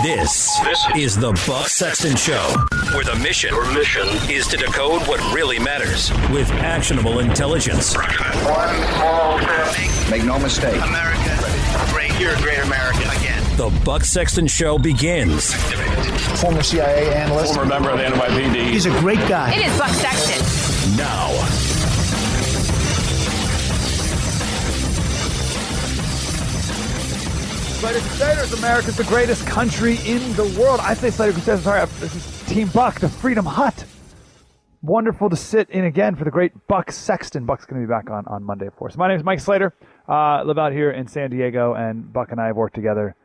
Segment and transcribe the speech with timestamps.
[0.00, 2.54] This, this is the Buck Sexton Show,
[2.94, 7.94] where the mission, Your mission is to decode what really matters with actionable intelligence.
[7.94, 10.10] One small step.
[10.10, 10.80] Make no mistake.
[10.82, 11.36] America
[11.92, 12.18] great.
[12.18, 13.42] You're a great American again.
[13.58, 15.52] The Buck Sexton Show begins
[16.40, 17.54] Former CIA analyst.
[17.54, 18.70] former member of the NYPD.
[18.70, 19.52] He's a great guy.
[19.52, 20.96] It is Buck Sexton.
[20.96, 21.61] now.
[27.82, 30.78] Slater Crusaders, America's the greatest country in the world.
[30.78, 31.64] I say Slater Crusaders.
[31.64, 33.84] Sorry, this is Team Buck, the Freedom Hut.
[34.82, 37.44] Wonderful to sit in again for the great Buck Sexton.
[37.44, 38.96] Buck's going to be back on, on Monday, of course.
[38.96, 39.74] My name is Mike Slater.
[40.08, 43.16] Uh, live out here in San Diego, and Buck and I have worked together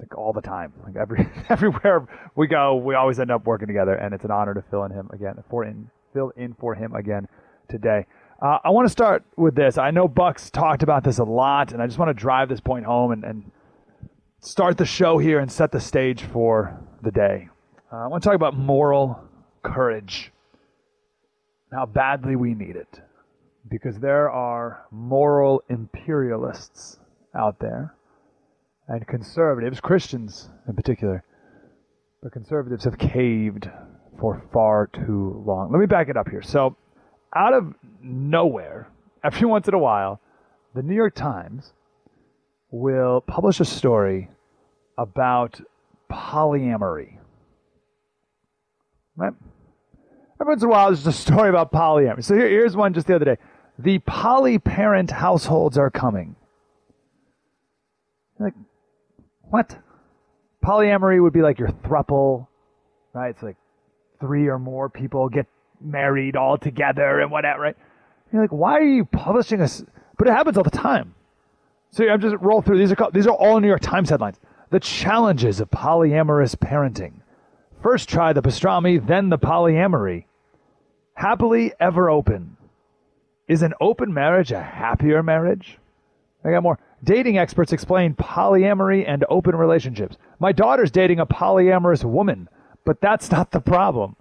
[0.00, 0.72] like all the time.
[0.82, 4.54] Like every everywhere we go, we always end up working together, and it's an honor
[4.54, 7.28] to fill in him again for in fill in for him again
[7.68, 8.06] today.
[8.42, 9.78] Uh, I want to start with this.
[9.78, 12.60] I know Buck's talked about this a lot, and I just want to drive this
[12.60, 13.52] point home and, and
[14.46, 17.48] start the show here and set the stage for the day.
[17.92, 19.20] Uh, I want to talk about moral
[19.64, 20.30] courage,
[21.70, 23.00] and how badly we need it,
[23.68, 27.00] because there are moral imperialists
[27.34, 27.94] out there,
[28.86, 31.24] and conservatives, Christians in particular,
[32.22, 33.68] but conservatives have caved
[34.20, 35.72] for far too long.
[35.72, 36.42] Let me back it up here.
[36.42, 36.76] So,
[37.34, 38.88] out of nowhere,
[39.24, 40.20] every once in a while,
[40.72, 41.72] the New York Times
[42.70, 44.28] will publish a story
[44.98, 45.60] about
[46.10, 47.18] polyamory.
[49.16, 49.32] Right?
[50.40, 52.24] Every once in a while, there's a story about polyamory.
[52.24, 53.36] So here, here's one just the other day.
[53.78, 56.36] The polyparent households are coming.
[58.38, 58.54] Like,
[59.42, 59.78] what?
[60.64, 62.48] Polyamory would be like your thruple,
[63.12, 63.30] right?
[63.30, 63.56] It's like
[64.20, 65.46] three or more people get
[65.80, 67.76] married all together and whatever, right?
[68.32, 69.84] You're like, why are you publishing this?
[70.18, 71.14] But it happens all the time.
[71.90, 72.78] So I'm just roll through.
[72.78, 74.38] These are called, these are all New York Times headlines.
[74.70, 77.20] The challenges of polyamorous parenting.
[77.82, 80.24] First try the pastrami, then the polyamory.
[81.14, 82.56] Happily ever open.
[83.48, 85.78] Is an open marriage a happier marriage?
[86.44, 86.78] I got more.
[87.04, 90.16] Dating experts explain polyamory and open relationships.
[90.40, 92.48] My daughter's dating a polyamorous woman,
[92.84, 94.16] but that's not the problem.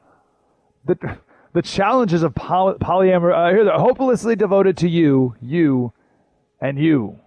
[0.85, 1.17] The,
[1.53, 5.93] the challenges of poly, polyamory uh, here, they're hopelessly devoted to you, you,
[6.61, 7.19] and you.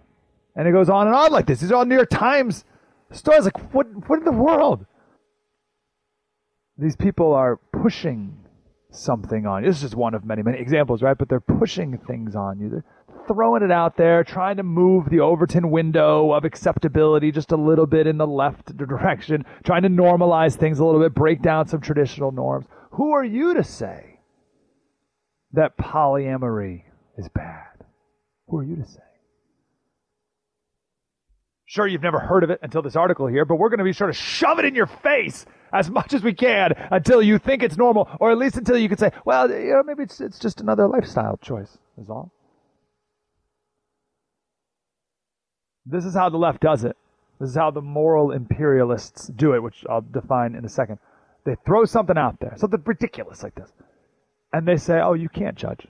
[0.55, 1.59] And it goes on and on like this.
[1.59, 2.63] These are all New York Times
[3.11, 3.45] stories.
[3.45, 4.85] Like, what, what in the world?
[6.77, 8.37] These people are pushing
[8.91, 9.69] something on you.
[9.69, 11.17] This is just one of many, many examples, right?
[11.17, 12.69] But they're pushing things on you.
[12.69, 12.85] They're
[13.27, 17.85] throwing it out there, trying to move the Overton window of acceptability just a little
[17.85, 21.81] bit in the left direction, trying to normalize things a little bit, break down some
[21.81, 22.65] traditional norms.
[22.91, 24.19] Who are you to say
[25.51, 26.83] that polyamory
[27.17, 27.85] is bad?
[28.47, 28.99] Who are you to say?
[31.69, 33.93] Sure, you've never heard of it until this article here, but we're going to be
[33.93, 37.61] sure to shove it in your face as much as we can until you think
[37.61, 40.39] it's normal, or at least until you can say, well, you know, maybe it's, it's
[40.39, 42.31] just another lifestyle choice, is all.
[45.85, 46.97] This is how the left does it.
[47.39, 50.97] This is how the moral imperialists do it, which I'll define in a second.
[51.45, 53.71] They throw something out there, something ridiculous like this,
[54.51, 55.85] and they say, oh, you can't judge.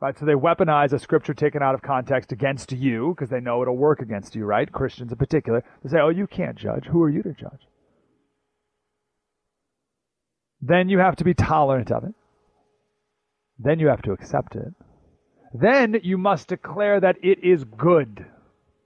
[0.00, 0.18] Right?
[0.18, 3.76] So they weaponize a scripture taken out of context against you because they know it'll
[3.76, 4.70] work against you, right?
[4.70, 5.64] Christians in particular.
[5.82, 6.84] They say, oh, you can't judge.
[6.86, 7.66] Who are you to judge?
[10.60, 12.14] Then you have to be tolerant of it.
[13.58, 14.74] Then you have to accept it.
[15.54, 18.26] Then you must declare that it is good.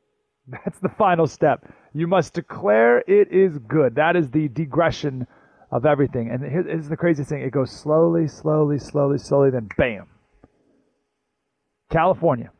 [0.64, 1.64] That's the final step.
[1.92, 3.96] You must declare it is good.
[3.96, 5.26] That is the digression
[5.72, 6.30] of everything.
[6.30, 10.06] And here's the craziest thing it goes slowly, slowly, slowly, slowly, then bam.
[11.90, 12.50] California,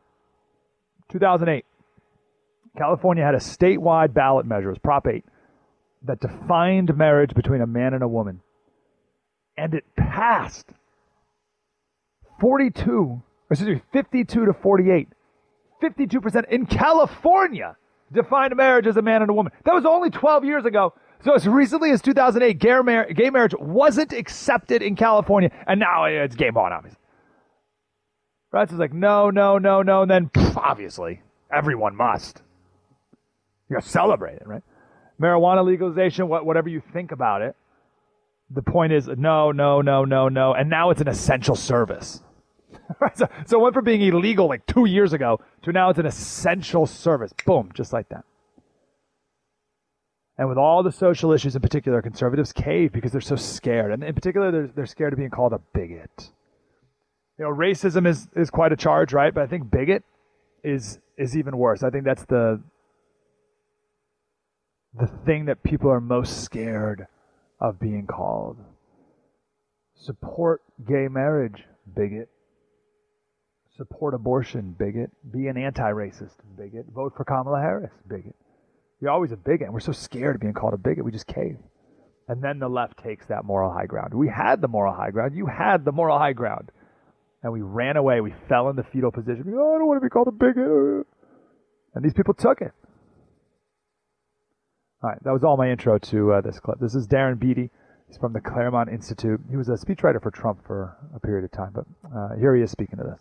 [1.10, 1.64] 2008.
[2.76, 5.24] California had a statewide ballot measure, it was Prop 8,
[6.04, 8.40] that defined marriage between a man and a woman.
[9.56, 10.66] And it passed
[12.40, 15.08] 42, excuse me, 52 to 48.
[15.82, 17.76] 52% in California
[18.12, 19.52] defined marriage as a man and a woman.
[19.64, 20.94] That was only 12 years ago.
[21.22, 26.05] So as recently as 2008, gay, mar- gay marriage wasn't accepted in California, and now
[26.05, 27.00] it's game on, obviously.
[28.52, 32.43] So it's like, no, no, no, no, and then pff, obviously everyone must.
[33.69, 34.62] You're celebrating, right?
[35.20, 37.55] Marijuana legalization, what, whatever you think about it,
[38.50, 42.23] the point is no, no, no, no, no, and now it's an essential service.
[43.00, 43.17] Right?
[43.17, 46.06] so, so it went from being illegal like two years ago to now it's an
[46.06, 47.32] essential service.
[47.46, 48.25] Boom, just like that.
[50.37, 53.93] And with all the social issues in particular, conservatives cave because they're so scared.
[53.93, 56.32] And in particular, they're, they're scared of being called a bigot.
[57.40, 59.32] You know, racism is, is quite a charge, right?
[59.32, 60.04] But I think bigot
[60.62, 61.82] is is even worse.
[61.82, 62.60] I think that's the
[64.92, 67.06] the thing that people are most scared
[67.58, 68.58] of being called.
[69.94, 71.64] Support gay marriage,
[71.96, 72.28] bigot.
[73.75, 75.10] Support abortion, bigot.
[75.32, 76.84] Be an anti racist, bigot.
[76.94, 78.36] Vote for Kamala Harris, bigot.
[79.00, 81.26] You're always a bigot, and we're so scared of being called a bigot, we just
[81.26, 81.56] cave.
[82.28, 84.12] And then the left takes that moral high ground.
[84.12, 85.34] We had the moral high ground.
[85.34, 86.70] You had the moral high ground.
[87.42, 88.20] And we ran away.
[88.20, 89.44] We fell in the fetal position.
[89.48, 91.06] Oh, I don't want to be called a bigot.
[91.94, 92.72] And these people took it.
[95.02, 96.78] All right, that was all my intro to uh, this clip.
[96.78, 97.70] This is Darren Beattie.
[98.06, 99.40] He's from the Claremont Institute.
[99.48, 101.84] He was a speechwriter for Trump for a period of time, but
[102.14, 103.19] uh, here he is speaking to this.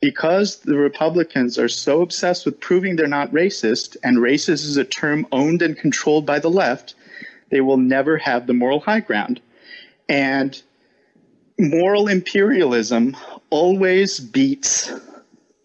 [0.00, 4.84] Because the Republicans are so obsessed with proving they're not racist, and racist is a
[4.84, 6.94] term owned and controlled by the left,
[7.50, 9.40] they will never have the moral high ground.
[10.08, 10.60] And
[11.58, 13.16] moral imperialism
[13.50, 14.92] always beats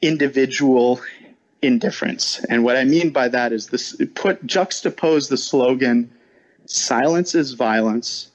[0.01, 0.99] individual
[1.61, 2.43] indifference.
[2.49, 6.11] And what I mean by that is this put juxtapose the slogan
[6.65, 8.31] silence is violence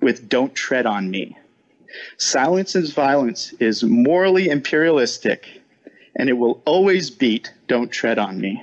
[0.00, 1.36] with don't tread on me.
[2.18, 5.62] Silence is violence is morally imperialistic
[6.16, 8.62] and it will always beat don't tread on me.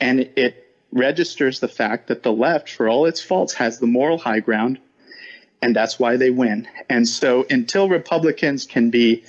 [0.00, 4.18] And it registers the fact that the left, for all its faults, has the moral
[4.18, 4.78] high ground,
[5.64, 6.68] and that's why they win.
[6.90, 9.24] And so until Republicans can be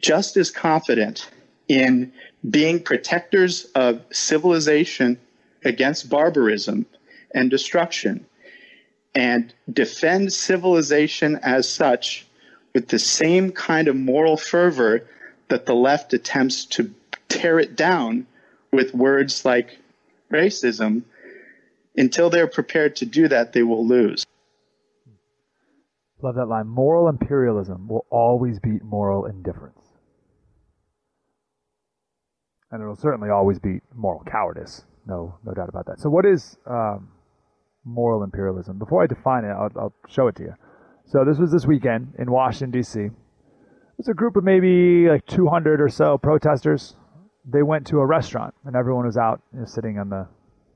[0.00, 1.28] just as confident
[1.66, 2.12] in
[2.48, 5.18] being protectors of civilization
[5.64, 6.86] against barbarism
[7.34, 8.24] and destruction
[9.16, 12.24] and defend civilization as such
[12.72, 15.08] with the same kind of moral fervor
[15.48, 16.94] that the left attempts to
[17.28, 18.28] tear it down
[18.70, 19.76] with words like
[20.30, 21.02] racism,
[21.96, 24.24] until they're prepared to do that, they will lose.
[26.22, 26.66] Love that line.
[26.66, 29.80] Moral imperialism will always beat moral indifference.
[32.70, 34.84] And it'll certainly always beat moral cowardice.
[35.06, 35.98] No, no doubt about that.
[35.98, 37.08] So, what is um,
[37.84, 38.78] moral imperialism?
[38.78, 40.54] Before I define it, I'll, I'll show it to you.
[41.06, 43.08] So, this was this weekend in Washington, D.C.
[43.98, 46.96] There's a group of maybe like 200 or so protesters.
[47.50, 50.28] They went to a restaurant, and everyone was out you know, sitting on the,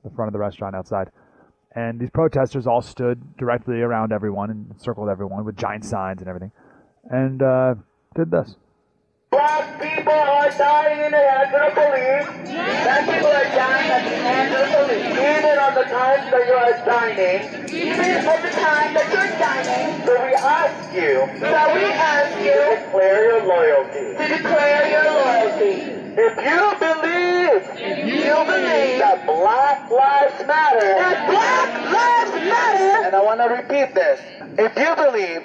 [0.03, 1.09] the front of the restaurant outside.
[1.75, 6.29] And these protesters all stood directly around everyone and circled everyone with giant signs and
[6.29, 6.53] everything,
[7.11, 7.75] and uh,
[8.15, 8.55] did this.
[9.29, 12.47] Black people are dying in the hands of the police.
[12.47, 15.11] Black people are dying at the hands of the police.
[15.11, 17.43] Even on the time that you are dining.
[17.67, 20.05] Even at the time that you're dining.
[20.05, 21.27] So we ask you.
[21.43, 22.55] So we ask you.
[22.55, 24.15] To declare your loyalty.
[24.15, 25.95] To declare your loyalty.
[26.15, 27.24] If you believe,
[27.73, 33.47] if you believe that Black Lives Matter, that Black Lives Matter, and I want to
[33.47, 34.19] repeat this.
[34.57, 35.43] If you believe,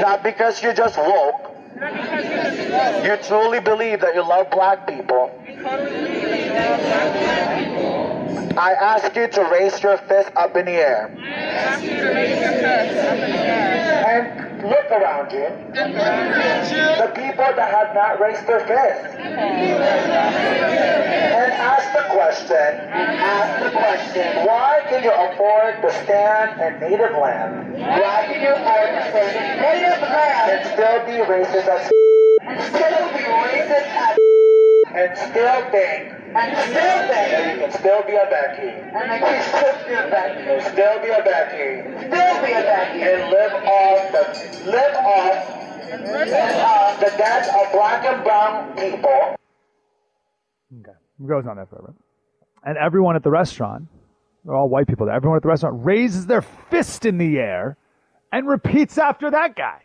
[0.00, 5.30] not because you're just woke, you truly believe that you love black people.
[8.56, 11.10] I ask you to raise your fist up in the air.
[14.06, 15.48] And look around you.
[15.74, 19.16] The people that have not raised their fist.
[21.34, 27.16] And ask the question, ask the question, why can you afford to stand in native
[27.20, 27.74] land?
[27.74, 31.90] Why can you afford to stand in native land and still be racist as
[32.42, 34.23] and still be racist as
[34.94, 38.68] and still think and still think that you can still be a Becky.
[38.68, 40.70] And I can still be a Becky.
[40.70, 42.06] Still be a Becky.
[42.06, 43.02] Still be a Becky.
[43.02, 49.36] And live off the live off uh, the death of black and brown people.
[50.80, 50.98] Okay.
[51.20, 51.94] It goes on there forever.
[52.64, 53.86] And everyone at the restaurant,
[54.44, 57.76] they're all white people there, everyone at the restaurant raises their fist in the air
[58.32, 59.82] and repeats after that guy.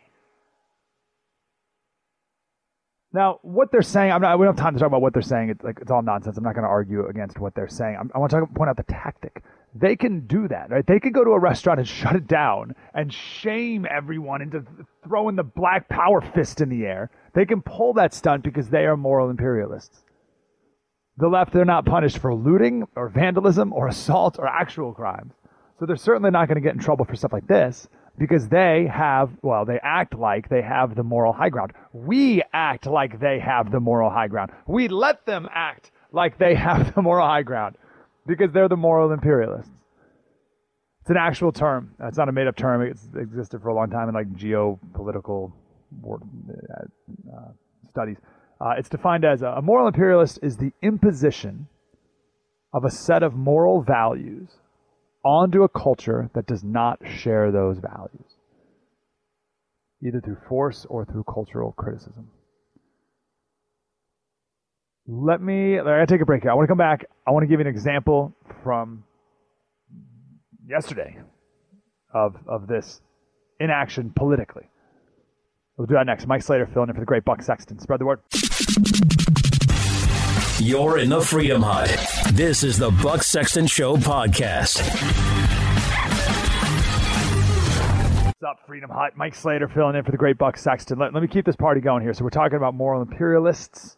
[3.12, 5.22] Now, what they're saying, I'm not, we don't have time to talk about what they're
[5.24, 5.50] saying.
[5.50, 6.38] It's like it's all nonsense.
[6.38, 7.98] I'm not going to argue against what they're saying.
[8.00, 9.44] I'm, i want to point out the tactic.
[9.74, 10.86] They can do that, right?
[10.86, 14.64] They can go to a restaurant and shut it down and shame everyone into
[15.04, 17.10] throwing the black power fist in the air.
[17.34, 20.04] They can pull that stunt because they are moral imperialists.
[21.18, 25.34] The left, they're not punished for looting or vandalism or assault or actual crimes.
[25.80, 27.88] So they're certainly not going to get in trouble for stuff like this
[28.20, 31.72] because they have, well, they act like they have the moral high ground.
[31.94, 34.52] We act like they have the moral high ground.
[34.68, 37.78] We let them act like they have the moral high ground
[38.28, 39.72] because they're the moral imperialists.
[41.02, 41.96] It's an actual term.
[42.02, 42.82] It's not a made up term.
[42.82, 45.54] It's existed for a long time in like geopolitical
[46.14, 47.52] uh,
[47.90, 48.18] studies.
[48.60, 51.68] Uh, it's defined as a, a moral imperialist is the imposition
[52.74, 54.50] of a set of moral values
[55.24, 58.36] onto a culture that does not share those values,
[60.06, 62.30] either through force or through cultural criticism.
[65.08, 66.52] Let me, I gotta take a break here.
[66.52, 67.06] I want to come back.
[67.28, 69.04] I want to give you an example from
[70.68, 71.18] yesterday
[72.14, 73.02] of of this
[73.60, 74.70] inaction politically.
[75.78, 76.28] We'll do that next.
[76.28, 77.80] Mike Slater filling in for the great Buck Sexton.
[77.80, 78.20] Spread the word.
[80.62, 81.88] You're in the Freedom Hut.
[82.34, 84.82] This is the Buck Sexton Show podcast.
[88.26, 89.14] What's up, Freedom Hut?
[89.16, 91.00] Mike Slater filling in for the great Buck Sexton.
[91.00, 92.14] Let, let me keep this party going here.
[92.14, 93.96] So we're talking about moral imperialists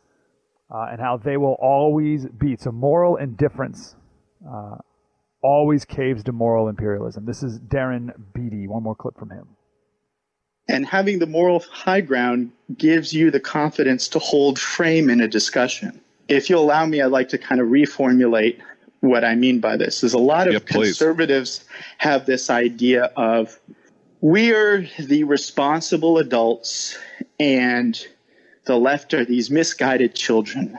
[0.69, 2.61] uh, and how they will always beat.
[2.61, 3.95] So moral indifference
[4.47, 4.75] uh,
[5.41, 7.25] always caves to moral imperialism.
[7.25, 8.67] This is Darren Beattie.
[8.67, 9.47] One more clip from him.
[10.69, 15.27] And having the moral high ground gives you the confidence to hold frame in a
[15.27, 15.99] discussion.
[16.31, 18.61] If you'll allow me, I'd like to kind of reformulate
[19.01, 20.01] what I mean by this.
[20.01, 21.65] Is a lot of Yeah, conservatives
[21.97, 23.59] have this idea of
[24.21, 26.97] we are the responsible adults
[27.37, 27.99] and
[28.63, 30.77] the left are these misguided children.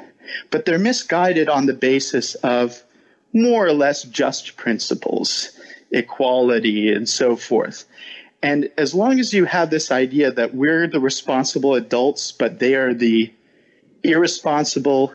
[0.50, 2.82] But they're misguided on the basis of
[3.34, 5.50] more or less just principles,
[5.90, 7.84] equality, and so forth.
[8.42, 12.74] And as long as you have this idea that we're the responsible adults, but they
[12.74, 13.30] are the
[14.02, 15.12] irresponsible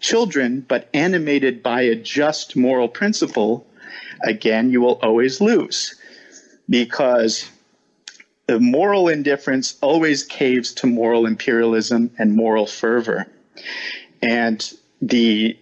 [0.00, 3.66] children, but animated by a just moral principle,
[4.24, 5.94] again, you will always lose
[6.68, 7.48] because
[8.46, 13.26] the moral indifference always caves to moral imperialism and moral fervor.
[14.22, 15.56] And the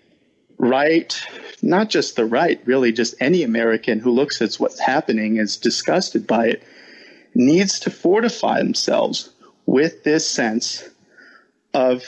[0.57, 1.21] right,
[1.61, 6.27] not just the right, really just any American who looks at what's happening is disgusted
[6.27, 6.63] by it,
[7.35, 9.31] needs to fortify themselves
[9.67, 10.89] with this sense
[11.75, 12.03] of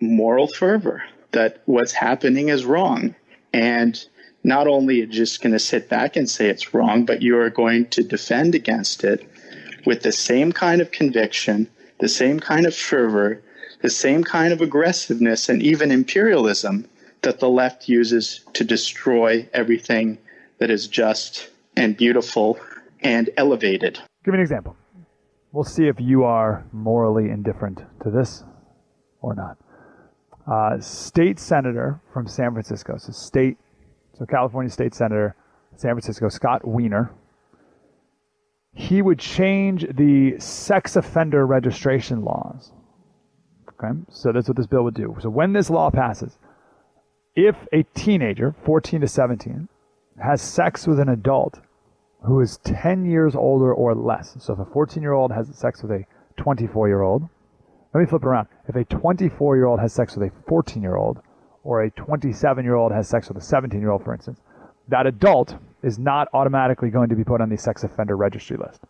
[0.00, 1.02] moral fervor
[1.34, 3.14] that what's happening is wrong.
[3.52, 4.02] And
[4.42, 7.38] not only are you just going to sit back and say it's wrong, but you
[7.38, 9.28] are going to defend against it
[9.86, 11.68] with the same kind of conviction,
[12.00, 13.42] the same kind of fervor,
[13.82, 16.88] the same kind of aggressiveness, and even imperialism
[17.22, 20.18] that the left uses to destroy everything
[20.58, 22.58] that is just and beautiful
[23.00, 23.98] and elevated.
[24.24, 24.76] Give me an example.
[25.52, 28.44] We'll see if you are morally indifferent to this
[29.20, 29.56] or not.
[30.46, 33.56] Uh, state senator from San Francisco, so state,
[34.18, 35.34] so California state senator,
[35.76, 37.10] San Francisco, Scott Wiener.
[38.74, 42.72] He would change the sex offender registration laws.
[43.70, 45.16] Okay, so that's what this bill would do.
[45.20, 46.36] So when this law passes,
[47.34, 49.68] if a teenager, 14 to 17,
[50.22, 51.60] has sex with an adult
[52.24, 54.36] who is 10 years older or less.
[54.40, 56.04] So if a 14 year old has sex with a
[56.36, 57.28] 24 year old,
[57.94, 58.48] let me flip it around.
[58.68, 61.20] If a 24 year old has sex with a 14 year old,
[61.62, 64.40] or a 27 year old has sex with a 17 year old, for instance,
[64.88, 68.80] that adult is not automatically going to be put on the sex offender registry list.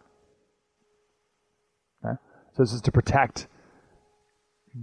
[2.05, 2.17] Okay?
[2.57, 3.47] So this is to protect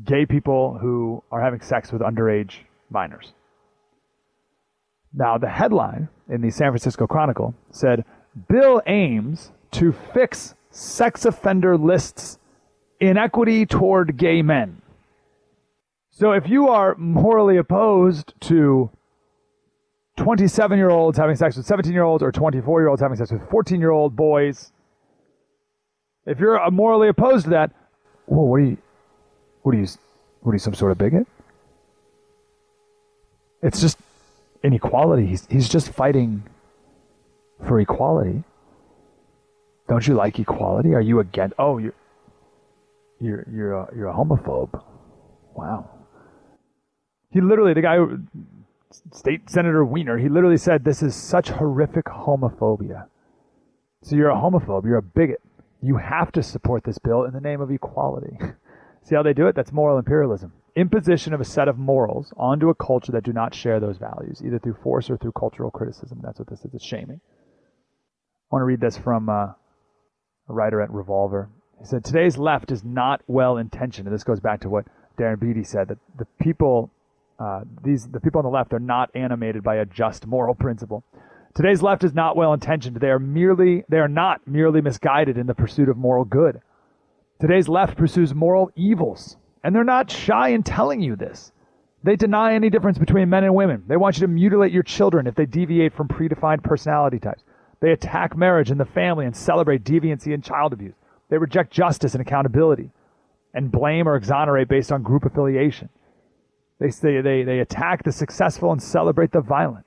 [0.06, 2.54] gay people who are having sex with underage
[2.90, 3.34] minors.
[5.13, 8.06] Now, the headline in the San Francisco Chronicle said
[8.48, 12.40] Bill aims to fix sex offender lists
[13.01, 14.81] inequity toward gay men.
[16.12, 18.91] So if you are morally opposed to
[20.17, 23.31] 27 year olds having sex with 17 year olds or 24 year olds having sex
[23.31, 24.72] with 14 year old boys,
[26.25, 27.72] if you're morally opposed to that,
[28.27, 28.77] well, what are you,
[29.63, 29.88] what are you,
[30.41, 31.27] what are you, some sort of bigot?
[33.63, 33.98] It's just
[34.63, 35.25] inequality.
[35.25, 36.43] He's, he's just fighting
[37.67, 38.43] for equality.
[39.88, 40.93] Don't you like equality?
[40.93, 41.55] Are you against?
[41.58, 41.93] Oh, you're
[43.22, 44.84] you're you're a, you're a homophobe.
[45.56, 45.90] Wow.
[47.32, 47.98] He literally, the guy,
[49.13, 50.18] State Senator Wiener.
[50.18, 53.06] he literally said this is such horrific homophobia.
[54.04, 54.86] So you're a homophobe.
[54.86, 55.42] You're a bigot.
[55.82, 58.38] You have to support this bill in the name of equality.
[59.04, 59.56] See how they do it?
[59.56, 60.54] That's moral imperialism.
[60.75, 64.42] Imposition of a set of morals onto a culture that do not share those values,
[64.46, 66.20] either through force or through cultural criticism.
[66.24, 66.74] That's what this is.
[66.74, 67.20] It's shaming.
[67.20, 69.56] I want to read this from uh, a
[70.48, 71.50] writer at Revolver.
[71.82, 74.08] He said, Today's left is not well intentioned.
[74.08, 74.86] And this goes back to what
[75.18, 76.92] Darren Beattie said that the people,
[77.40, 81.04] uh, these, the people on the left are not animated by a just moral principle.
[81.56, 82.98] Today's left is not well intentioned.
[82.98, 86.62] They are merely, they are not merely misguided in the pursuit of moral good.
[87.40, 91.52] Today's left pursues moral evils, and they're not shy in telling you this.
[92.04, 93.84] They deny any difference between men and women.
[93.88, 97.44] They want you to mutilate your children if they deviate from predefined personality types.
[97.80, 100.94] They attack marriage and the family and celebrate deviancy and child abuse.
[101.32, 102.92] They reject justice and accountability
[103.54, 105.90] and blame or exonerate based on group affiliation.
[106.80, 109.86] They, say they, they attack the successful and celebrate the violent.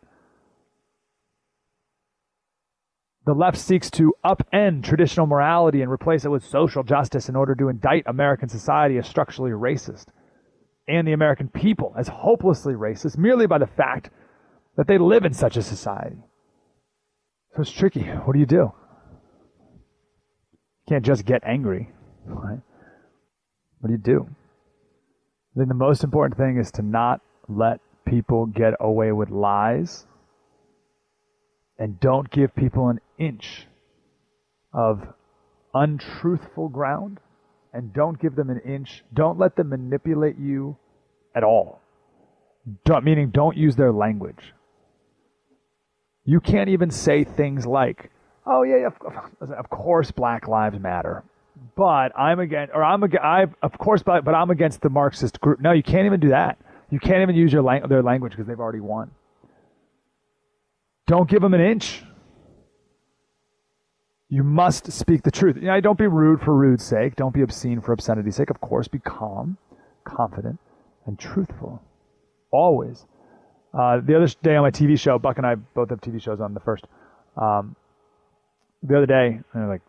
[3.27, 7.55] The left seeks to upend traditional morality and replace it with social justice in order
[7.57, 10.07] to indict American society as structurally racist
[10.89, 14.09] and the American people as hopelessly racist merely by the fact
[14.77, 16.23] that they live in such a society.
[17.55, 18.03] So it's tricky.
[18.03, 18.73] What do you do?
[20.89, 21.91] Can't just get angry,
[22.27, 22.61] right?
[23.81, 24.29] What do you do?
[25.55, 30.07] I think the most important thing is to not let people get away with lies
[31.79, 33.67] and don't give people an inch
[34.73, 35.07] of
[35.73, 37.19] untruthful ground
[37.73, 39.05] and don't give them an inch.
[39.13, 40.77] Don't let them manipulate you
[41.35, 41.81] at all.
[42.85, 44.55] Don't, meaning, don't use their language.
[46.25, 48.11] You can't even say things like,
[48.47, 51.25] "Oh yeah, of, of course Black Lives Matter,"
[51.77, 55.41] but I'm against, or I'm against, I of course, but, but I'm against the Marxist
[55.41, 55.61] group.
[55.61, 56.59] No, you can't even do that.
[56.91, 59.11] You can't even use your lang- their language because they've already won.
[61.07, 62.05] Don't give them an inch.
[64.29, 65.57] You must speak the truth.
[65.57, 67.15] You know, don't be rude for rude's sake.
[67.15, 68.51] Don't be obscene for obscenity's sake.
[68.51, 69.59] Of course, be calm,
[70.05, 70.59] confident,
[71.07, 71.83] and truthful.
[72.51, 73.07] Always.
[73.73, 76.41] Uh, the other day on my TV show, Buck and I both have TV shows
[76.41, 76.87] on the first.
[77.37, 77.77] Um,
[78.85, 79.83] the other day, uh, like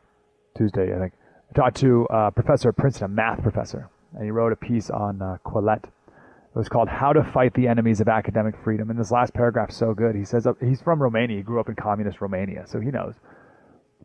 [0.58, 1.14] Tuesday, I think,
[1.50, 4.90] I talked to a professor at Princeton, a math professor, and he wrote a piece
[4.90, 5.84] on uh, Quillette.
[5.86, 9.70] It was called "How to Fight the Enemies of Academic Freedom." And this last paragraph
[9.70, 10.16] is so good.
[10.16, 11.38] He says uh, he's from Romania.
[11.38, 13.16] He grew up in communist Romania, so he knows.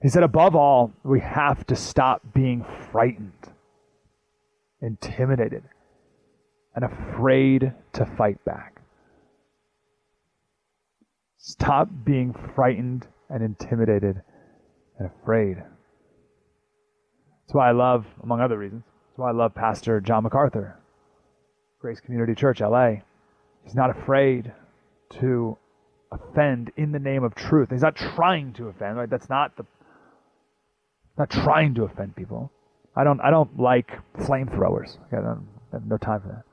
[0.02, 3.52] He said, above all, we have to stop being frightened,
[4.80, 5.62] intimidated,
[6.74, 8.80] and afraid to fight back.
[11.36, 14.22] Stop being frightened and intimidated
[15.00, 15.56] and afraid.
[15.56, 20.78] That's why I love, among other reasons, that's why I love Pastor John MacArthur,
[21.80, 22.96] Grace Community Church, LA.
[23.64, 24.52] He's not afraid
[25.20, 25.56] to
[26.12, 27.70] offend in the name of truth.
[27.70, 29.10] He's not trying to offend, right?
[29.10, 29.64] That's not the
[31.18, 32.50] not trying to offend people.
[32.94, 34.96] I don't I don't like flamethrowers.
[35.12, 36.44] I, don't, I have no time for that.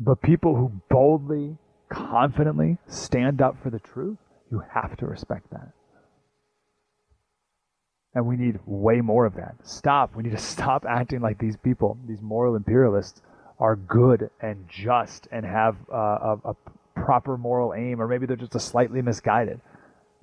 [0.00, 1.56] But people who boldly,
[1.88, 4.18] confidently stand up for the truth,
[4.50, 5.72] you have to respect that.
[8.14, 9.54] And we need way more of that.
[9.64, 10.16] Stop.
[10.16, 13.20] We need to stop acting like these people, these moral imperialists,
[13.60, 16.56] are good and just and have uh, a, a
[16.94, 19.60] proper moral aim, or maybe they're just a slightly misguided.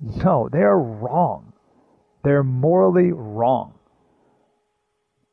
[0.00, 1.52] No, they are wrong.
[2.22, 3.74] They're morally wrong.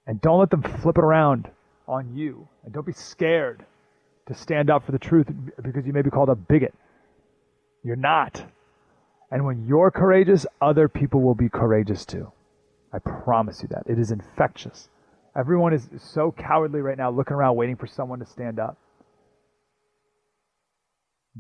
[0.06, 1.50] And don't let them flip it around
[1.88, 2.48] on you.
[2.64, 3.66] And don't be scared
[4.28, 5.28] to stand up for the truth
[5.62, 6.74] because you may be called a bigot.
[7.84, 8.44] You're not.
[9.32, 12.32] And when you're courageous, other people will be courageous too.
[12.94, 13.84] I promise you that.
[13.88, 14.90] It is infectious.
[15.36, 18.78] Everyone is so cowardly right now, looking around waiting for someone to stand up.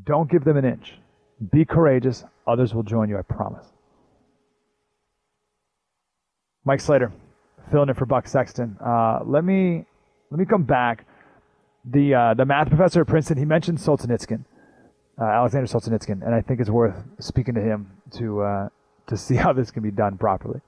[0.03, 0.93] Don't give them an inch.
[1.51, 2.23] Be courageous.
[2.47, 3.67] Others will join you, I promise.
[6.65, 7.11] Mike Slater,
[7.71, 8.77] filling in for Buck Sexton.
[8.83, 9.85] Uh, let me
[10.31, 11.05] let me come back.
[11.85, 14.45] The uh, the math professor at Princeton he mentioned Solzhenitsyn,
[15.21, 18.69] uh, Alexander Solzhenitsyn, and I think it's worth speaking to him to uh,
[19.07, 20.61] to see how this can be done properly.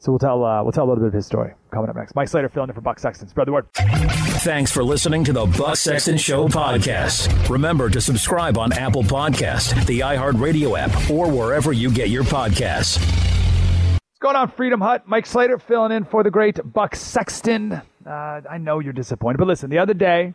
[0.00, 2.14] So we'll tell uh, we'll tell a little bit of his story coming up next.
[2.14, 3.28] Mike Slater filling in for Buck Sexton.
[3.28, 3.66] Spread the word.
[3.74, 7.48] Thanks for listening to the Buck Sexton Show podcast.
[7.48, 12.98] Remember to subscribe on Apple Podcast, the iHeartRadio app, or wherever you get your podcasts.
[12.98, 15.02] What's going on, Freedom Hut?
[15.06, 17.72] Mike Slater filling in for the great Buck Sexton.
[18.06, 20.34] Uh, I know you're disappointed, but listen, the other day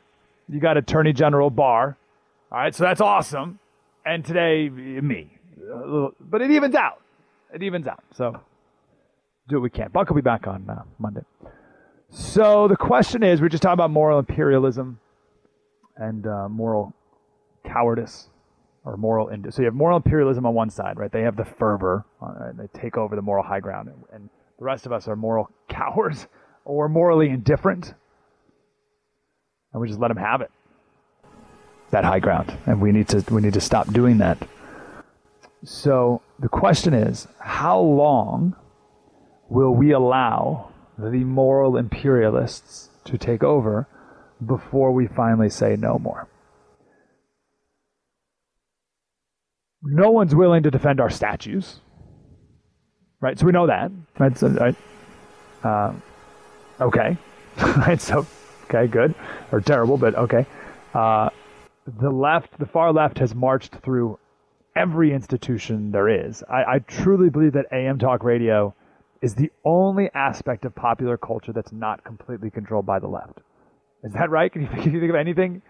[0.49, 1.97] you got Attorney General Barr.
[2.51, 3.59] All right, so that's awesome.
[4.05, 5.37] And today, me.
[6.19, 7.01] But it evens out.
[7.53, 8.03] It evens out.
[8.13, 8.39] So
[9.47, 9.89] do what we can.
[9.91, 11.21] Buck will be back on uh, Monday.
[12.09, 14.99] So the question is we're just talking about moral imperialism
[15.97, 16.93] and uh, moral
[17.65, 18.29] cowardice
[18.85, 21.45] or moral ind- so you have moral imperialism on one side right they have the
[21.45, 24.29] fervor uh, they take over the moral high ground and, and
[24.59, 26.27] the rest of us are moral cowards
[26.65, 27.93] or morally indifferent
[29.71, 30.51] and we just let them have it
[31.91, 34.37] that high ground and we need to we need to stop doing that
[35.63, 38.55] so the question is how long
[39.53, 43.87] will we allow the moral imperialists to take over
[44.45, 46.27] before we finally say no more
[49.83, 51.79] no one's willing to defend our statues,
[53.19, 53.37] right?
[53.37, 54.37] So we know that, right?
[54.37, 54.73] So?
[55.63, 55.93] Uh,
[56.79, 57.17] okay,
[57.57, 57.99] right?
[57.99, 58.25] So,
[58.65, 59.13] okay, good
[59.51, 60.45] or terrible, but okay.
[60.93, 61.29] Uh,
[61.99, 64.19] the left, the far left, has marched through
[64.75, 66.43] every institution there is.
[66.49, 68.73] I, I truly believe that AM talk radio
[69.23, 73.39] is the only aspect of popular culture that's not completely controlled by the left.
[74.03, 74.51] Is that right?
[74.51, 75.61] Can you, can you think of anything,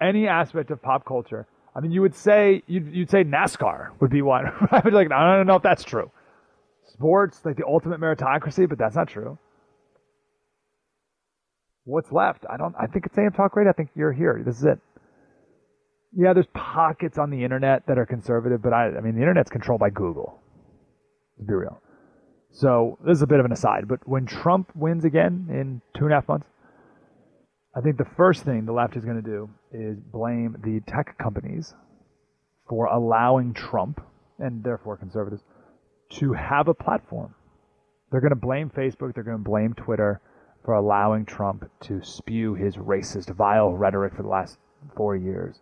[0.00, 1.46] any aspect of pop culture?
[1.74, 4.44] I mean, you would say you'd, you'd say NASCAR would be one.
[4.70, 6.10] I would like I don't know if that's true.
[6.92, 9.38] Sports like the ultimate meritocracy, but that's not true.
[11.84, 12.44] What's left?
[12.50, 12.74] I don't.
[12.78, 13.70] I think it's AM Talk Radio.
[13.70, 14.42] I think you're here.
[14.44, 14.78] This is it.
[16.14, 19.50] Yeah, there's pockets on the internet that are conservative, but I, I mean, the internet's
[19.50, 20.38] controlled by Google.
[21.38, 21.80] Let's be real.
[22.50, 26.04] So this is a bit of an aside, but when Trump wins again in two
[26.04, 26.46] and a half months,
[27.76, 31.16] I think the first thing the left is going to do is blame the tech
[31.18, 31.74] companies
[32.68, 34.00] for allowing Trump
[34.38, 35.42] and therefore conservatives
[36.10, 37.34] to have a platform.
[38.10, 40.20] They're going to blame Facebook, they're going to blame Twitter
[40.64, 44.58] for allowing Trump to spew his racist, vile rhetoric for the last
[44.96, 45.60] four years.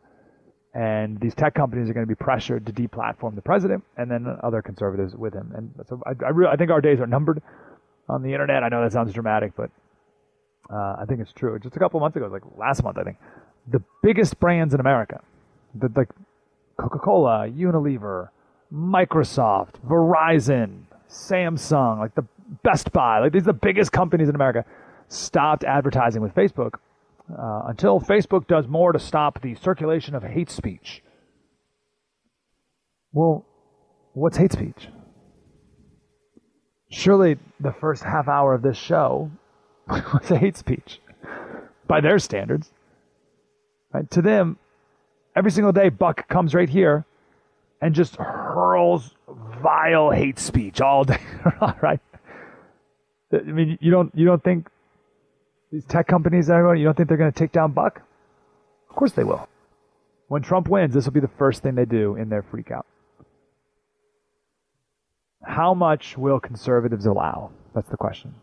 [0.76, 4.26] And these tech companies are going to be pressured to deplatform the president and then
[4.42, 5.50] other conservatives with him.
[5.56, 7.42] And so I, I, I think our days are numbered
[8.10, 8.62] on the internet.
[8.62, 9.70] I know that sounds dramatic, but
[10.68, 11.58] uh, I think it's true.
[11.58, 13.16] Just a couple months ago, like last month, I think,
[13.66, 15.22] the biggest brands in America,
[15.74, 16.10] the, like
[16.76, 18.28] Coca-Cola, Unilever,
[18.70, 22.26] Microsoft, Verizon, Samsung, like the
[22.62, 24.66] Best Buy, like these are the biggest companies in America,
[25.08, 26.74] stopped advertising with Facebook
[27.30, 31.02] uh, until Facebook does more to stop the circulation of hate speech.
[33.12, 33.44] Well,
[34.12, 34.88] what's hate speech?
[36.88, 39.30] Surely the first half hour of this show
[39.88, 41.00] was hate speech
[41.86, 42.72] by their standards.
[43.92, 44.08] Right?
[44.10, 44.58] To them,
[45.34, 47.04] every single day, Buck comes right here
[47.80, 49.14] and just hurls
[49.62, 51.20] vile hate speech all day.
[51.82, 52.00] right?
[53.32, 54.68] I mean, you don't you don't think
[55.70, 58.02] these tech companies, everyone, you don't think they're going to take down Buck?
[58.88, 59.48] Of course they will.
[60.28, 62.84] When Trump wins, this will be the first thing they do in their freakout.
[65.44, 67.52] How much will conservatives allow?
[67.74, 68.34] That's the question.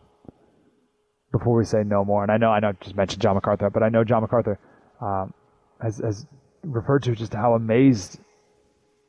[1.31, 3.83] Before we say no more, and I know I know just mentioned John MacArthur, but
[3.83, 4.59] I know John MacArthur
[5.01, 5.33] um,
[5.81, 6.25] has, has
[6.63, 8.19] referred to just how amazed,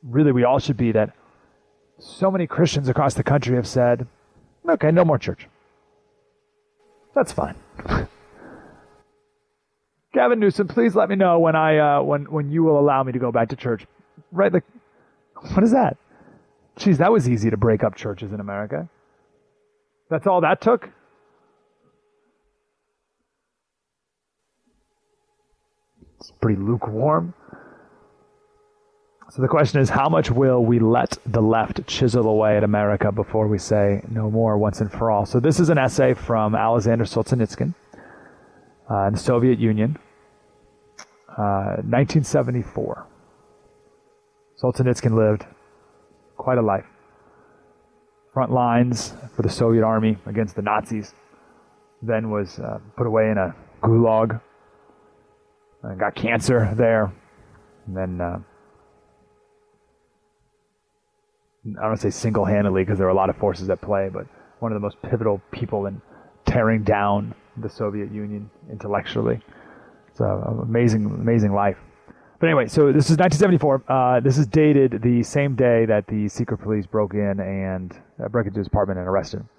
[0.03, 1.13] really, we all should be that
[1.99, 4.07] so many Christians across the country have said,
[4.67, 5.47] "Okay, no more church."
[7.13, 7.55] That's fine.
[10.13, 13.11] Gavin Newsom, please let me know when I uh, when when you will allow me
[13.11, 13.85] to go back to church.
[14.31, 14.51] Right?
[14.51, 14.63] Like,
[15.53, 15.97] what is that?
[16.77, 18.89] Geez, that was easy to break up churches in America.
[20.09, 20.89] That's all that took.
[26.19, 27.33] It's pretty lukewarm.
[29.31, 33.11] So the question is, how much will we let the left chisel away at America
[33.11, 35.25] before we say no more once and for all?
[35.25, 37.73] So this is an essay from Alexander Solzhenitsyn
[38.89, 39.97] uh, in the Soviet Union,
[41.29, 43.07] uh, 1974.
[44.61, 45.45] Solzhenitsyn lived
[46.37, 46.85] quite a life.
[48.31, 51.15] Front lines for the Soviet army against the Nazis.
[52.01, 54.39] Then was uh, put away in a gulag.
[55.81, 57.11] and got cancer there.
[57.87, 58.39] And then uh,
[61.65, 63.81] I don't want to say single handedly because there were a lot of forces at
[63.81, 64.27] play, but
[64.59, 65.99] one of the most pivotal people in
[66.45, 69.41] tearing down the Soviet Union intellectually.
[70.09, 71.77] It's an amazing, amazing life.
[72.39, 73.83] But anyway, so this is 1974.
[73.87, 78.27] Uh, this is dated the same day that the secret police broke in and uh,
[78.27, 79.49] broke into his apartment and arrested him.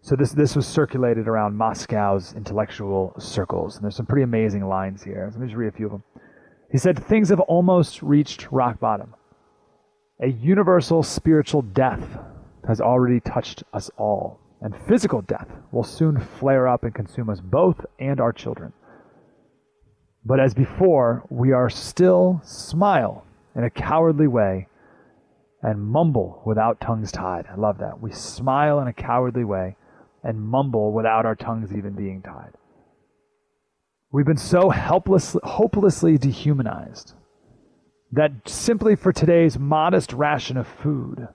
[0.00, 5.02] So this this was circulated around Moscow's intellectual circles, and there's some pretty amazing lines
[5.02, 5.28] here.
[5.30, 6.02] Let me just read a few of them.
[6.72, 9.14] He said, "Things have almost reached rock bottom.
[10.22, 12.16] A universal spiritual death
[12.68, 17.40] has already touched us all, and physical death will soon flare up and consume us
[17.40, 18.72] both and our children.
[20.24, 24.68] But as before, we are still smile in a cowardly way
[25.60, 27.46] and mumble without tongues tied.
[27.50, 28.00] I love that.
[28.00, 29.74] We smile in a cowardly way
[30.22, 32.52] and mumble without our tongues even being tied.
[34.12, 37.14] We've been so helpless, hopelessly dehumanized
[38.12, 41.28] that simply for today's modest ration of food,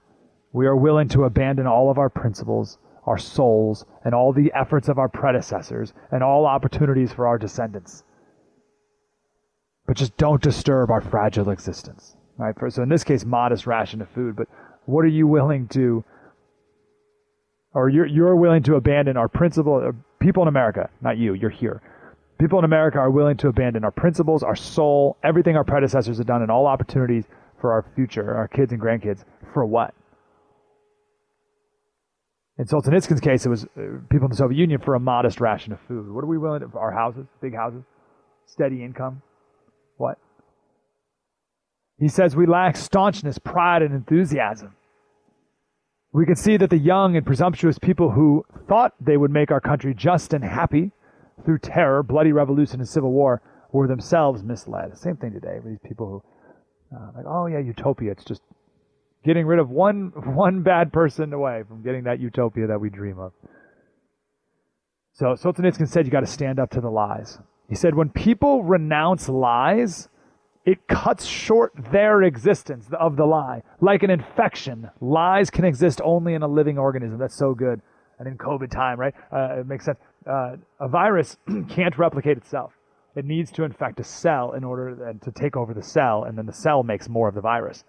[0.52, 4.88] we are willing to abandon all of our principles, our souls, and all the efforts
[4.88, 8.04] of our predecessors, and all opportunities for our descendants.
[9.86, 12.16] But just don't disturb our fragile existence.
[12.36, 12.54] Right?
[12.72, 14.36] So in this case, modest ration of food.
[14.36, 14.46] But
[14.84, 16.04] what are you willing to,
[17.74, 21.50] or you're, you're willing to abandon our principle, uh, people in America, not you, you're
[21.50, 21.82] here
[22.38, 26.26] People in America are willing to abandon our principles, our soul, everything our predecessors have
[26.26, 27.24] done, and all opportunities
[27.60, 29.24] for our future, our kids and grandkids.
[29.52, 29.92] For what?
[32.58, 35.72] In Solzhenitsyn's case, it was uh, people in the Soviet Union for a modest ration
[35.72, 36.12] of food.
[36.12, 37.82] What are we willing to, our houses, big houses,
[38.46, 39.22] steady income?
[39.96, 40.18] What?
[41.98, 44.74] He says we lack staunchness, pride, and enthusiasm.
[46.12, 49.60] We can see that the young and presumptuous people who thought they would make our
[49.60, 50.92] country just and happy
[51.44, 54.96] through terror, bloody revolution, and civil war were themselves misled.
[54.96, 56.22] Same thing today with these people
[56.90, 58.12] who, uh, like, oh yeah, utopia.
[58.12, 58.42] It's just
[59.24, 63.18] getting rid of one one bad person away from getting that utopia that we dream
[63.18, 63.32] of.
[65.12, 67.38] So Solzhenitsyn said you got to stand up to the lies.
[67.68, 70.08] He said when people renounce lies,
[70.64, 73.62] it cuts short their existence of the lie.
[73.80, 77.18] Like an infection, lies can exist only in a living organism.
[77.18, 77.80] That's so good.
[78.18, 79.14] And in COVID time, right?
[79.32, 79.98] Uh, it makes sense.
[80.28, 81.36] Uh, a virus
[81.68, 82.72] can't replicate itself.
[83.14, 86.46] It needs to infect a cell in order to take over the cell, and then
[86.46, 87.84] the cell makes more of the virus.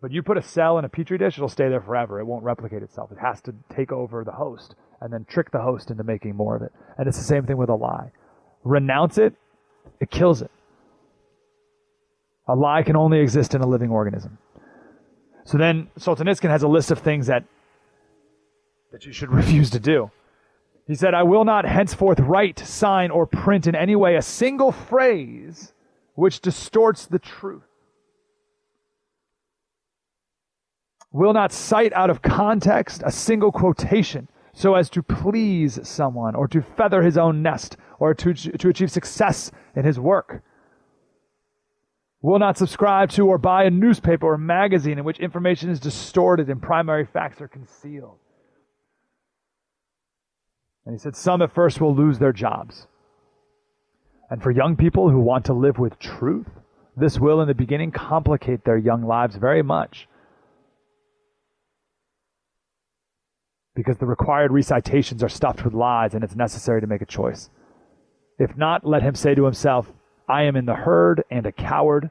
[0.00, 2.20] But you put a cell in a petri dish, it'll stay there forever.
[2.20, 3.12] It won't replicate itself.
[3.12, 6.56] It has to take over the host and then trick the host into making more
[6.56, 6.72] of it.
[6.96, 8.12] And it's the same thing with a lie.
[8.64, 9.34] Renounce it,
[10.00, 10.50] it kills it.
[12.48, 14.38] A lie can only exist in a living organism.
[15.44, 17.44] So then Solzhenitsyn has a list of things that
[18.92, 20.10] that you should refuse to do.
[20.86, 24.72] He said, I will not henceforth write, sign, or print in any way a single
[24.72, 25.72] phrase
[26.14, 27.62] which distorts the truth.
[31.12, 36.48] Will not cite out of context a single quotation so as to please someone or
[36.48, 40.42] to feather his own nest or to, to achieve success in his work
[42.22, 46.50] will not subscribe to or buy a newspaper or magazine in which information is distorted
[46.50, 48.18] and primary facts are concealed.
[50.84, 52.86] And he said, Some at first will lose their jobs.
[54.30, 56.46] And for young people who want to live with truth,
[56.96, 60.08] this will in the beginning complicate their young lives very much.
[63.74, 67.50] Because the required recitations are stuffed with lies and it's necessary to make a choice.
[68.38, 69.92] If not, let him say to himself,
[70.28, 72.10] I am in the herd and a coward.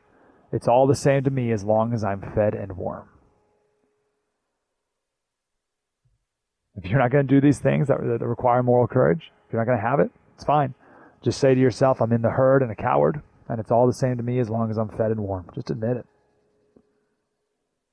[0.51, 3.07] It's all the same to me as long as I'm fed and warm.
[6.83, 9.61] If you're not going to do these things that, that require moral courage, if you're
[9.61, 10.73] not going to have it, it's fine.
[11.23, 13.93] Just say to yourself, I'm in the herd and a coward, and it's all the
[13.93, 15.49] same to me as long as I'm fed and warm.
[15.53, 16.05] Just admit it.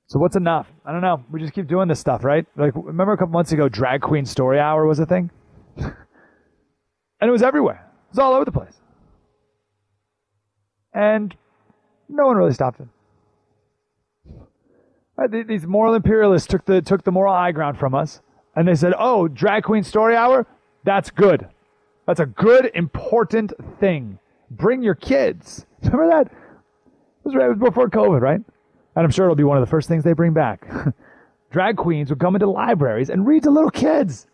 [0.08, 0.68] So what's enough?
[0.84, 1.24] I don't know.
[1.32, 2.46] We just keep doing this stuff, right?
[2.56, 5.30] Like remember a couple months ago, drag queen story hour was a thing,
[5.76, 5.94] and
[7.20, 7.90] it was everywhere.
[8.08, 8.74] It was all over the place.
[10.94, 11.34] And
[12.08, 12.86] no one really stopped it.
[15.16, 18.20] Right, these moral imperialists took the took the moral high ground from us,
[18.56, 20.46] and they said, "Oh, drag queen story hour,
[20.84, 21.46] that's good.
[22.06, 24.18] That's a good, important thing.
[24.50, 26.26] Bring your kids." Remember that?
[26.26, 26.32] It
[27.24, 28.40] was, right, before COVID, right?
[28.96, 30.66] And I'm sure it'll be one of the first things they bring back.
[31.50, 34.26] drag queens would come into libraries and read to little kids.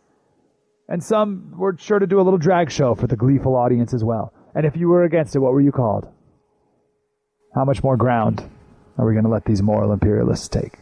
[0.88, 4.04] And some were sure to do a little drag show for the gleeful audience as
[4.04, 4.32] well.
[4.54, 6.08] And if you were against it, what were you called?
[7.54, 8.42] How much more ground
[8.98, 10.78] are we going to let these moral imperialists take?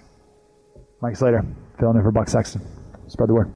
[1.01, 1.45] Mike Slater,
[1.79, 2.61] filling in for Buck Sexton.
[3.11, 3.53] Spread the word.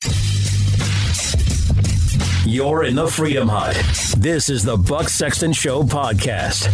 [2.44, 3.74] You're in the Freedom Hut.
[4.18, 6.66] This is the Buck Sexton Show podcast.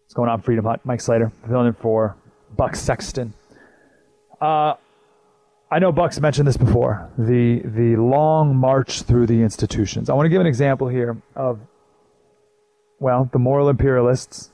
[0.00, 0.80] What's going on, Freedom Hut?
[0.84, 2.16] Mike Slater, filling in for
[2.56, 3.34] Buck Sexton.
[4.40, 4.74] Uh,
[5.70, 7.10] I know Buck's mentioned this before.
[7.18, 10.08] The the long march through the institutions.
[10.08, 11.60] I want to give an example here of
[12.98, 14.48] well, the moral imperialists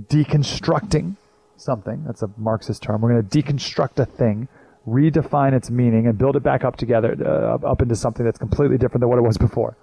[0.00, 1.16] deconstructing
[1.56, 2.04] something.
[2.04, 3.00] That's a Marxist term.
[3.00, 4.48] We're going to deconstruct a thing,
[4.86, 8.78] redefine its meaning, and build it back up together, uh, up into something that's completely
[8.78, 9.76] different than what it was before.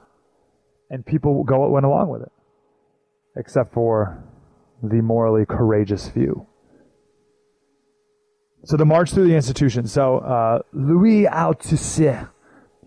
[0.89, 2.31] And people go went along with it,
[3.37, 4.23] except for
[4.83, 6.47] the morally courageous few.
[8.63, 9.87] So the march through the institution.
[9.87, 12.29] So uh, Louis Althusser,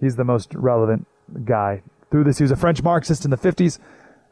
[0.01, 1.07] he's the most relevant
[1.45, 2.39] guy through this.
[2.39, 3.79] He was a French Marxist in the 50s.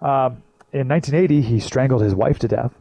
[0.00, 0.30] Uh,
[0.72, 2.72] in 1980, he strangled his wife to death.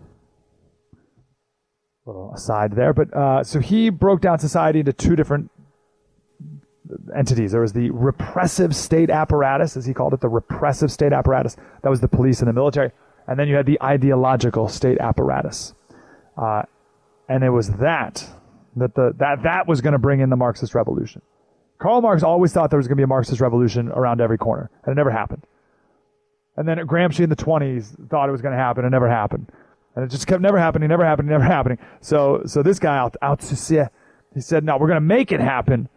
[2.12, 5.50] Little aside there, but uh, so he broke down society into two different
[7.16, 7.54] entities.
[7.54, 11.56] There was the repressive state apparatus, as he called it, the repressive state apparatus.
[11.84, 12.92] That was the police and the military.
[13.28, 15.74] And then you had the ideological state apparatus.
[16.36, 16.64] Uh,
[17.30, 18.28] and it was that
[18.76, 21.22] that the that that was going to bring in the Marxist revolution.
[21.78, 24.70] Karl Marx always thought there was going to be a Marxist revolution around every corner,
[24.84, 25.46] and it never happened.
[26.58, 28.84] And then Gramsci in the 20s thought it was going to happen.
[28.84, 29.50] It never happened.
[29.96, 31.78] And it just kept never happening, never happening, never happening.
[32.00, 35.90] So, so this guy out, out he said, no, we're going to make it happen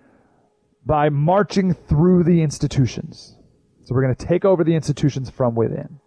[0.85, 3.37] by marching through the institutions.
[3.85, 6.01] So we're going to take over the institutions from within.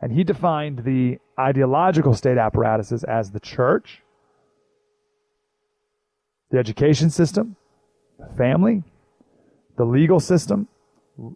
[0.00, 4.02] And he defined the ideological state apparatuses as the church,
[6.50, 7.56] the education system,
[8.18, 8.84] the family,
[9.76, 10.68] the legal system,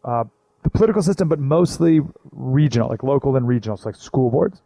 [0.04, 0.24] uh,
[0.62, 4.60] the political system, but mostly regional, like local and regional, so like school boards,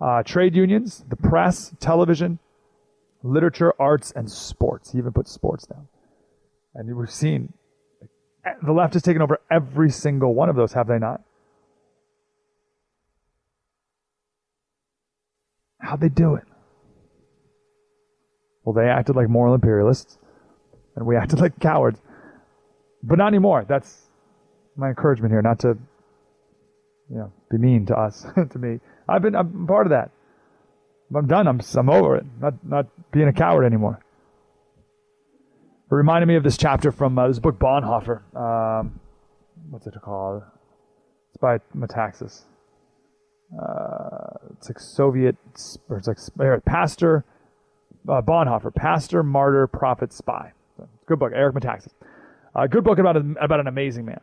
[0.00, 2.38] uh, trade unions, the press, television,
[3.22, 4.92] literature, arts, and sports.
[4.92, 5.88] He even put sports down.
[6.74, 7.52] And we've seen
[8.62, 11.20] the left has taken over every single one of those, have they not?
[15.80, 16.44] How'd they do it?
[18.64, 20.18] Well, they acted like moral imperialists,
[20.96, 22.00] and we acted like cowards.
[23.02, 23.64] But not anymore.
[23.68, 24.08] That's
[24.76, 25.78] my encouragement here, not to
[27.10, 28.80] you know, be mean to us, to me.
[29.08, 30.10] I've been, I'm part of that.
[31.14, 31.48] I'm done.
[31.48, 32.24] I'm, I'm over it.
[32.40, 34.00] Not, not being a coward anymore.
[35.90, 38.22] It reminded me of this chapter from uh, this book Bonhoeffer.
[38.36, 39.00] Um,
[39.70, 40.44] what's it called?
[41.30, 42.42] It's by Metaxas.
[43.60, 45.36] Uh, it's like Soviet,
[45.88, 47.24] or it's like pastor
[48.08, 50.52] uh, Bonhoeffer, pastor, martyr, prophet, spy.
[50.76, 51.92] So, good book, Eric Metaxas.
[52.54, 54.20] Uh, good book about a, about an amazing man.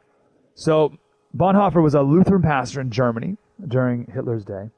[0.55, 0.93] So
[1.35, 3.37] Bonhoeffer was a Lutheran pastor in Germany
[3.67, 4.69] during Hitler's day.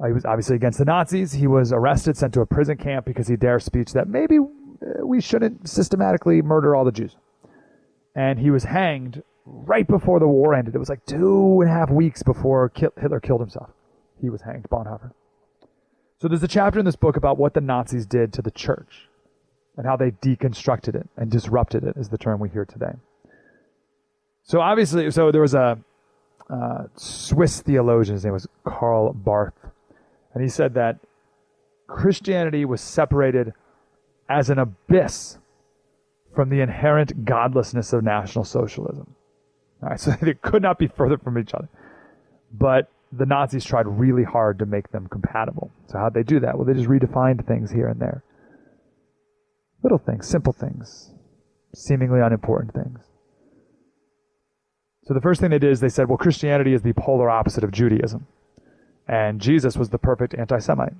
[0.00, 1.32] Uh, he was obviously against the Nazis.
[1.32, 5.06] He was arrested, sent to a prison camp because he dared speech that maybe uh,
[5.06, 7.16] we shouldn't systematically murder all the Jews.
[8.14, 10.74] And he was hanged right before the war ended.
[10.74, 13.70] It was like two and a half weeks before Hitler killed himself.
[14.20, 15.12] He was hanged, Bonhoeffer.
[16.18, 19.08] So there's a chapter in this book about what the Nazis did to the church
[19.76, 22.92] and how they deconstructed it and disrupted it, is the term we hear today.
[24.42, 25.78] So obviously, so there was a
[26.48, 29.54] uh, Swiss theologian, his name was Karl Barth,
[30.34, 30.98] and he said that
[31.86, 33.52] Christianity was separated
[34.28, 35.38] as an abyss
[36.34, 39.14] from the inherent godlessness of National Socialism.
[39.82, 41.68] All right, so they could not be further from each other.
[42.52, 45.70] But the Nazis tried really hard to make them compatible.
[45.88, 46.56] So how'd they do that?
[46.56, 48.22] Well, they just redefined things here and there.
[49.82, 51.12] Little things, simple things,
[51.74, 53.00] seemingly unimportant things.
[55.04, 57.64] So the first thing they did is they said, well, Christianity is the polar opposite
[57.64, 58.26] of Judaism.
[59.08, 60.94] And Jesus was the perfect anti Semite.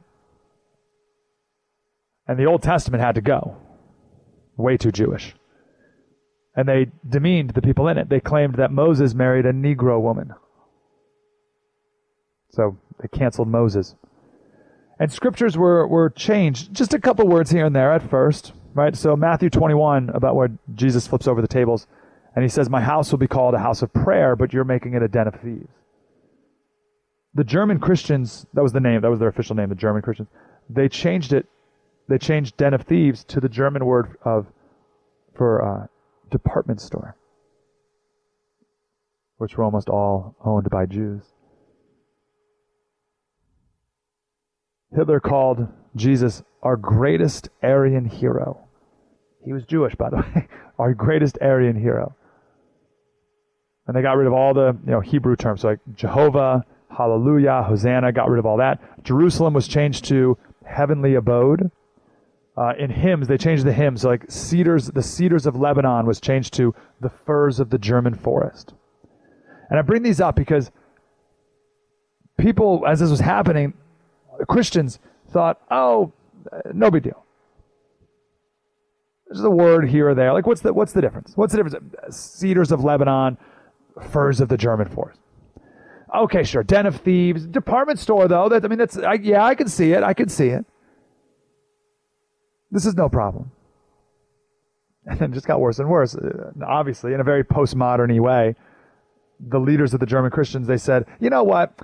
[2.27, 3.57] And the Old Testament had to go.
[4.57, 5.35] Way too Jewish.
[6.57, 8.09] And they demeaned the people in it.
[8.09, 10.35] They claimed that Moses married a Negro woman.
[12.51, 13.95] So they canceled Moses.
[14.99, 18.95] And scriptures were, were changed, just a couple words here and there at first, right?
[18.95, 21.87] So Matthew 21, about where Jesus flips over the tables,
[22.35, 24.95] and he says, My house will be called a house of prayer, but you're making
[24.95, 25.69] it a den of thieves
[27.35, 30.29] the German Christians, that was the name, that was their official name, the German Christians,
[30.69, 31.47] they changed it,
[32.09, 34.47] they changed Den of Thieves to the German word of,
[35.37, 35.87] for uh,
[36.31, 37.17] department store,
[39.39, 41.23] which were almost all owned by Jews.
[44.95, 48.67] Hitler called Jesus our greatest Aryan hero.
[49.45, 50.49] He was Jewish, by the way,
[50.81, 52.17] our greatest Aryan hero.
[53.91, 56.65] And they got rid of all the you know Hebrew terms, like Jehovah,
[56.97, 59.03] Hallelujah, Hosanna, got rid of all that.
[59.03, 61.73] Jerusalem was changed to heavenly abode.
[62.57, 64.05] Uh, in hymns, they changed the hymns.
[64.05, 68.75] Like cedars, the cedars of Lebanon was changed to the firs of the German forest.
[69.71, 70.71] And I bring these up because
[72.39, 73.75] people, as this was happening,
[74.49, 75.01] Christians
[75.33, 76.13] thought, oh,
[76.73, 77.25] no big deal.
[79.27, 80.33] There's a word here or there.
[80.33, 81.33] Like, what's the what's the difference?
[81.37, 82.17] What's the difference?
[82.17, 83.37] Cedars of Lebanon,
[84.01, 85.21] firs of the German forest.
[86.15, 86.63] Okay, sure.
[86.63, 88.49] Den of Thieves, department store though.
[88.49, 90.03] That I mean, that's I, yeah, I can see it.
[90.03, 90.65] I can see it.
[92.71, 93.53] This is no problem.
[95.07, 96.15] And then it just got worse and worse.
[96.15, 98.55] Uh, obviously, in a very postmodern way,
[99.41, 101.79] the leaders of the German Christians they said, you know what,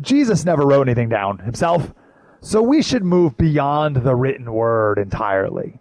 [0.00, 1.92] Jesus never wrote anything down himself,
[2.40, 5.80] so we should move beyond the written word entirely.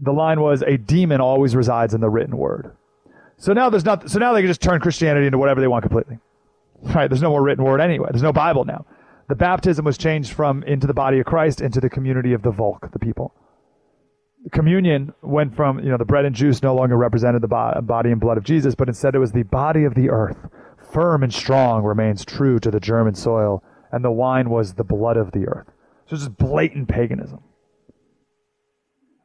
[0.00, 2.72] The line was, a demon always resides in the written word.
[3.42, 4.08] So now there's not.
[4.08, 6.18] So now they can just turn Christianity into whatever they want completely.
[6.80, 7.08] Right?
[7.08, 8.06] There's no more written word anyway.
[8.12, 8.86] There's no Bible now.
[9.28, 12.52] The baptism was changed from into the body of Christ into the community of the
[12.52, 13.34] Volk, the people.
[14.44, 18.12] The communion went from, you know, the bread and juice no longer represented the body
[18.12, 20.36] and blood of Jesus, but instead it was the body of the earth,
[20.92, 25.16] firm and strong, remains true to the German soil, and the wine was the blood
[25.16, 25.66] of the earth.
[26.06, 27.40] So it's just blatant paganism.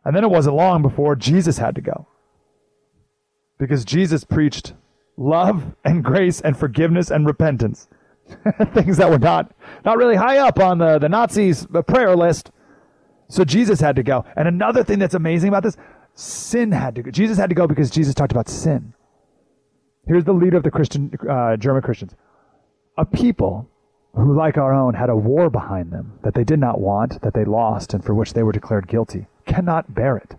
[0.06, 2.08] And then it wasn't long before Jesus had to go.
[3.58, 4.74] Because Jesus preached
[5.17, 7.88] love and grace and forgiveness and repentance.
[8.74, 9.52] Things that were not,
[9.86, 12.52] not really high up on the, the Nazis' prayer list.
[13.30, 14.26] So Jesus had to go.
[14.36, 15.78] And another thing that's amazing about this
[16.13, 17.12] sin had to go.
[17.12, 18.93] Jesus had to go because Jesus talked about sin.
[20.08, 22.15] Here's the leader of the Christian, uh, German Christians.
[22.98, 23.69] A people
[24.13, 27.34] who, like our own, had a war behind them that they did not want, that
[27.34, 30.36] they lost, and for which they were declared guilty, cannot bear it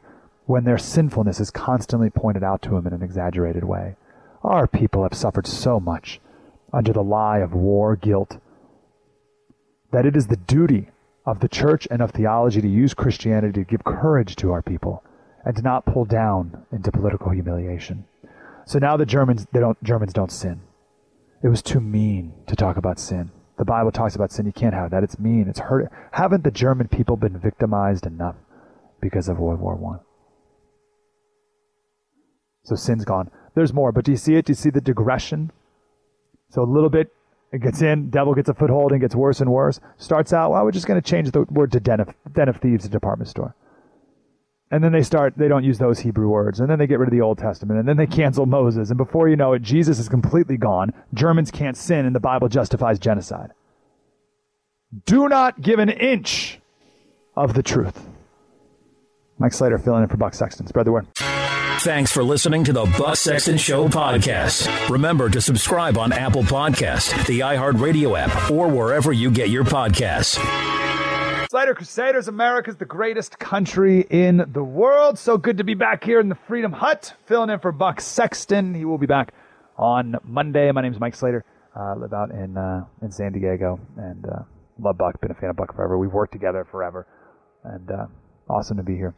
[0.49, 3.95] when their sinfulness is constantly pointed out to them in an exaggerated way.
[4.43, 6.23] Our people have suffered so much
[6.73, 8.39] under the lie of war guilt
[9.93, 10.89] that it is the duty
[11.27, 15.05] of the church and of theology to use Christianity to give courage to our people
[15.45, 18.07] and to not pull down into political humiliation.
[18.65, 20.63] So now the Germans they don't Germans don't sin.
[21.43, 23.33] It was too mean to talk about sin.
[23.59, 24.47] The Bible talks about sin.
[24.47, 25.05] You can't have that.
[25.05, 25.47] It's mean.
[25.47, 25.93] It's hurt.
[26.13, 28.37] Haven't the German people been victimized enough
[28.99, 30.01] because of World War One?
[32.69, 33.31] So sin's gone.
[33.55, 34.45] There's more, but do you see it?
[34.45, 35.51] Do you see the digression?
[36.51, 37.13] So a little bit
[37.51, 39.81] It gets in, devil gets a foothold and gets worse and worse.
[39.97, 42.59] Starts out, well, we're just going to change the word to den of, den of
[42.59, 43.55] thieves to department store.
[44.71, 46.61] And then they start, they don't use those Hebrew words.
[46.61, 47.81] And then they get rid of the Old Testament.
[47.81, 48.91] And then they cancel Moses.
[48.91, 50.93] And before you know it, Jesus is completely gone.
[51.15, 53.53] Germans can't sin, and the Bible justifies genocide.
[55.07, 56.61] Do not give an inch
[57.35, 58.09] of the truth.
[59.39, 60.67] Mike Slater filling in for Buck Sexton.
[60.67, 61.07] Spread the word.
[61.81, 64.89] Thanks for listening to the Buck Sexton Show podcast.
[64.89, 70.39] Remember to subscribe on Apple Podcast, the iHeartRadio app, or wherever you get your podcasts.
[71.49, 75.21] Slater Crusaders, America's the greatest country in the world.
[75.21, 78.75] So good to be back here in the Freedom Hut, filling in for Buck Sexton.
[78.75, 79.33] He will be back
[79.77, 80.73] on Monday.
[80.73, 81.45] My name is Mike Slater.
[81.77, 84.43] I uh, live out in uh, in San Diego and uh,
[84.81, 85.21] love Buck.
[85.21, 85.97] Been a fan of Buck forever.
[85.97, 87.07] We've worked together forever,
[87.63, 88.07] and uh,
[88.51, 89.15] awesome to be here.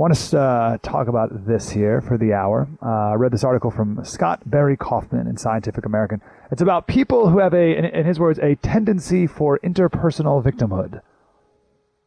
[0.00, 2.66] Want to uh, talk about this here for the hour.
[2.82, 6.22] Uh, I read this article from Scott Barry Kaufman in Scientific American.
[6.50, 11.02] It's about people who have a, in, in his words, a tendency for interpersonal victimhood.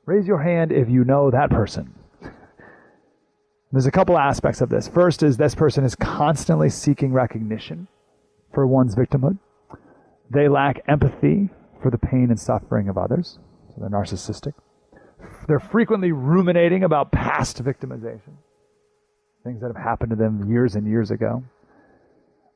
[0.07, 1.93] Raise your hand if you know that person.
[3.71, 4.87] There's a couple aspects of this.
[4.87, 7.87] First is this person is constantly seeking recognition
[8.55, 9.37] for one's victimhood.
[10.31, 13.37] They lack empathy for the pain and suffering of others,
[13.69, 14.53] so they're narcissistic.
[15.47, 18.35] They're frequently ruminating about past victimization,
[19.43, 21.43] things that have happened to them years and years ago.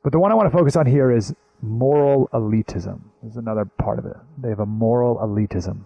[0.03, 3.01] But the one I want to focus on here is moral elitism.
[3.23, 4.15] This is another part of it.
[4.37, 5.81] They have a moral elitism.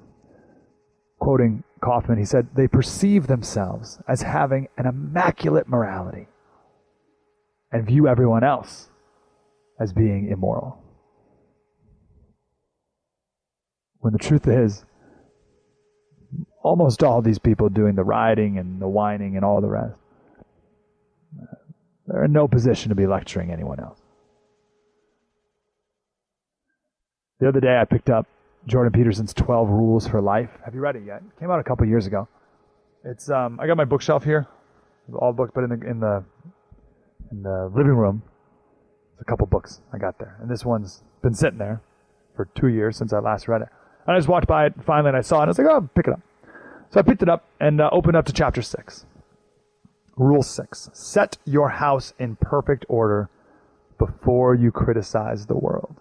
[1.19, 6.27] Quoting Kaufman, he said, they perceive themselves as having an immaculate morality
[7.71, 8.89] and view everyone else
[9.79, 10.77] as being immoral.
[13.99, 14.83] When the truth is,
[16.63, 19.97] almost all these people doing the rioting and the whining and all the rest,
[22.07, 23.99] they're in no position to be lecturing anyone else.
[27.39, 28.27] The other day I picked up
[28.67, 30.51] Jordan Peterson's 12 Rules for Life.
[30.63, 31.23] Have you read it yet?
[31.25, 32.27] It came out a couple years ago.
[33.03, 34.47] It's um, I got my bookshelf here,
[35.15, 36.23] all books, but in the in the
[37.31, 38.21] in the living room,
[39.15, 41.81] there's a couple books I got there, and this one's been sitting there
[42.35, 43.69] for two years since I last read it.
[44.05, 45.67] And I just walked by it finally, and I saw it, and I was like,
[45.67, 46.21] oh, pick it up.
[46.91, 49.05] So I picked it up and uh, opened up to chapter six.
[50.17, 53.29] Rule six: Set your house in perfect order
[53.97, 55.95] before you criticize the world.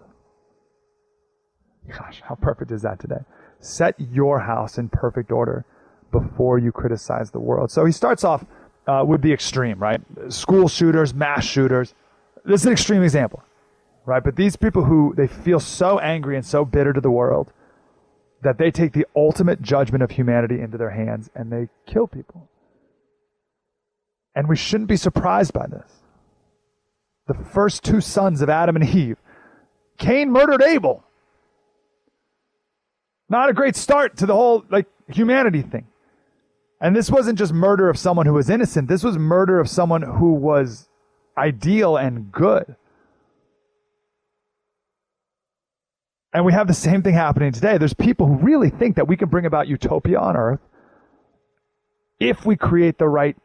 [1.87, 3.21] Gosh, how perfect is that today?
[3.59, 5.65] Set your house in perfect order
[6.11, 7.71] before you criticize the world.
[7.71, 8.45] So he starts off
[8.85, 10.01] uh, with the extreme, right?
[10.29, 11.93] School shooters, mass shooters.
[12.43, 13.43] This is an extreme example,
[14.05, 14.23] right?
[14.23, 17.53] But these people who they feel so angry and so bitter to the world
[18.41, 22.47] that they take the ultimate judgment of humanity into their hands and they kill people.
[24.35, 25.91] And we shouldn't be surprised by this.
[27.27, 29.17] The first two sons of Adam and Eve,
[29.97, 31.03] Cain murdered Abel.
[33.29, 35.87] Not a great start to the whole like humanity thing.
[36.81, 38.87] And this wasn't just murder of someone who was innocent.
[38.87, 40.89] This was murder of someone who was
[41.37, 42.75] ideal and good.
[46.33, 47.77] And we have the same thing happening today.
[47.77, 50.61] There's people who really think that we can bring about utopia on earth
[52.19, 53.35] if we create the right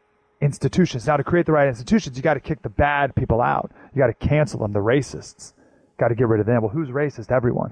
[0.41, 1.05] institutions.
[1.07, 3.71] Now, to create the right institutions, you got to kick the bad people out.
[3.93, 5.53] You got to cancel them, the racists.
[5.99, 6.61] Got to get rid of them.
[6.61, 7.31] Well, who's racist?
[7.31, 7.69] Everyone.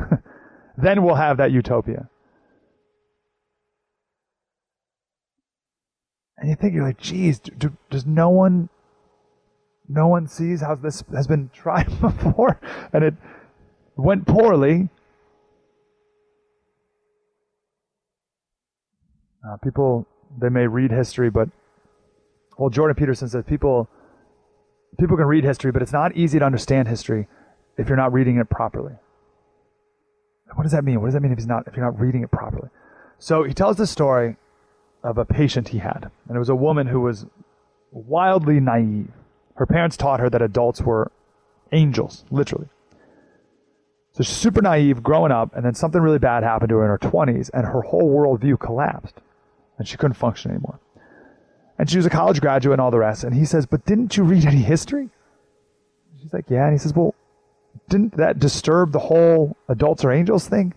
[0.77, 2.09] then we'll have that utopia.
[6.37, 8.69] And you think you're like, geez, do, do, does no one,
[9.87, 12.59] no one sees how this has been tried before,
[12.91, 13.13] and it
[13.95, 14.89] went poorly.
[19.47, 20.07] Uh, people
[20.39, 21.49] they may read history, but
[22.57, 23.87] well, Jordan Peterson says people
[24.99, 27.27] people can read history, but it's not easy to understand history
[27.77, 28.93] if you're not reading it properly.
[30.53, 31.01] What does that mean?
[31.01, 32.69] What does that mean if he's not if you're not reading it properly?
[33.19, 34.37] So he tells the story
[35.03, 37.25] of a patient he had, and it was a woman who was
[37.91, 39.11] wildly naive.
[39.55, 41.11] Her parents taught her that adults were
[41.71, 42.67] angels, literally.
[44.13, 46.89] So she's super naive growing up, and then something really bad happened to her in
[46.89, 49.15] her 20s, and her whole worldview collapsed,
[49.77, 50.79] and she couldn't function anymore.
[51.77, 53.23] And she was a college graduate and all the rest.
[53.23, 55.09] And he says, But didn't you read any history?
[56.21, 56.65] She's like, Yeah.
[56.65, 57.13] And he says, Well,
[57.89, 60.73] didn't that disturb the whole adults are angels thing?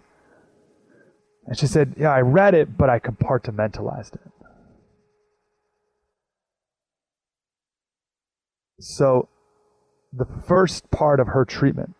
[1.46, 4.32] And she said, Yeah, I read it, but I compartmentalized it.
[8.80, 9.28] So
[10.12, 11.94] the first part of her treatment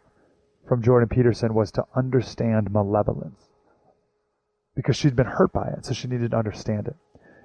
[0.69, 3.48] from Jordan Peterson was to understand malevolence
[4.79, 6.95] because she'd been hurt by it, so she needed to understand it.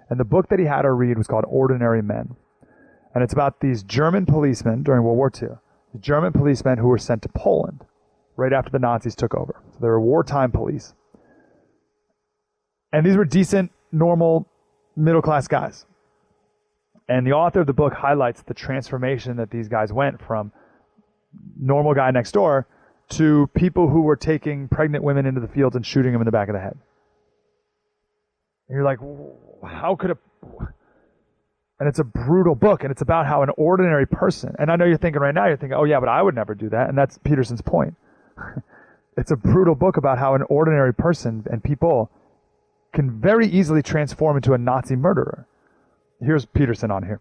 [0.07, 2.36] And the book that he had her read was called Ordinary Men.
[3.15, 5.57] And it's about these German policemen during World War II,
[5.93, 7.86] the German policemen who were sent to Poland
[8.38, 9.55] right after the Nazis took over.
[9.71, 10.93] So they were wartime police.
[12.91, 14.47] And these were decent, normal,
[14.95, 15.88] middle class guys.
[17.09, 20.51] And the author of the book highlights the transformation that these guys went from
[21.59, 22.67] normal guy next door
[23.09, 26.31] to people who were taking pregnant women into the fields and shooting them in the
[26.31, 26.77] back of the head.
[28.68, 28.99] And you're like,
[29.64, 30.18] how could a.
[31.80, 34.86] And it's a brutal book, and it's about how an ordinary person, and I know
[34.86, 36.88] you're thinking right now, you're thinking, oh yeah, but I would never do that.
[36.88, 37.95] And that's Peterson's point.
[39.18, 42.09] it's a brutal book about how an ordinary person and people
[42.93, 45.47] can very easily transform into a Nazi murderer.
[46.22, 47.20] Here's Peterson on here.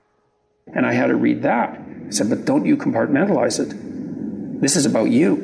[0.75, 1.81] And I had to read that.
[2.07, 4.61] I said, but don't you compartmentalize it.
[4.61, 5.37] This is about you,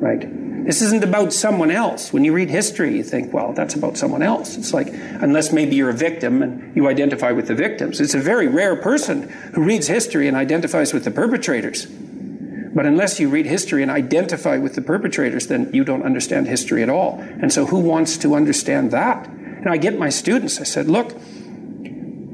[0.00, 0.22] right?
[0.64, 2.10] This isn't about someone else.
[2.10, 4.56] When you read history, you think, well, that's about someone else.
[4.56, 8.00] It's like, unless maybe you're a victim and you identify with the victims.
[8.00, 11.86] It's a very rare person who reads history and identifies with the perpetrators.
[11.86, 16.82] But unless you read history and identify with the perpetrators, then you don't understand history
[16.82, 17.18] at all.
[17.20, 19.28] And so, who wants to understand that?
[19.28, 21.14] And I get my students, I said, look,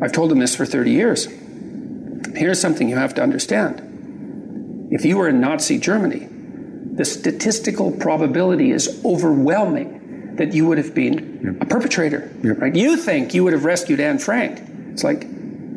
[0.00, 1.28] I've told them this for 30 years.
[2.34, 4.88] Here's something you have to understand.
[4.90, 6.29] If you were in Nazi Germany,
[7.00, 12.30] the statistical probability is overwhelming that you would have been a perpetrator.
[12.42, 12.76] Right?
[12.76, 14.60] You think you would have rescued Anne Frank.
[14.92, 15.22] It's like,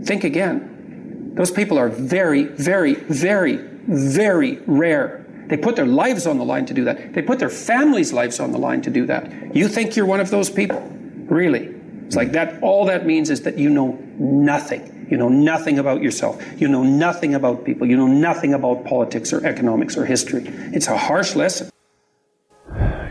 [0.03, 1.31] think again.
[1.35, 5.25] Those people are very, very, very, very rare.
[5.47, 7.13] They put their lives on the line to do that.
[7.13, 9.55] They put their families' lives on the line to do that.
[9.55, 10.81] You think you're one of those people?
[11.29, 11.73] Really?
[12.05, 14.92] It's like that, all that means is that you know nothing.
[15.13, 16.43] You know nothing about yourself.
[16.59, 17.85] You know nothing about people.
[17.85, 20.41] You know nothing about politics or economics or history.
[20.47, 21.69] It's a harsh lesson.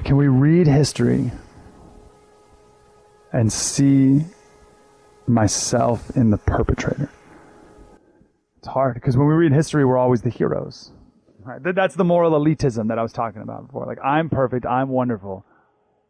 [0.04, 1.30] Can we read history
[3.32, 4.24] and see
[5.28, 7.08] myself in the perpetrator?
[8.58, 10.90] It's hard because when we read history, we're always the heroes.
[11.44, 11.60] Right?
[11.62, 13.86] That's the moral elitism that I was talking about before.
[13.86, 15.44] Like, I'm perfect, I'm wonderful.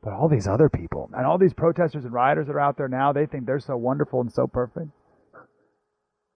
[0.02, 2.88] But all these other people and all these protesters and rioters that are out there
[2.88, 4.88] now, they think they're so wonderful and so perfect.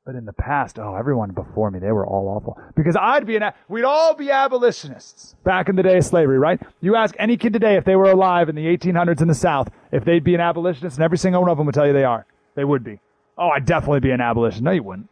[0.07, 2.57] But in the past, oh, everyone before me, they were all awful.
[2.77, 6.63] Because I'd be an, we'd all be abolitionists back in the day of slavery, right?
[6.81, 9.69] You ask any kid today if they were alive in the 1800s in the South,
[9.91, 12.05] if they'd be an abolitionist, and every single one of them would tell you they
[12.05, 12.25] are.
[12.55, 13.01] They would be.
[13.37, 14.63] Oh, I'd definitely be an abolitionist.
[14.63, 15.09] No, you wouldn't.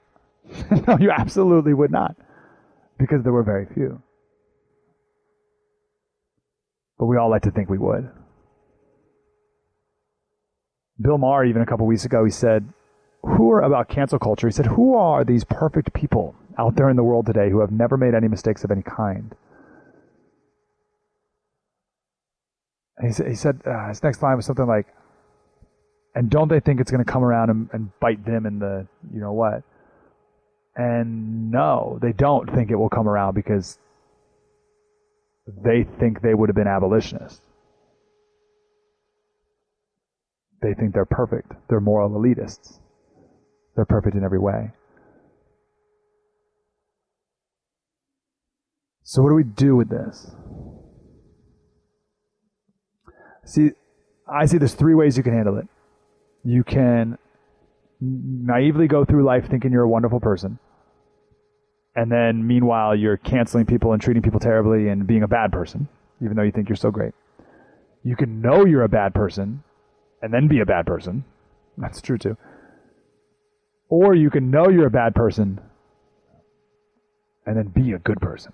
[0.87, 2.15] no, you absolutely would not.
[2.97, 4.01] Because there were very few.
[7.01, 8.09] But we all like to think we would.
[11.01, 12.73] Bill Maher, even a couple weeks ago, he said,
[13.27, 14.47] Who are about cancel culture?
[14.47, 17.71] He said, Who are these perfect people out there in the world today who have
[17.71, 19.35] never made any mistakes of any kind?
[22.99, 24.87] And he, said, he said uh, his next line was something like,
[26.15, 28.87] and don't they think it's going to come around and, and bite them in the,
[29.13, 29.63] you know what?
[30.77, 33.79] And no, they don't think it will come around because
[35.47, 37.41] they think they would have been abolitionists.
[40.63, 41.53] They think they're perfect.
[41.69, 42.79] They're moral elitists.
[43.75, 44.71] They're perfect in every way.
[49.03, 50.31] So, what do we do with this?
[53.45, 53.73] See,
[54.27, 55.69] I see there's three ways you can handle it.
[56.43, 57.19] You can
[58.01, 60.59] naively go through life thinking you're a wonderful person.
[61.95, 65.89] And then, meanwhile, you're canceling people and treating people terribly and being a bad person,
[66.23, 67.13] even though you think you're so great.
[68.03, 69.63] You can know you're a bad person
[70.23, 71.25] and then be a bad person.
[71.79, 72.37] That's true too.
[73.89, 75.61] Or you can know you're a bad person
[77.47, 78.53] and then be a good person.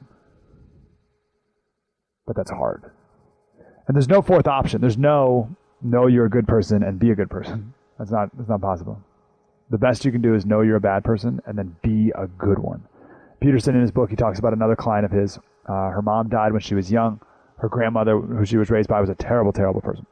[2.26, 2.90] But that's hard.
[3.86, 4.80] And there's no fourth option.
[4.80, 7.72] There's no know you're a good person and be a good person.
[7.98, 9.00] That's not that's not possible.
[9.70, 12.26] The best you can do is know you're a bad person and then be a
[12.26, 12.82] good one.
[13.40, 15.38] Peterson in his book he talks about another client of his.
[15.66, 17.20] Uh, her mom died when she was young.
[17.58, 20.06] Her grandmother, who she was raised by, was a terrible, terrible person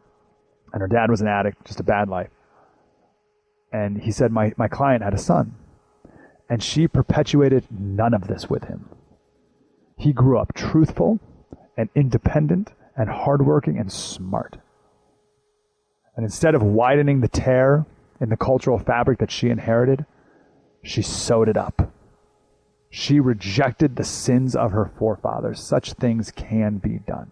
[0.73, 2.29] and her dad was an addict, just a bad life.
[3.73, 5.55] And he said, my, my client had a son,
[6.49, 8.89] and she perpetuated none of this with him.
[9.97, 11.21] He grew up truthful
[11.77, 14.59] and independent and hardworking and smart.
[16.17, 17.85] And instead of widening the tear
[18.21, 20.07] in the cultural fabric that she inherited,
[20.83, 21.93] she sewed it up.
[22.91, 25.61] She rejected the sins of her forefathers.
[25.61, 27.31] Such things can be done.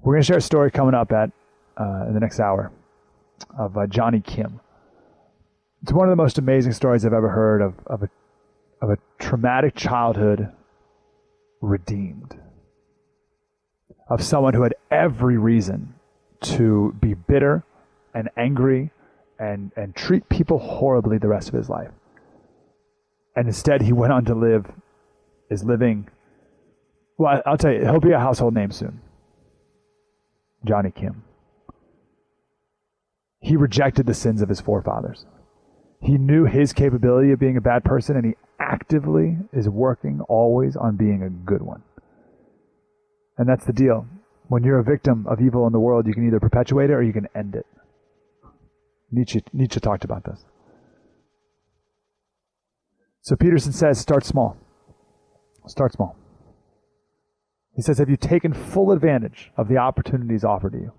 [0.00, 1.30] We're going to share a story coming up at
[1.76, 2.72] uh, in the next hour
[3.58, 4.60] of uh, Jonny Kim.
[5.82, 8.10] It's one of the most amazing stories I've ever heard of, of, a,
[8.82, 10.52] of a traumatic childhood
[11.60, 12.38] redeemed.
[14.08, 15.94] Of someone who had every reason
[16.42, 17.64] to be bitter
[18.14, 18.90] and angry
[19.38, 21.90] and, and treat people horribly the rest of his life.
[23.34, 24.66] And instead, he went on to live,
[25.50, 26.08] is living
[27.18, 29.00] Well, I'll tell you, he'll be a household name soon.
[30.64, 31.22] Jonny Kim.
[33.46, 35.24] He rejected the sins of his forefathers.
[36.00, 40.74] He knew his capability of being a bad person, and he actively is working always
[40.74, 41.84] on being a good one.
[43.38, 44.04] And that's the deal.
[44.48, 47.04] When you're a victim of evil in the world, you can either perpetuate it or
[47.04, 47.66] you can end it.
[49.12, 50.44] Nietzsche, Nietzsche talked about this.
[53.20, 54.56] So Peterson says, start small.
[55.68, 56.16] Start small.
[57.76, 60.92] He says, Have you taken full advantage of the opportunities offered to you?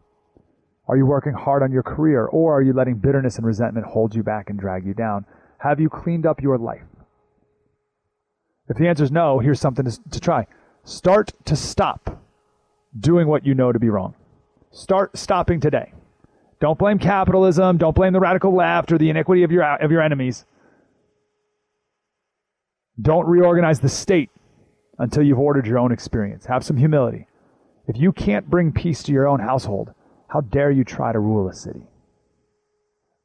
[0.88, 4.16] Are you working hard on your career, or are you letting bitterness and resentment hold
[4.16, 5.26] you back and drag you down?
[5.58, 6.84] Have you cleaned up your life?
[8.70, 10.48] If the answer is no, here's something to, to try.
[10.84, 12.22] Start to stop
[12.98, 14.16] doing what you know to be wrong.
[14.72, 15.94] Start stopping today.
[16.60, 17.78] Don't blame capitalism.
[17.78, 20.46] Don't blame the radical left or the iniquity of your, of your enemies.
[23.00, 24.30] Don't reorganize the state
[24.98, 26.46] until you've ordered your own experience.
[26.46, 27.28] Have some humility.
[27.88, 29.94] If you can't bring peace to your own household,
[30.28, 31.82] how dare you try to rule a city?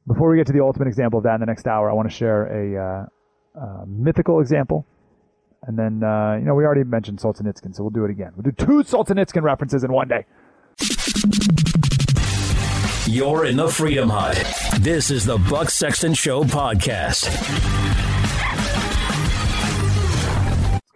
[0.07, 2.09] Before we get to the ultimate example of that in the next hour, I want
[2.09, 3.07] to share a
[3.59, 4.85] uh, mythical example.
[5.65, 8.33] And then, uh, you know, we already mentioned Solzhenitsyn, so we'll do it again.
[8.35, 10.25] We'll do two Solzhenitsyn references in one day.
[13.05, 14.35] You're in the Freedom Hut.
[14.81, 18.12] This is the Buck Sexton Show podcast.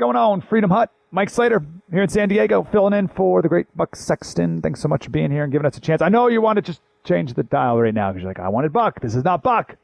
[0.08, 0.90] Going on, Freedom Hut?
[1.12, 4.62] Mike Slater here in San Diego, filling in for the great Buck Sexton.
[4.62, 6.02] Thanks so much for being here and giving us a chance.
[6.02, 8.48] I know you want to just change the dial right now because you're like, I
[8.48, 9.02] wanted Buck.
[9.02, 9.76] This is not Buck.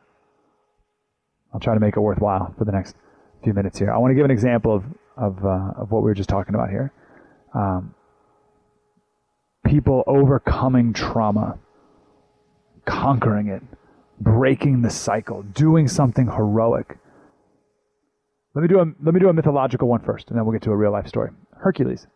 [1.54, 2.96] I'll try to make it worthwhile for the next
[3.44, 3.92] few minutes here.
[3.92, 4.86] I want to give an example of
[5.18, 6.94] of, uh, of what we were just talking about here.
[7.54, 7.94] Um,
[9.66, 11.60] people overcoming trauma
[12.86, 13.62] conquering it,
[14.22, 16.98] breaking the cycle, doing something heroic.
[18.56, 20.62] Let me do a let me do a mythological one first, and then we'll get
[20.64, 21.32] to a real life story.
[21.56, 22.08] Hercules.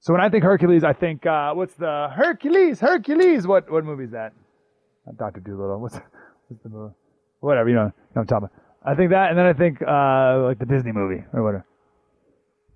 [0.00, 2.80] So when I think Hercules, I think uh, what's the Hercules?
[2.80, 3.46] Hercules.
[3.46, 4.32] What what movie is that?
[5.06, 5.80] Not Doctor Dolittle.
[5.80, 5.98] What's
[6.48, 6.94] what's the movie?
[7.40, 7.82] Whatever you know.
[7.82, 8.68] You know what I'm talking about.
[8.84, 11.66] I think that, and then I think uh, like the Disney movie or whatever.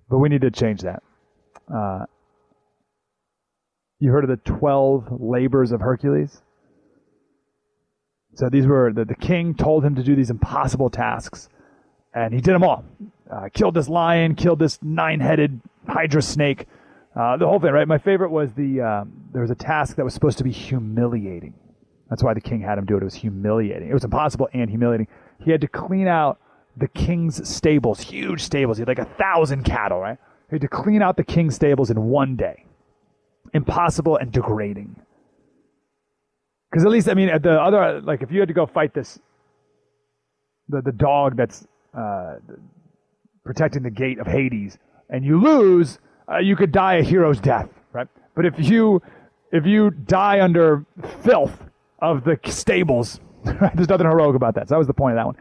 [0.09, 1.01] But we need to change that.
[1.73, 2.05] Uh,
[3.99, 6.41] you heard of the 12 labors of Hercules?
[8.35, 11.47] So these were the, the king told him to do these impossible tasks,
[12.13, 12.85] and he did them all.
[13.29, 16.67] Uh, killed this lion, killed this nine-headed hydra snake,
[17.15, 17.71] uh, the whole thing.
[17.71, 17.87] Right.
[17.87, 21.53] My favorite was the um, there was a task that was supposed to be humiliating.
[22.09, 23.01] That's why the king had him do it.
[23.01, 23.89] It was humiliating.
[23.89, 25.07] It was impossible and humiliating.
[25.39, 26.39] He had to clean out
[26.77, 28.77] the king's stables, huge stables.
[28.77, 29.99] He had like a thousand cattle.
[29.99, 30.17] Right.
[30.49, 32.65] He had to clean out the king's stables in one day
[33.53, 34.95] impossible and degrading.
[36.69, 38.93] Because at least, I mean, at the other, like, if you had to go fight
[38.93, 39.19] this,
[40.69, 41.67] the, the dog that's
[41.97, 42.35] uh,
[43.43, 44.77] protecting the gate of Hades,
[45.09, 45.99] and you lose,
[46.31, 48.07] uh, you could die a hero's death, right?
[48.35, 49.01] But if you,
[49.51, 50.85] if you die under
[51.23, 51.63] filth
[51.99, 54.69] of the stables, right, there's nothing heroic about that.
[54.69, 55.35] So that was the point of that one.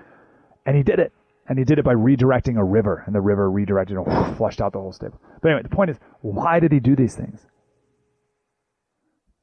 [0.67, 1.13] And he did it.
[1.49, 4.73] And he did it by redirecting a river, and the river redirected and flushed out
[4.73, 5.21] the whole stable.
[5.43, 7.47] But anyway, the point is, why did he do these things?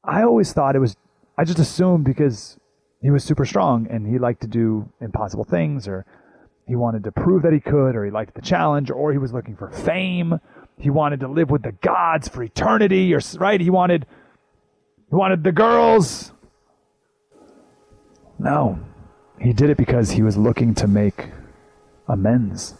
[0.02, 0.96] I always thought it was,
[1.36, 2.58] I just assumed because
[3.02, 6.06] he was super strong and he liked to do impossible things or
[6.66, 9.32] he wanted to prove that he could or he liked the challenge or he was
[9.32, 10.38] looking for fame.
[10.78, 13.60] He wanted to live with the gods for eternity or, right?
[13.60, 14.06] He wanted,
[15.08, 16.32] he wanted the girls.
[18.38, 18.78] No,
[19.38, 21.28] he did it because he was looking to make
[22.08, 22.74] amends.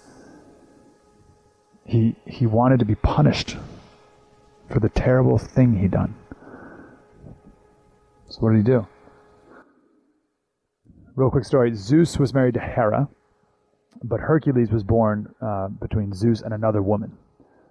[1.84, 3.56] He, he wanted to be punished
[4.70, 6.14] for the terrible thing he done.
[8.28, 8.86] So what did he do?
[11.16, 11.74] Real quick story.
[11.74, 13.08] Zeus was married to Hera,
[14.02, 17.16] but Hercules was born uh, between Zeus and another woman.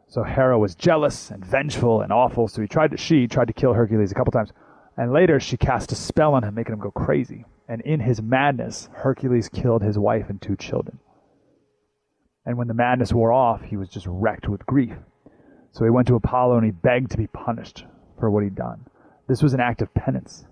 [0.07, 2.47] So Hera was jealous and vengeful and awful.
[2.47, 4.51] So he tried to, she tried to kill Hercules a couple times,
[4.97, 7.45] and later she cast a spell on him, making him go crazy.
[7.67, 10.99] And in his madness, Hercules killed his wife and two children.
[12.45, 14.95] And when the madness wore off, he was just wrecked with grief.
[15.71, 17.85] So he went to Apollo and he begged to be punished
[18.19, 18.87] for what he'd done.
[19.27, 20.45] This was an act of penance.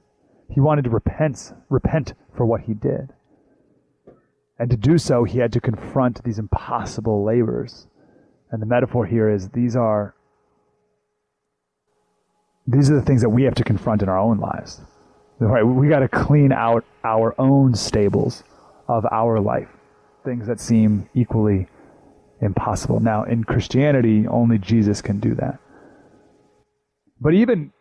[0.49, 3.13] He wanted to repent, repent for what he did.
[4.59, 7.87] And to do so, he had to confront these impossible labors.
[8.51, 10.15] And the metaphor here is these are
[12.65, 14.81] these are the things that we have to confront in our own lives.
[15.39, 15.63] Right?
[15.63, 18.43] We got to clean out our own stables
[18.87, 19.69] of our life,
[20.25, 21.67] things that seem equally
[22.41, 22.99] impossible.
[22.99, 25.59] Now, in Christianity, only Jesus can do that.
[27.21, 27.71] But even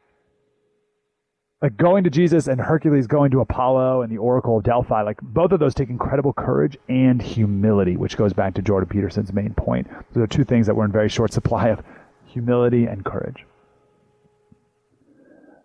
[1.67, 5.21] like going to Jesus and Hercules going to Apollo and the Oracle of Delphi, like
[5.21, 9.53] both of those take incredible courage and humility, which goes back to Jordan Peterson's main
[9.53, 9.89] point.
[10.13, 11.83] Those are two things that we're in very short supply of
[12.25, 13.45] humility and courage.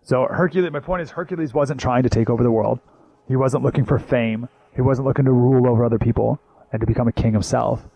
[0.02, 2.80] So Hercules, my point is Hercules wasn't trying to take over the world.
[3.28, 4.48] He wasn't looking for fame.
[4.74, 6.40] He wasn't looking to rule over other people
[6.72, 7.86] and to become a king himself.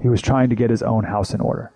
[0.00, 1.72] He was trying to get his own house in order.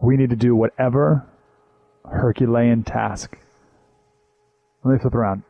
[0.00, 1.26] We need to do whatever
[2.04, 3.36] Herculean task.
[4.84, 5.42] Let me flip around.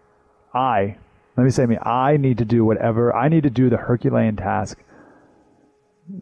[0.55, 0.97] I,
[1.37, 4.37] let me say me, I need to do whatever, I need to do the Herculean
[4.37, 4.79] task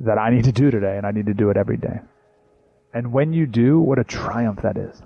[0.00, 2.00] that I need to do today, and I need to do it every day.
[2.94, 5.02] And when you do, what a triumph that is.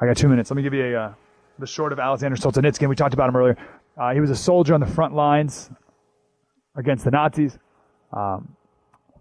[0.00, 0.50] I got two minutes.
[0.50, 1.14] Let me give you a, uh,
[1.58, 2.88] the short of Alexander Solzhenitsyn.
[2.88, 3.56] We talked about him earlier.
[3.96, 5.70] Uh, he was a soldier on the front lines
[6.76, 7.58] against the Nazis.
[8.12, 8.55] Um,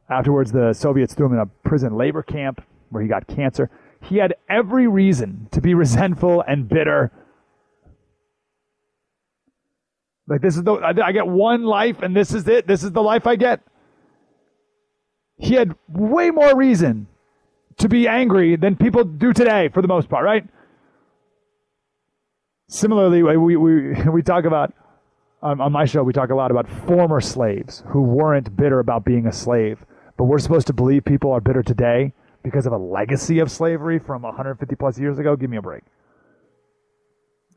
[0.10, 3.70] afterwards, the Soviets threw him in a prison labor camp where he got cancer.
[4.02, 7.12] He had every reason to be resentful and bitter.
[10.28, 12.66] Like this is the I get one life and this is it.
[12.66, 13.62] This is the life I get.
[15.38, 17.08] He had way more reason
[17.78, 20.48] to be angry than people do today for the most part, right?
[22.70, 24.74] Similarly, we, we, we talk about,
[25.42, 29.28] on my show, we talk a lot about former slaves who weren't bitter about being
[29.28, 29.86] a slave.
[30.18, 32.14] But we're supposed to believe people are bitter today
[32.44, 35.36] because of a legacy of slavery from 150 plus years ago?
[35.36, 35.84] Give me a break.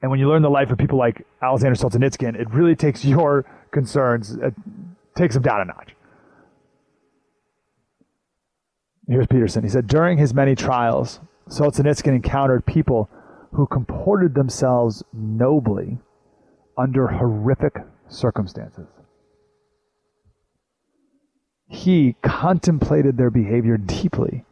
[0.01, 3.45] And when you learn the life of people like Alexander Solzhenitsyn, it really takes your
[3.71, 4.55] concerns, it
[5.17, 5.95] takes them down a notch.
[9.09, 9.63] Here's Peterson.
[9.63, 13.09] He said, during his many trials, Solzhenitsyn encountered people
[13.53, 15.99] who comported themselves nobly
[16.77, 17.77] under horrific
[18.09, 18.87] circumstances.
[21.69, 24.45] He contemplated their behavior deeply.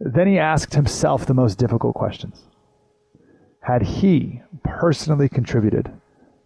[0.00, 2.44] Then he asked himself the most difficult questions.
[3.62, 5.92] Had he personally contributed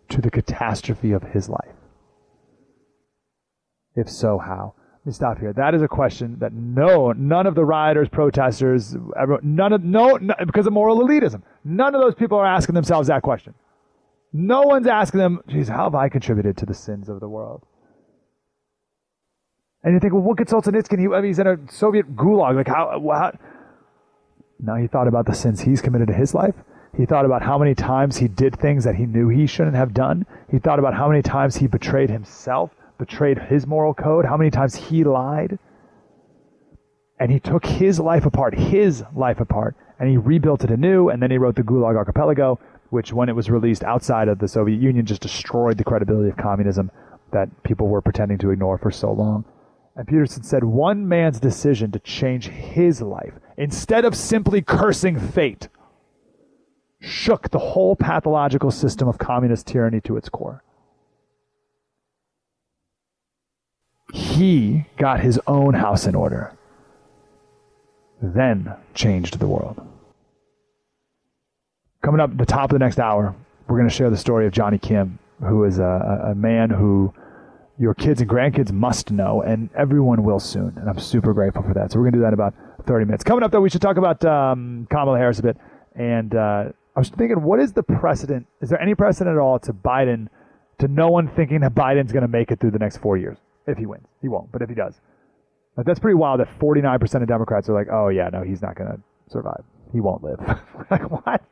[0.09, 1.77] to the catastrophe of his life?
[3.95, 4.75] If so, how?
[5.01, 5.53] Let me stop here.
[5.53, 10.17] That is a question that no, none of the rioters, protesters, everyone, none of no,
[10.17, 13.53] no, because of moral elitism, none of those people are asking themselves that question.
[14.33, 17.67] No one's asking them, "Geez, how have I contributed to the sins of the world?"
[19.85, 20.99] And you think, well, what could Solzhenitsyn?
[20.99, 22.55] He, I mean, he's in a Soviet gulag.
[22.55, 23.01] Like how?
[23.13, 23.33] how?
[24.61, 26.55] No, he thought about the sins he's committed to his life.
[26.97, 29.95] He thought about how many times he did things that he knew he shouldn't have
[29.95, 30.27] done.
[30.51, 32.71] He thought about how many times he betrayed himself
[33.03, 35.59] betrayed his moral code, how many times he lied.
[37.19, 41.09] And he took his life apart, his life apart, and he rebuilt it anew.
[41.09, 42.61] And then he wrote the Gulag Archipelago,
[42.91, 46.37] which, when it was released outside of the Soviet Union, just destroyed the credibility of
[46.37, 46.93] communism
[47.33, 49.45] that people were pretending to ignore for so long.
[49.95, 55.69] And Peterson said one man's decision to change his life, instead of simply cursing fate,
[57.01, 60.63] shook the whole pathological system of communist tyranny to its core.
[64.13, 66.53] he got his own house in order,
[68.21, 69.81] then changed the world.
[72.03, 73.35] Coming up at the top of the next hour,
[73.67, 77.13] we're going to share the story of Jonny Kim, who is a, a man who
[77.79, 80.75] your kids and grandkids must know, and everyone will soon.
[80.77, 81.93] And I'm super grateful for that.
[81.93, 82.55] So we're going to do that in about
[82.87, 83.25] 30 minutes.
[83.25, 85.57] Coming up, though, we should talk about um, Kamala Harris a bit.
[85.95, 86.65] And uh,
[86.95, 88.47] I was thinking, what is the precedent?
[88.61, 90.29] Is there any precedent at all to Biden,
[90.79, 93.39] to no one thinking that Biden's going to make it through the next four years?
[93.67, 94.07] if he wins.
[94.21, 95.01] He won't, but if he does.
[95.77, 98.77] Like, that's pretty wild that 49% of Democrats are like, oh, yeah, no, he's not
[98.77, 99.01] going to
[99.31, 99.63] survive.
[99.93, 100.39] He won't live.
[100.91, 101.43] like, what?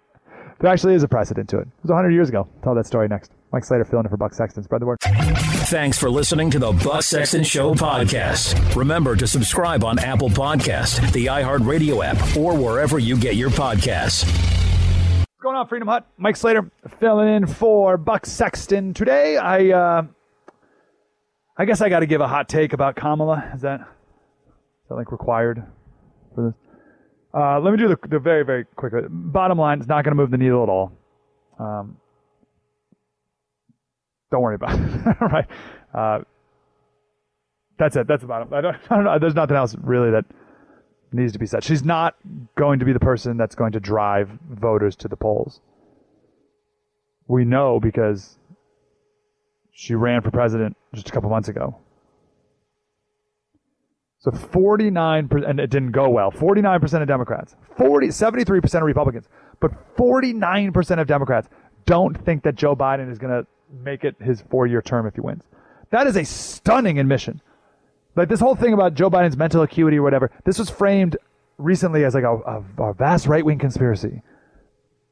[0.60, 1.62] There actually is a precedent to it.
[1.62, 2.46] It was 100 years ago.
[2.62, 3.32] Tell that story next.
[3.52, 4.62] Mike Slater filling in for Buck Sexton.
[4.62, 4.98] Spread the word.
[5.00, 8.76] Thanks for listening to the Buck Sexton Show podcast.
[8.76, 14.24] Remember to subscribe on Apple Podcast, the iHeartRadio app, or wherever you get your podcasts.
[14.24, 16.06] What's going on, Freedom Hut?
[16.16, 16.70] Mike Slater
[17.00, 18.94] filling in for Buck Sexton.
[18.94, 19.70] Today, I...
[19.70, 20.02] Uh,
[21.56, 23.50] I guess I got to give a hot take about Kamala.
[23.54, 25.62] Is that, is that like required
[26.34, 26.54] for this?
[27.34, 28.94] Uh, let me do the, the very, very quick.
[29.10, 30.92] Bottom line, it's not going to move the needle at all.
[31.58, 31.98] Um,
[34.30, 35.16] don't worry about it.
[35.20, 35.46] right.
[35.92, 36.20] Uh,
[37.78, 38.06] that's it.
[38.06, 38.52] That's the bottom.
[38.52, 39.18] I don't, I don't know.
[39.18, 40.24] There's nothing else really that
[41.12, 41.64] needs to be said.
[41.64, 42.14] She's not
[42.56, 45.60] going to be the person that's going to drive voters to the polls.
[47.26, 48.36] We know because
[49.72, 51.76] she ran for president just a couple months ago.
[54.18, 56.30] So 49%, and it didn't go well.
[56.30, 59.28] 49% of Democrats, 40, 73% of Republicans,
[59.60, 61.48] but 49% of Democrats
[61.86, 63.46] don't think that Joe Biden is going to
[63.82, 65.42] make it his four year term if he wins.
[65.90, 67.40] That is a stunning admission.
[68.16, 71.16] Like this whole thing about Joe Biden's mental acuity or whatever, this was framed
[71.58, 74.22] recently as like a, a, a vast right wing conspiracy.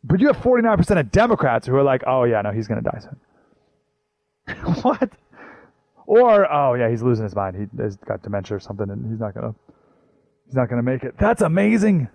[0.05, 2.91] But you have 49% of Democrats who are like, oh, yeah, no, he's going to
[2.91, 3.17] die soon.
[4.83, 5.11] what?
[6.09, 7.55] Or oh yeah, he's losing his mind.
[7.55, 9.55] He has got dementia or something, and he's not gonna
[10.47, 11.19] he's not gonna make it.
[11.19, 12.09] That's amazing.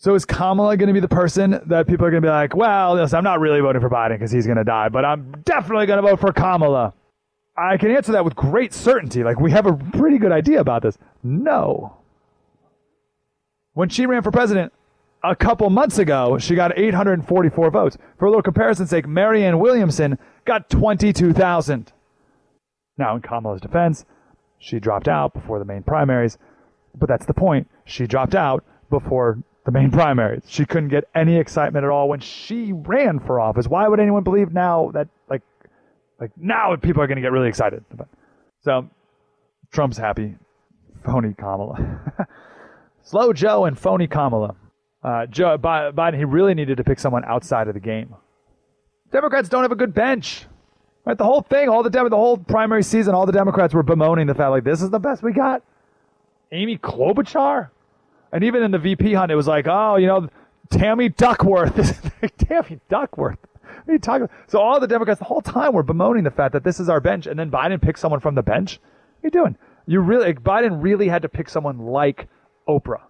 [0.00, 2.56] So is Kamala going to be the person that people are going to be like,
[2.56, 5.84] well, I'm not really voting for Biden because he's going to die, but I'm definitely
[5.84, 6.94] going to vote for Kamala?
[7.54, 9.22] I can answer that with great certainty.
[9.22, 10.96] Like, we have a pretty good idea about this.
[11.22, 11.98] No.
[13.74, 14.72] When she ran for president
[15.22, 17.98] a couple months ago, she got 844 votes.
[18.18, 21.92] For a little comparison's sake, Marianne Williamson got 22,000.
[22.96, 24.06] Now, in Kamala's defense,
[24.58, 26.38] she dropped out before the main primaries,
[26.96, 27.68] but that's the point.
[27.84, 30.42] She dropped out before the main primaries.
[30.48, 33.68] She couldn't get any excitement at all when she ran for office.
[33.68, 35.42] Why would anyone believe now that like
[36.18, 37.84] like now people are going to get really excited?
[38.62, 38.88] So
[39.70, 40.34] Trump's happy.
[41.04, 42.00] Phony Kamala.
[43.02, 44.54] Slow Joe and phony Kamala.
[45.02, 48.14] Uh, Joe Biden, he really needed to pick someone outside of the game.
[49.12, 50.46] Democrats don't have a good bench.
[51.06, 53.82] Right, the whole thing, all the Dem- the whole primary season, all the Democrats were
[53.82, 55.62] bemoaning the fact like this is the best we got.
[56.52, 57.70] Amy Klobuchar,
[58.32, 60.28] and even in the VP hunt, it was like, oh, you know,
[60.70, 62.10] Tammy Duckworth.
[62.38, 63.38] Tammy Duckworth.
[63.62, 64.36] What are you talking about?
[64.48, 67.00] So all the Democrats the whole time were bemoaning the fact that this is our
[67.00, 68.78] bench, and then Biden picks someone from the bench.
[69.20, 69.56] What are you doing?
[69.86, 72.28] You really, like, Biden really had to pick someone like
[72.68, 73.00] Oprah.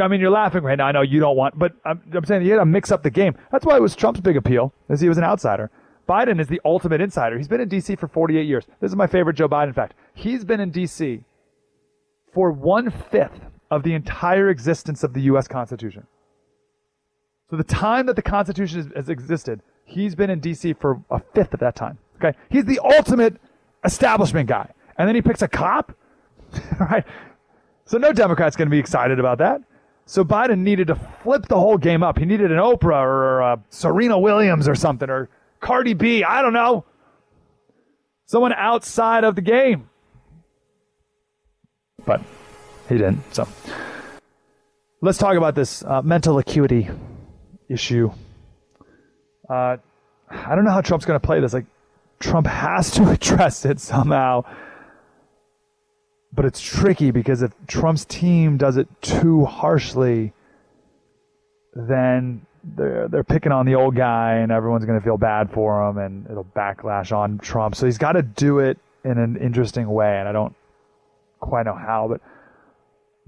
[0.00, 0.86] I mean, you're laughing right now.
[0.86, 3.10] I know you don't want, but I'm, I'm saying you had to mix up the
[3.10, 3.34] game.
[3.50, 5.70] That's why it was Trump's big appeal, is he was an outsider.
[6.08, 7.36] Biden is the ultimate insider.
[7.36, 7.96] He's been in D.C.
[7.96, 8.64] for 48 years.
[8.80, 9.94] This is my favorite Joe Biden fact.
[10.14, 11.20] He's been in D.C.
[12.32, 13.40] for one fifth
[13.70, 15.46] of the entire existence of the U.S.
[15.48, 16.06] Constitution.
[17.50, 20.74] So the time that the Constitution has existed, he's been in D.C.
[20.74, 21.98] for a fifth of that time.
[22.16, 23.36] Okay, he's the ultimate
[23.84, 25.92] establishment guy, and then he picks a cop,
[26.80, 27.04] right?
[27.86, 29.62] So no Democrat's going to be excited about that.
[30.04, 32.18] So Biden needed to flip the whole game up.
[32.18, 35.28] He needed an Oprah or a Serena Williams or something or
[35.60, 36.24] Cardi B.
[36.24, 36.84] I don't know.
[38.26, 39.88] Someone outside of the game.
[42.04, 42.22] But
[42.88, 43.34] he didn't.
[43.34, 43.46] So
[45.00, 46.88] let's talk about this uh, mental acuity
[47.68, 48.10] issue.
[49.48, 49.76] Uh,
[50.30, 51.52] I don't know how Trump's going to play this.
[51.52, 51.66] Like,
[52.20, 54.44] Trump has to address it somehow.
[56.32, 60.32] But it's tricky because if Trump's team does it too harshly,
[61.74, 65.88] then they're they're picking on the old guy, and everyone's going to feel bad for
[65.88, 67.74] him, and it'll backlash on Trump.
[67.74, 70.54] So he's got to do it in an interesting way, and I don't
[71.40, 72.20] quite know how, but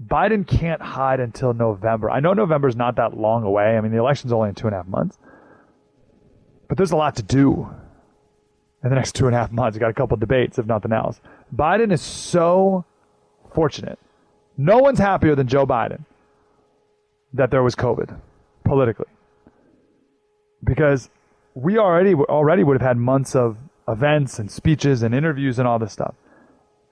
[0.07, 2.09] Biden can't hide until November.
[2.09, 3.77] I know November's not that long away.
[3.77, 5.17] I mean, the election's only in two and a half months.
[6.67, 7.69] But there's a lot to do
[8.83, 9.75] in the next two and a half months.
[9.75, 11.19] You got a couple debates, if nothing else.
[11.55, 12.85] Biden is so
[13.53, 13.99] fortunate.
[14.57, 16.05] No one's happier than Joe Biden
[17.33, 18.17] that there was COVID
[18.63, 19.07] politically.
[20.63, 21.09] Because
[21.53, 25.79] we already already would have had months of events and speeches and interviews and all
[25.79, 26.15] this stuff.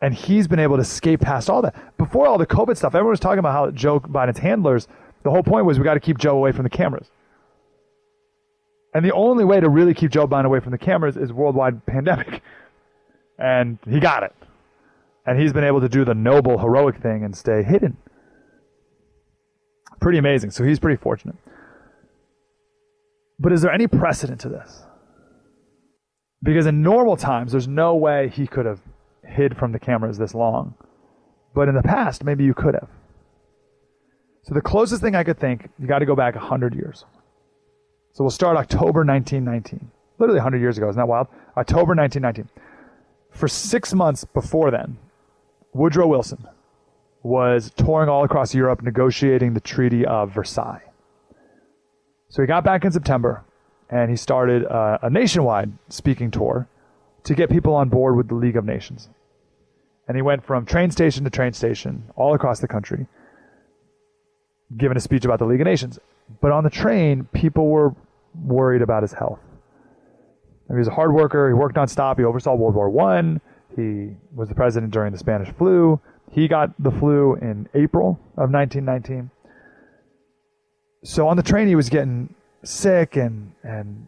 [0.02, 1.98] And he's been able to skate past all that.
[1.98, 4.88] Before all the COVID stuff, everyone was talking about how Joe Biden's handlers,
[5.24, 7.12] the whole point was we got to keep Joe away from the cameras.
[8.94, 11.86] And the only way to really keep Joe Biden away from the cameras is worldwide
[11.86, 12.42] pandemic.
[13.38, 14.34] And he got it.
[15.26, 17.98] And he's been able to do the noble, heroic thing and stay hidden.
[20.00, 20.52] Pretty amazing.
[20.52, 21.36] So he's pretty fortunate.
[23.40, 24.84] But is there any precedent to this?
[26.42, 28.82] Because in normal times, there's no way he could have
[29.30, 30.76] hid from the cameras this long.
[31.54, 32.90] But in the past, maybe you could have.
[34.44, 37.06] So the closest thing I could think, you got to go back 100 years.
[38.14, 39.92] So we'll start October 1919.
[40.18, 40.90] Literally 100 years ago.
[40.90, 41.28] Isn't that wild?
[41.56, 42.50] October 1919.
[43.32, 44.98] For six months before then,
[45.74, 46.48] Woodrow Wilson
[47.22, 50.84] was touring all across Europe negotiating the Treaty of Versailles.
[52.30, 53.44] So he got back in September
[53.90, 56.68] and he started a, a nationwide speaking tour
[57.24, 59.10] to get people on board with the League of Nations.
[60.10, 63.06] And he went from train station to train station all across the country,
[64.76, 66.00] giving a speech about the League of Nations.
[66.42, 67.94] But on the train, people were
[68.34, 69.40] worried about his health.
[70.68, 71.48] He was a hard worker.
[71.48, 72.18] He worked nonstop.
[72.18, 73.40] He oversaw World War One.
[73.76, 76.02] He was the president during the Spanish flu.
[76.32, 79.30] He got the flu in April of 1919.
[81.04, 82.34] So on the train, he was getting
[82.64, 84.08] sick and and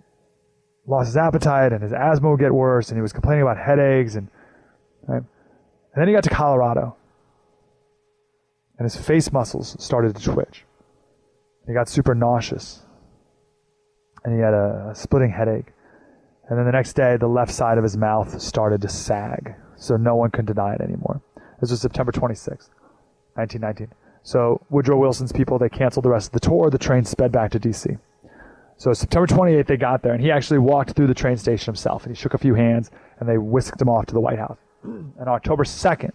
[0.87, 4.15] lost his appetite, and his asthma would get worse, and he was complaining about headaches,
[4.15, 4.29] and
[5.07, 5.23] right?
[5.93, 6.95] And then he got to Colorado,
[8.77, 10.65] and his face muscles started to twitch.
[11.67, 12.83] He got super nauseous,
[14.23, 15.73] and he had a, a splitting headache.
[16.49, 19.97] And then the next day, the left side of his mouth started to sag, so
[19.97, 21.21] no one could deny it anymore.
[21.59, 22.69] This was September 26th,
[23.35, 23.89] 1919.
[24.23, 26.69] So Woodrow Wilson's people, they canceled the rest of the tour.
[26.69, 27.97] The train sped back to D.C.
[28.77, 32.05] So September 28th, they got there, and he actually walked through the train station himself,
[32.05, 32.89] and he shook a few hands,
[33.19, 34.57] and they whisked him off to the White House.
[34.83, 36.13] And October 2nd,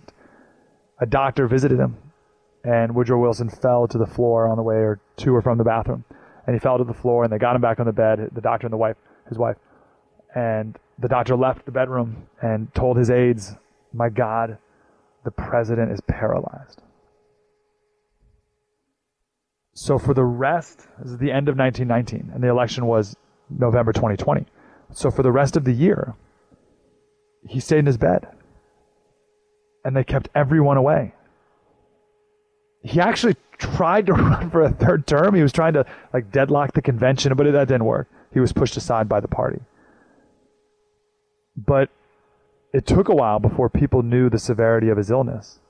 [1.01, 1.97] a doctor visited him,
[2.64, 5.64] and Woodrow Wilson fell to the floor on the way or to or from the
[5.64, 6.05] bathroom,
[6.47, 8.41] and he fell to the floor, and they got him back on the bed, the
[8.41, 8.97] doctor and the wife,
[9.29, 9.57] his wife,
[10.35, 13.57] and the doctor left the bedroom and told his aides,
[13.93, 14.59] "My God,
[15.25, 16.83] the president is paralyzed."
[19.75, 23.14] So for the rest, this is the end of 1919, and the election was
[23.51, 24.47] November 2020.
[24.91, 26.14] So for the rest of the year,
[27.43, 28.27] he stayed in his bed,
[29.87, 31.14] and they kept everyone away.
[32.82, 35.34] He actually tried to run for a third term.
[35.34, 38.09] He was trying to like deadlock the convention, but that didn't work.
[38.34, 39.61] He was pushed aside by the party.
[41.57, 41.89] But
[42.72, 45.61] it took a while before people knew the severity of his illness.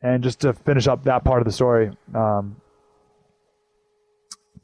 [0.00, 2.56] And just to finish up that part of the story, um,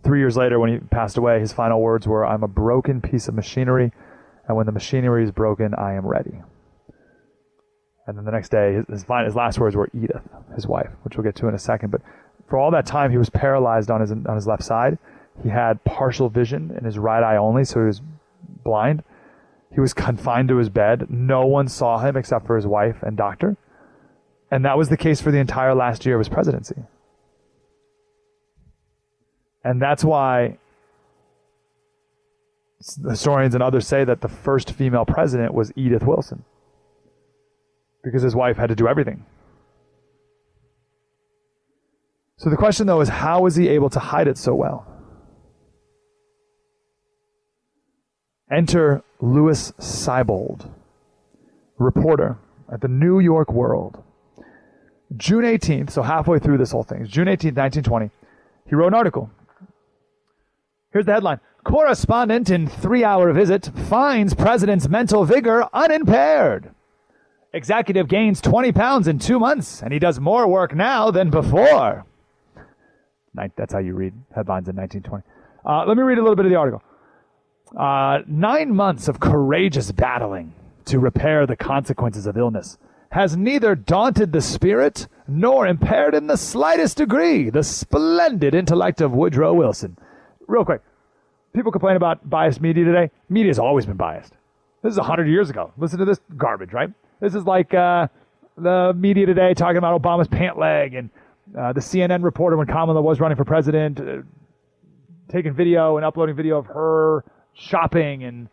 [0.03, 3.29] three years later, when he passed away, his final words were, I'm a broken piece
[3.29, 3.93] of machinery,
[4.49, 6.41] and when the machinery is broken, I am ready.
[8.07, 10.23] And then the next day, his, his, his last words were Edith,
[10.55, 11.91] his wife, which we'll get to in a second.
[11.91, 12.03] But
[12.49, 14.99] for all that time, he was paralyzed on his, on his left side.
[15.43, 18.03] He had partial vision in his right eye only, so he was
[18.63, 19.03] blind.
[19.73, 21.11] He was confined to his bed.
[21.11, 23.57] No one saw him except for his wife and doctor.
[24.51, 26.77] And that was the case for the entire last year of his presidency.
[29.65, 30.59] And that's why
[33.09, 36.45] historians and others say that the first female president was Edith Wilson.
[38.05, 39.25] Because his wife had to do everything.
[42.37, 44.87] So the question, though, is how was he able to hide it so well?
[48.51, 50.71] Enter Louis Seibold,
[51.79, 52.37] reporter
[52.71, 54.03] at the New York World.
[55.17, 58.11] June 18th, so halfway through this whole thing, June 18th, 1920,
[58.69, 59.31] he wrote an article
[60.93, 66.74] Here's the headline Correspondent in three hour visit finds president's mental vigor unimpaired.
[67.55, 72.05] Executive gains 20 pounds in two months, and he does more work now than before.
[73.35, 75.25] That's how you read headlines in 1920.
[75.65, 76.83] Uh, let me read a little bit of the article.
[77.77, 80.53] Uh, nine months of courageous battling
[80.85, 82.77] to repair the consequences of illness
[83.11, 89.13] has neither daunted the spirit nor impaired in the slightest degree the splendid intellect of
[89.13, 89.97] Woodrow Wilson
[90.47, 90.83] real quick,
[91.53, 93.11] people complain about biased media today.
[93.29, 94.33] Media's always been biased.
[94.83, 95.73] This is 100 years ago.
[95.79, 96.91] Listen to this garbage, right?
[97.25, 98.09] This is like uh,
[98.59, 101.09] the media today talking about Obama's pant leg and
[101.59, 104.19] uh, the CNN reporter when Kamala was running for president, uh,
[105.29, 108.51] taking video and uploading video of her shopping and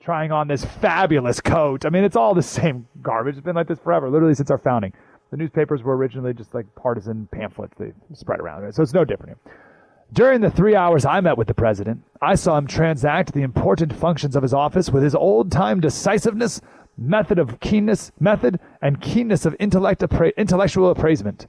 [0.00, 1.84] trying on this fabulous coat.
[1.84, 3.36] I mean, it's all the same garbage.
[3.36, 4.94] It's been like this forever, literally since our founding.
[5.30, 8.74] The newspapers were originally just like partisan pamphlets they spread around, right?
[8.74, 9.52] so it's no different here.
[10.14, 13.92] During the three hours I met with the president, I saw him transact the important
[13.92, 16.62] functions of his office with his old-time decisiveness,
[16.96, 21.46] method of keenness, method and keenness of intellect appra- intellectual appraisement.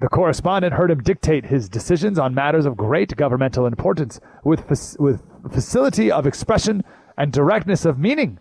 [0.00, 4.96] The correspondent heard him dictate his decisions on matters of great governmental importance with, fa-
[5.00, 5.22] with
[5.52, 6.82] facility of expression
[7.16, 8.38] and directness of meaning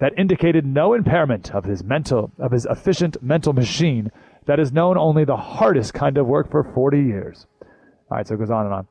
[0.00, 4.10] that indicated no impairment of his mental of his efficient mental machine
[4.46, 7.46] that has known only the hardest kind of work for 40 years.
[7.62, 8.88] All right, so it goes on and on.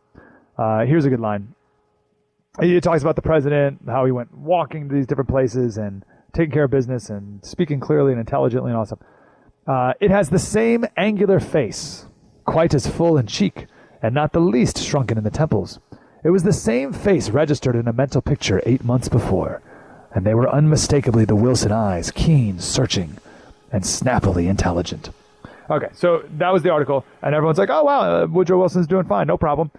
[0.58, 1.54] Uh, here's a good line.
[2.60, 6.52] He talks about the president, how he went walking to these different places and taking
[6.52, 9.00] care of business and speaking clearly and intelligently and stuff.
[9.66, 12.06] Uh, it has the same angular face,
[12.46, 13.68] quite as full in cheek,
[14.02, 15.80] and not the least shrunken in the temples.
[16.24, 19.62] It was the same face registered in a mental picture eight months before,
[20.14, 23.18] and they were unmistakably the Wilson eyes, keen, searching,
[23.72, 25.10] and snappily intelligent.
[25.70, 29.06] Okay, so that was the article, and everyone's like, "Oh wow, uh, Woodrow Wilson's doing
[29.06, 29.70] fine, no problem."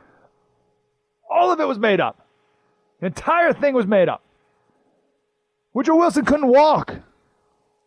[1.30, 2.26] All of it was made up.
[3.00, 4.22] The entire thing was made up.
[5.78, 6.96] Woodrow Wilson couldn't walk.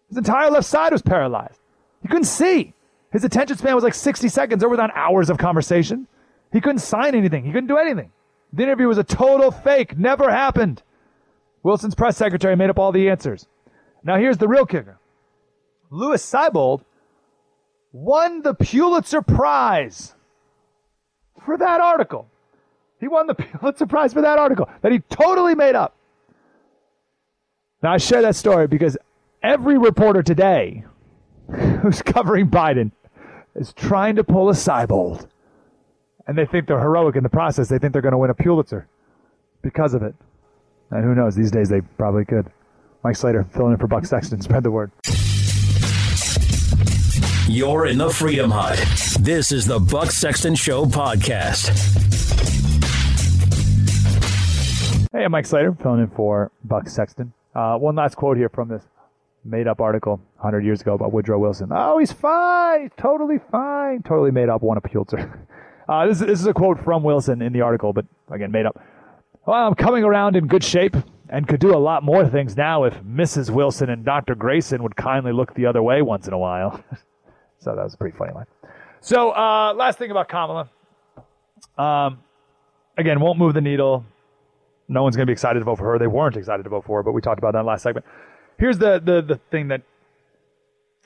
[0.07, 1.59] His entire left side was paralyzed.
[2.01, 2.73] He couldn't see.
[3.11, 4.61] His attention span was like 60 seconds.
[4.61, 6.07] There were not hours of conversation.
[6.53, 7.43] He couldn't sign anything.
[7.43, 8.13] He couldn't do anything.
[8.53, 9.97] The interview was a total fake.
[9.97, 10.81] Never happened.
[11.63, 13.45] Wilson's press secretary made up all the answers.
[14.05, 14.97] Now here's the real kicker.
[15.89, 16.85] Louis Seibold
[17.91, 20.15] won the Pulitzer Prize
[21.43, 22.29] for that article.
[23.01, 25.97] He won the Pulitzer Prize for that article that he totally made up.
[27.83, 28.95] Now, I share that story because
[29.41, 30.83] every reporter today
[31.81, 32.91] who's covering Biden
[33.55, 35.27] is trying to pull a Seibold.
[36.27, 37.67] And they think they're heroic in the process.
[37.69, 38.87] They think they're going to win a Pulitzer
[39.63, 40.13] because of it.
[40.91, 41.35] And who knows?
[41.35, 42.51] These days they probably could.
[43.03, 44.41] Mike Slater filling in for Buck Sexton.
[44.41, 44.91] Spread the word.
[47.47, 48.77] You're in the Freedom Hut.
[49.19, 51.69] This is the Buck Sexton Show podcast.
[55.11, 57.33] Hey, I'm Mike Slater, filling in for Buck Sexton.
[57.53, 58.83] Uh, one last quote here from this
[59.43, 61.69] made up article 100 years ago about Woodrow Wilson.
[61.71, 62.83] Oh, he's fine.
[62.83, 64.03] He's totally fine.
[64.03, 65.47] Totally made up, won a Pulitzer.
[65.89, 68.81] Uh, this, this is a quote from Wilson in the article, but again, made up.
[69.45, 70.95] Well, I'm coming around in good shape
[71.27, 73.49] and could do a lot more things now if Mrs.
[73.49, 74.35] Wilson and Dr.
[74.35, 76.81] Grayson would kindly look the other way once in a while.
[77.59, 78.45] so that was a pretty funny line.
[79.01, 80.69] So, uh, last thing about Kamala.
[81.77, 82.19] Um,
[82.97, 84.05] again, won't move the needle.
[84.91, 85.97] No one's going to be excited to vote for her.
[85.97, 87.83] They weren't excited to vote for her, but we talked about that in the last
[87.83, 88.05] segment.
[88.57, 89.81] Here's the the, the thing that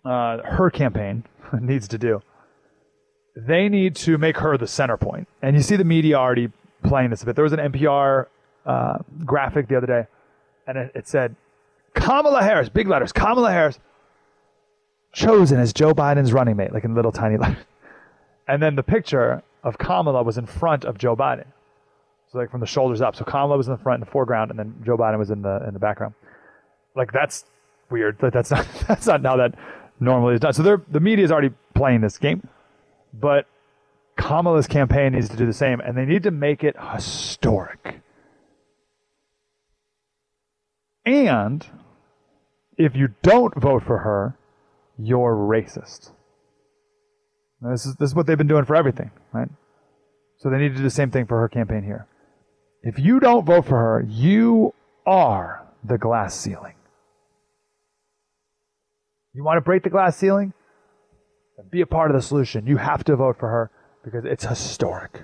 [0.04, 1.24] uh, her campaign
[1.62, 2.22] needs to do.
[3.36, 5.28] They need to make her the center point.
[5.42, 6.52] And you see the media already
[6.84, 7.36] playing this a bit.
[7.36, 8.28] There was an NPR
[8.66, 10.08] uh, graphic the other day,
[10.68, 11.36] and it, it said
[11.94, 13.78] Kamala Harris, big letters, Kamala Harris,
[15.14, 17.64] chosen as Joe Biden's running mate, like in little tiny letters.
[18.48, 21.46] And then the picture of Kamala was in front of Joe Biden.
[22.36, 23.16] So like from the shoulders up.
[23.16, 25.42] So Kamala was in the front in the foreground, and then Joe Biden was in
[25.42, 26.16] the in the background.
[26.94, 27.46] Like that's
[27.90, 28.22] weird.
[28.22, 29.56] Like that's not that's not how that
[30.02, 30.52] normally is done.
[30.52, 32.46] So they're, the media is already playing this game,
[33.14, 33.48] but
[34.18, 38.02] Kamala's campaign needs to do the same, and they need to make it historic.
[41.06, 41.66] And
[42.78, 44.38] if you don't vote for her,
[44.98, 46.12] you're racist.
[47.62, 49.48] Now, this is this is what they've been doing for everything, right?
[50.40, 52.08] So they need to do the same thing for her campaign here.
[52.86, 54.76] If you don't vote for her, you
[55.08, 56.76] are the glass ceiling.
[59.34, 60.54] You want to break the glass ceiling?
[61.72, 62.68] Be a part of the solution.
[62.68, 63.72] You have to vote for her
[64.04, 65.24] because it's historic.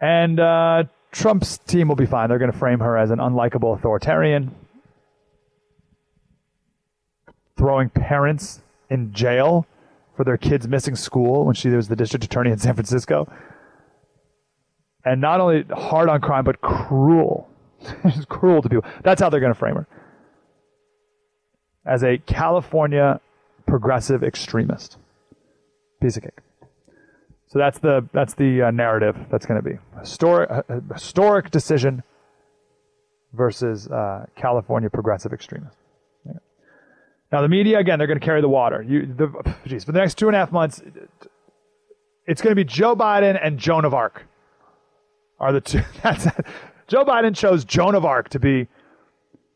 [0.00, 2.30] And uh, Trump's team will be fine.
[2.30, 4.54] They're going to frame her as an unlikable authoritarian,
[7.58, 9.66] throwing parents in jail
[10.16, 13.30] for their kids missing school when she was the district attorney in San Francisco.
[15.04, 17.48] And not only hard on crime, but cruel.
[18.14, 18.88] She's cruel to people.
[19.02, 19.86] That's how they're going to frame her.
[21.84, 23.20] As a California
[23.66, 24.96] progressive extremist.
[26.00, 26.38] Piece of cake.
[27.46, 30.62] So that's the that's the uh, narrative that's going to be historic uh,
[30.92, 32.02] historic decision
[33.32, 35.76] versus uh, California progressive extremist.
[37.34, 38.80] Now the media again they're going to carry the water.
[38.80, 40.80] You the geez, for the next two and a half months,
[42.28, 44.22] it's going to be Joe Biden and Joan of Arc
[45.40, 45.80] are the two.
[46.04, 46.26] That's
[46.86, 48.68] Joe Biden chose Joan of Arc to be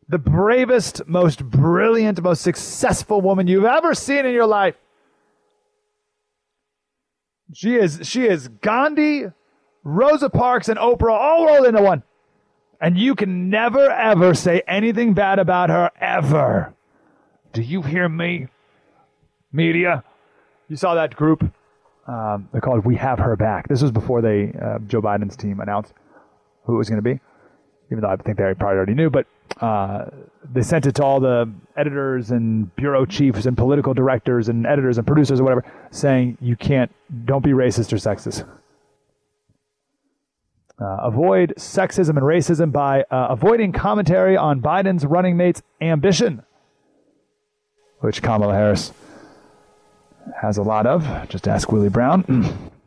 [0.09, 4.75] the bravest, most brilliant, most successful woman you've ever seen in your life.
[7.55, 9.27] She is she is Gandhi,
[9.85, 12.03] Rosa Parks, and Oprah all rolled into one.
[12.81, 16.75] And you can never ever say anything bad about her ever.
[17.53, 18.49] Do you hear me?
[19.53, 20.05] Media.
[20.69, 21.51] You saw that group.
[22.07, 23.69] Um, they're called We Have Her Back.
[23.69, 25.93] This was before they uh, Joe Biden's team announced
[26.65, 27.21] who it was going to be,
[27.91, 29.11] even though I think they probably already knew.
[29.11, 29.27] But
[29.61, 30.07] uh,
[30.53, 34.99] they sent it to all the editors and bureau chiefs and political directors and editors
[34.99, 36.95] and producers or whatever, saying you can't,
[37.25, 38.47] don't be racist or sexist.
[40.81, 46.43] Uh, avoid sexism and racism by uh, avoiding commentary on Biden's running mate's ambition,
[48.01, 48.93] which Kamala Harris
[50.41, 51.29] has a lot of.
[51.29, 52.69] Just ask Willie Brown.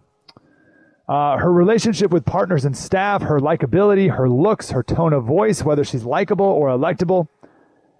[1.09, 5.61] Uh, her relationship with partners and staff, her likability, her looks, her tone of voice,
[5.61, 7.27] whether she's likable or electable,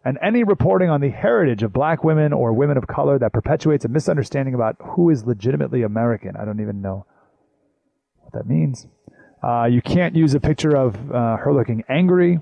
[0.06, 3.84] and any reporting on the heritage of black women or women of color that perpetuates
[3.84, 6.38] a misunderstanding about who is legitimately American.
[6.38, 7.06] I don't even know
[8.20, 8.88] what that means.
[9.44, 12.40] Uh, you can't use a picture of uh, her looking angry,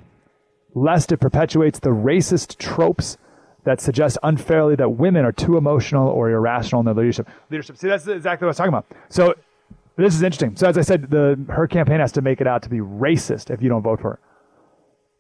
[0.76, 3.18] lest it perpetuates the racist tropes
[3.64, 7.28] that suggest unfairly that women are too emotional or irrational in their leadership.
[7.50, 7.78] Leadership.
[7.78, 8.86] See, that's exactly what I was talking about.
[9.10, 9.36] So
[9.98, 10.56] this is interesting.
[10.56, 13.50] So as I said, the her campaign has to make it out to be racist
[13.50, 14.20] if you don't vote for her.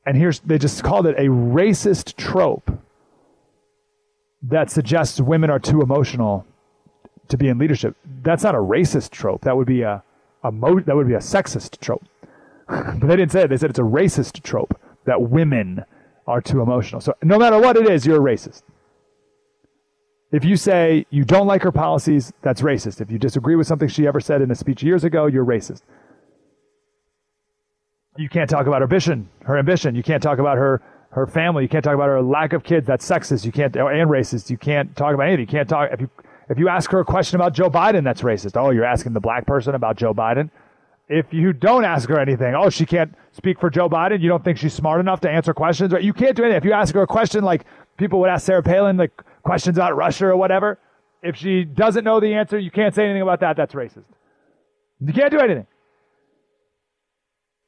[0.06, 2.72] And here's they just called it a racist trope
[4.42, 6.46] that suggests women are too emotional
[7.28, 7.96] to be in leadership.
[8.24, 9.42] That's not a racist trope.
[9.42, 10.04] That would be a,
[10.44, 12.06] a mo- that would be a sexist trope.
[12.68, 13.50] but they didn't say it.
[13.50, 15.84] They said it's a racist trope that women
[16.30, 17.02] are too emotional.
[17.02, 18.62] So no matter what it is, you're a racist.
[20.32, 23.02] If you say you don't like her policies, that's racist.
[23.02, 25.82] If you disagree with something she ever said in a speech years ago, you're racist.
[28.16, 29.96] You can't talk about her ambition, her ambition.
[29.96, 30.82] You can't talk about her
[31.12, 31.64] her family.
[31.64, 32.86] You can't talk about her lack of kids.
[32.86, 33.44] That's sexist.
[33.44, 34.52] You can't and racist.
[34.52, 35.48] You can't talk about anything.
[35.48, 36.10] You can't talk if you
[36.50, 38.56] if you ask her a question about Joe Biden, that's racist.
[38.56, 40.52] Oh, you're asking the black person about Joe Biden.
[41.10, 44.22] If you don't ask her anything, oh, she can't speak for Joe Biden.
[44.22, 46.04] You don't think she's smart enough to answer questions, right?
[46.04, 46.58] You can't do anything.
[46.58, 47.66] If you ask her a question like
[47.98, 50.78] people would ask Sarah Palin, like questions about Russia or whatever,
[51.24, 53.58] if she doesn't know the answer, you can't say anything about that.
[53.58, 54.06] That's racist.
[55.00, 55.66] You can't do anything.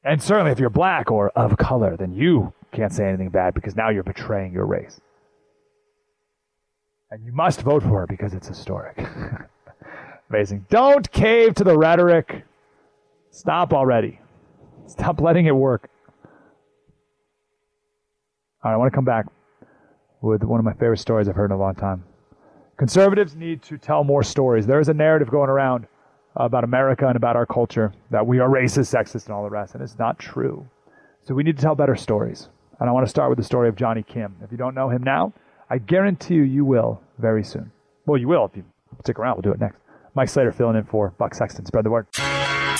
[0.03, 3.75] And certainly if you're black or of color, then you can't say anything bad because
[3.75, 4.99] now you're betraying your race.
[7.09, 8.97] And you must vote for her because it's historic.
[10.29, 10.65] Amazing.
[10.69, 12.45] Don't cave to the rhetoric.
[13.31, 14.19] Stop already.
[14.87, 15.89] Stop letting it work.
[18.63, 19.25] All right, I want to come back
[20.21, 22.03] with one of my favorite stories I've heard in a long time.
[22.77, 24.67] Conservatives need to tell more stories.
[24.67, 25.87] There is a narrative going around
[26.35, 29.75] about America and about our culture that we are racist, sexist, and all the rest,
[29.75, 30.67] and it's not true.
[31.21, 32.49] So we need to tell better stories.
[32.79, 34.35] And I want to start with the story of Jonny Kim.
[34.43, 35.33] If you don't know him now,
[35.69, 37.71] I guarantee you, you will very soon.
[38.05, 38.65] Well, you will if you
[39.03, 39.35] stick around.
[39.35, 39.77] We'll do it next.
[40.15, 41.65] Mike Slater filling in for Buck Sexton.
[41.65, 42.07] Spread the word.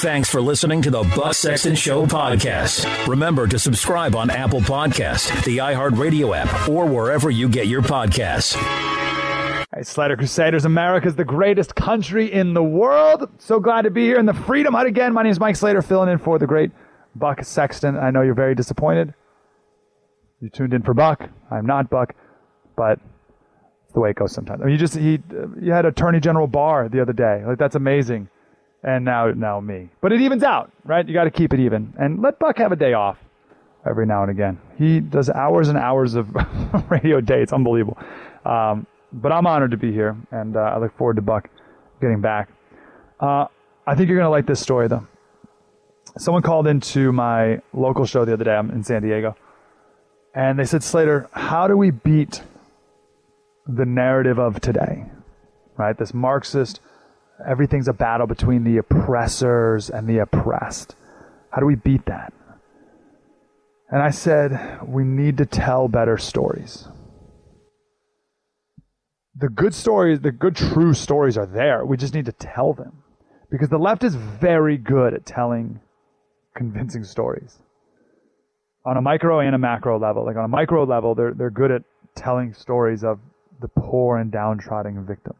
[0.02, 3.06] Thanks for listening to the Buck Sexton Show podcast.
[3.06, 8.56] Remember to subscribe on Apple Podcast, the iHeartRadio app, or wherever you get your podcasts.
[9.72, 13.30] Hey, Slater Crusaders, America is the greatest country in the world.
[13.38, 15.14] So glad to be here in the Freedom Hut again.
[15.14, 16.72] My name is Mike Slater, filling in for the great
[17.15, 17.95] Buck Sexton.
[17.95, 19.14] I know you're very disappointed.
[20.40, 21.30] You tuned in for Buck.
[21.52, 22.15] I'm not Buck,
[22.76, 22.99] but
[23.84, 24.61] it's the way it goes sometimes.
[24.64, 25.19] I mean, you just he
[25.61, 27.44] you had Attorney General Barr the other day.
[27.45, 28.30] Like that's amazing.
[28.84, 29.90] And now now me.
[30.02, 31.08] But it evens out, right?
[31.08, 33.18] You got to keep it even and let Buck have a day off
[33.86, 34.60] every now and again.
[34.78, 36.28] He does hours and hours of
[36.90, 37.41] radio day.
[37.41, 37.98] It's unbelievable.
[38.45, 41.49] Um, but I'm honored to be here, and uh, I look forward to Buck
[41.99, 42.49] getting back.
[43.20, 43.45] Uh,
[43.86, 45.08] I think you're to like this story, though.
[46.18, 48.56] Someone called into my local show the other day.
[48.56, 49.36] I'm in San Diego.
[50.34, 52.41] And they said, Slater, how do we beat
[53.68, 55.06] the narrative of today?
[55.78, 55.98] Right?
[55.98, 56.80] This Marxist,
[57.47, 60.95] everything's a battle between the oppressors and the oppressed.
[61.51, 62.34] How do we beat that?
[63.89, 66.88] And I said, we need to tell better stories
[69.41, 71.85] the good stories, the good true stories are there.
[71.85, 73.03] We just need to tell them.
[73.49, 75.81] Because the left is very good at telling
[76.55, 77.57] convincing stories.
[78.85, 80.26] On a micro and a macro level.
[80.26, 81.84] Like on a micro level, they're they're good at
[82.15, 83.19] telling stories of
[83.59, 85.35] the poor and downtrodden victim.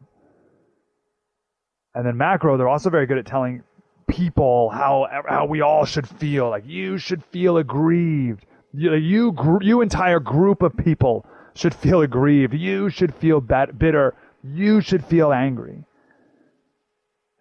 [1.94, 3.64] And then macro, they're also very good at telling
[4.08, 6.50] people how how we all should feel.
[6.50, 8.46] Like you should feel aggrieved.
[8.74, 12.54] You you, you entire group of people should feel aggrieved.
[12.54, 14.16] You should feel bitter.
[14.44, 15.84] You should feel angry.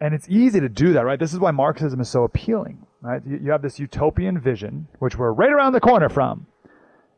[0.01, 1.19] And it's easy to do that, right?
[1.19, 3.21] This is why Marxism is so appealing, right?
[3.25, 6.47] You have this utopian vision, which we're right around the corner from.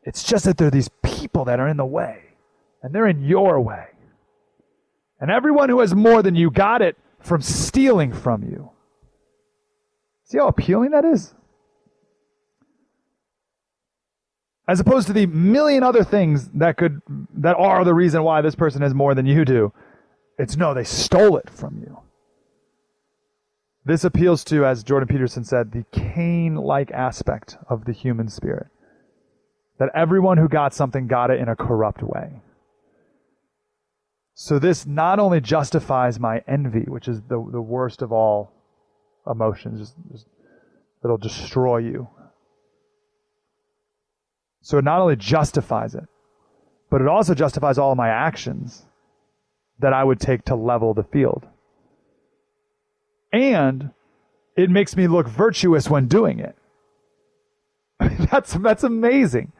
[0.03, 2.21] It's just that there are these people that are in the way,
[2.81, 3.85] and they're in your way.
[5.21, 8.71] And everyone who has more than you got it from stealing from you.
[10.25, 11.33] See how appealing that is?
[14.67, 17.01] as opposed to the million other things that could
[17.33, 19.73] that are the reason why this person has more than you do
[20.37, 21.99] it's no they stole it from you
[23.85, 28.67] this appeals to as jordan peterson said the cain like aspect of the human spirit
[29.79, 32.41] that everyone who got something got it in a corrupt way
[34.35, 38.51] so this not only justifies my envy which is the, the worst of all
[39.29, 40.27] emotions just, just,
[41.03, 42.07] it'll destroy you
[44.63, 46.05] so it not only justifies it,
[46.89, 48.85] but it also justifies all my actions
[49.79, 51.45] that I would take to level the field.
[53.33, 53.91] And
[54.55, 56.55] it makes me look virtuous when doing it.
[58.31, 59.51] that's that's amazing.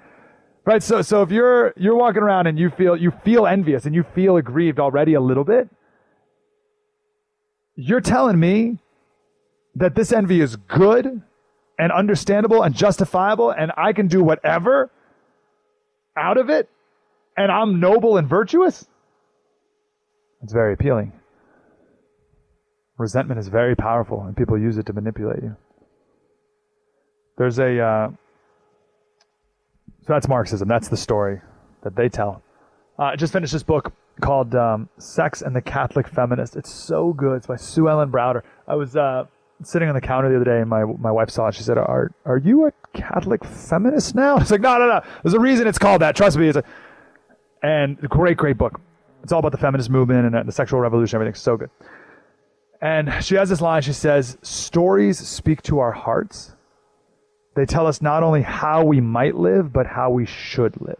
[0.66, 0.82] Right?
[0.82, 4.04] So so if you're you're walking around and you feel you feel envious and you
[4.16, 5.70] feel aggrieved already a little bit,
[7.76, 8.80] you're telling me
[9.76, 11.22] that this envy is good
[11.78, 14.90] and understandable and justifiable and I can do whatever
[16.16, 16.70] out of it
[17.36, 18.86] and I'm noble and virtuous?
[20.44, 21.14] It's very appealing.
[22.98, 25.56] Resentment is very powerful and people use it to manipulate you.
[27.38, 28.10] There's a, uh,
[30.06, 30.68] so that's Marxism.
[30.68, 31.40] That's the story
[31.84, 32.44] that they tell.
[33.00, 36.56] Uh, I just finished this book called um, Sex and the Catholic Feminist.
[36.56, 37.38] It's so good.
[37.38, 38.44] It's by Sue Ellen Browder.
[38.68, 39.26] I was uh,
[39.64, 41.56] sitting on the counter the other day, and my my wife saw it.
[41.56, 45.02] She said, "Are are you a Catholic feminist now?" It's like, "No, no, no.
[45.24, 46.16] There's a reason it's called that.
[46.16, 46.64] Trust me." It's a,
[47.62, 48.82] and great, great book.
[49.24, 51.16] It's all about the feminist movement and uh, the sexual revolution.
[51.16, 51.70] Everything's so good.
[52.82, 53.82] And she has this line.
[53.82, 56.56] She says, "Stories speak to our hearts.
[57.56, 61.00] They tell us not only how we might live, but how we should live."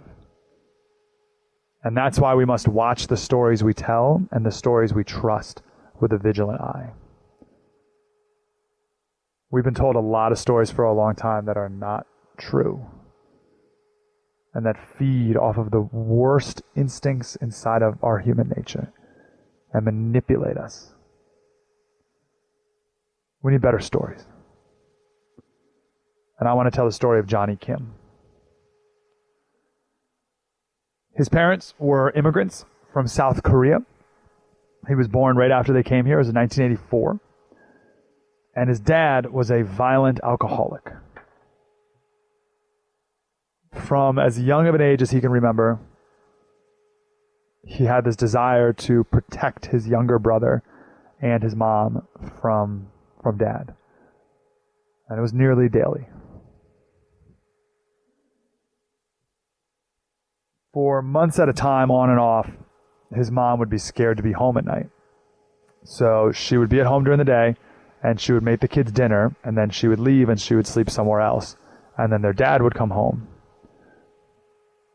[1.84, 5.62] And that's why we must watch the stories we tell and the stories we trust
[6.00, 6.94] with a vigilant eye.
[9.52, 12.08] We've been told a lot of stories for a long time that are not
[12.38, 12.86] true
[14.54, 18.92] and that feed off of the worst instincts inside of our human nature
[19.74, 20.94] and manipulate us.
[23.42, 24.26] We need better stories.
[26.44, 27.94] And I want to tell the story of Jonny Kim.
[31.16, 33.78] His parents were immigrants from South Korea.
[34.90, 36.16] He was born right after they came here.
[36.16, 37.22] It was in 1984.
[38.58, 40.92] And his dad was a violent alcoholic.
[43.72, 45.80] From as young of an age as he can remember,
[47.64, 50.62] he had this desire to protect his younger brother
[51.22, 52.06] and his mom
[52.42, 52.90] from
[53.22, 53.74] from dad.
[55.08, 56.08] And it was nearly daily.
[60.74, 62.50] For months at a time, on and off,
[63.14, 64.90] his mom would be scared to be home at night.
[65.84, 67.56] So she would be at home during the day
[68.02, 70.66] and she would make the kids dinner and then she would leave and she would
[70.66, 71.56] sleep somewhere else.
[71.98, 73.28] And then their dad would come home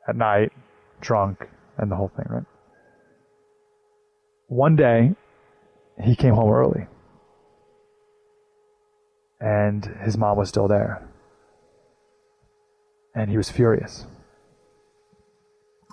[0.09, 0.53] at night,
[1.01, 2.47] drunk, and the whole thing, right?
[4.49, 5.15] One day,
[6.03, 6.87] he came home early.
[9.41, 11.07] And his mom was still there.
[13.15, 14.07] And he was furious.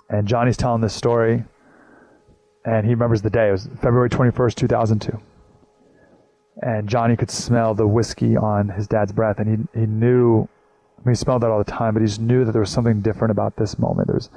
[0.08, 1.44] And Jonny's telling this story,
[2.64, 3.48] and he remembers the day.
[3.48, 5.20] It was February 21st, 2002.
[6.62, 10.48] And Jonny could smell the whiskey on his dad's breath, and he, he knew,
[10.98, 12.70] I mean, he smelled that all the time, but he just knew that there was
[12.70, 14.06] something different about this moment.
[14.08, 14.30] There was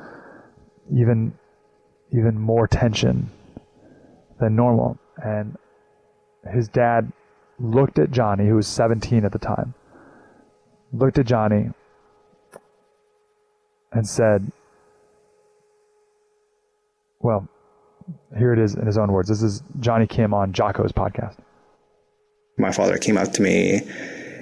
[0.91, 1.34] even,
[2.12, 3.30] even more tension
[4.40, 4.98] than normal.
[5.24, 5.58] And
[6.52, 7.12] his dad
[7.60, 9.74] looked at Jonny, who was 17 at the time,
[10.94, 11.70] looked at Jonny
[13.91, 14.52] and said,
[17.22, 17.48] well,
[18.38, 19.30] here it is in his own words.
[19.30, 21.38] This is Jonny Kim on Jocko's podcast.
[22.58, 23.82] My father came up to me,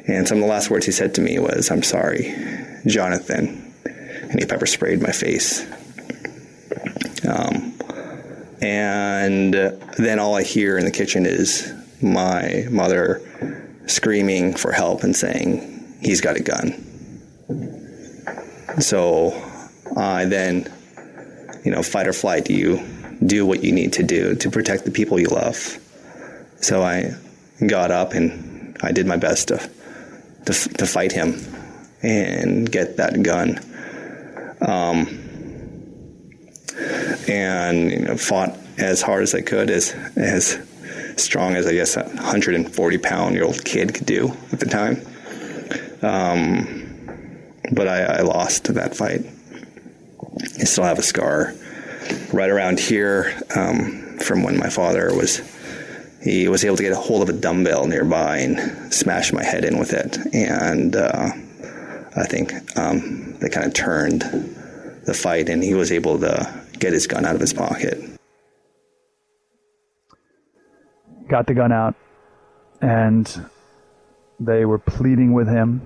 [0.07, 2.33] and some of the last words he said to me was, I'm sorry,
[2.85, 3.73] Jonathan.
[3.85, 5.65] And he pepper sprayed my face.
[7.27, 7.73] Um,
[8.61, 13.21] and then all I hear in the kitchen is my mother
[13.87, 16.83] screaming for help and saying, He's got a gun.
[18.79, 19.31] So
[19.95, 20.71] I then,
[21.67, 22.77] you know, fight or flight, Do you
[23.25, 25.57] do what you need to do to protect the people you love.
[26.61, 27.13] So I
[27.65, 29.57] got up and I did my best to,
[30.45, 31.35] to, to fight him
[32.01, 33.59] and get that gun.
[34.61, 35.23] Um,
[37.27, 40.57] and you know, fought as hard as I could, as as
[41.17, 45.01] strong as I guess a 140 pound year old kid could do at the time.
[46.01, 46.87] Um,
[47.73, 49.25] but I, I lost that fight.
[50.41, 51.53] I still have a scar
[52.31, 55.41] right around here um, from when my father was
[56.21, 59.63] he was able to get a hold of a dumbbell nearby and smash my head
[59.63, 60.17] in with it.
[60.33, 61.31] And uh,
[62.15, 64.21] i think um, they kind of turned
[65.05, 67.97] the fight and he was able to get his gun out of his pocket.
[71.27, 71.95] Got the gun out
[72.81, 73.49] and
[74.39, 75.81] they were pleading with him.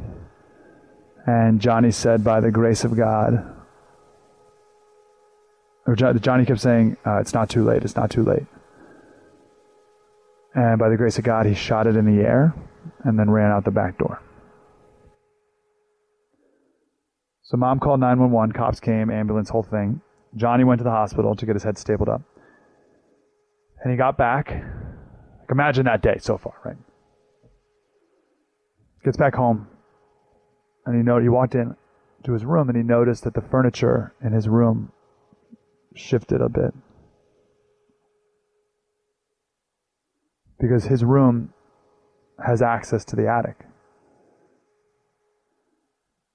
[1.27, 3.50] And jonny said by the grace of god
[5.91, 7.83] or Jonny kept saying, uh, "It's not too late.
[7.83, 8.45] It's not too late."
[10.53, 12.53] And by the grace of God, he shot it in the air
[13.03, 14.21] and then ran out the back door.
[17.43, 18.53] So mom called 911.
[18.53, 20.01] Cops came, ambulance, whole thing.
[20.35, 22.21] Jonny went to the hospital to get his head stapled up.
[23.83, 24.49] And he got back.
[24.49, 26.77] Like imagine that day so far, right?
[29.03, 29.67] Gets back home,
[30.85, 31.75] and he know he walked in
[32.23, 34.91] to his room and he noticed that the furniture in his room
[35.95, 36.73] shifted a bit.
[40.59, 41.53] Because his room
[42.45, 43.65] has access to the attic.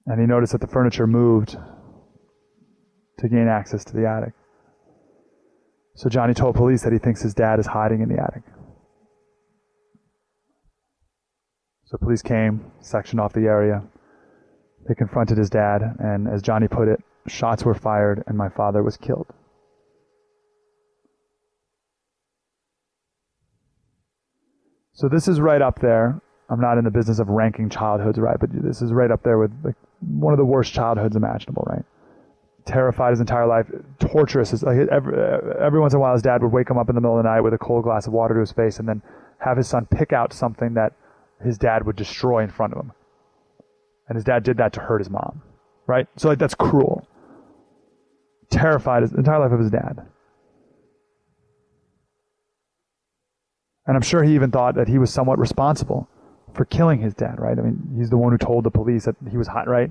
[0.05, 1.57] And he noticed that the furniture moved
[3.19, 4.33] to gain access to the attic.
[5.95, 8.43] So Jonny told police that he thinks his dad is hiding in the attic.
[11.85, 13.81] So police came, sectioned off the area.
[14.87, 18.83] They confronted his dad, and as Johnny put it, shots were fired and my father
[18.83, 19.27] was killed.
[24.97, 26.19] So this is right up there.
[26.49, 28.37] I'm not in the business of ranking childhoods, right?
[28.39, 31.85] But this is right up there with like one of the worst childhoods imaginable, right?
[32.65, 33.67] Terrified his entire life,
[33.99, 34.63] torturous.
[34.63, 35.15] Like every,
[35.61, 37.23] every once in a while, his dad would wake him up in the middle of
[37.23, 39.03] the night with a cold glass of water to his face, and then
[39.37, 40.93] have his son pick out something that
[41.43, 42.91] his dad would destroy in front of him.
[44.09, 45.43] And his dad did that to hurt his mom,
[45.85, 46.07] right?
[46.15, 47.07] So like that's cruel.
[48.49, 50.07] Terrified his entire life of his dad.
[53.87, 56.09] And I'm sure he even thought that he was somewhat responsible
[56.53, 57.57] for killing his dad, right?
[57.57, 59.89] I mean, he's the one who told the police that he was hot, right?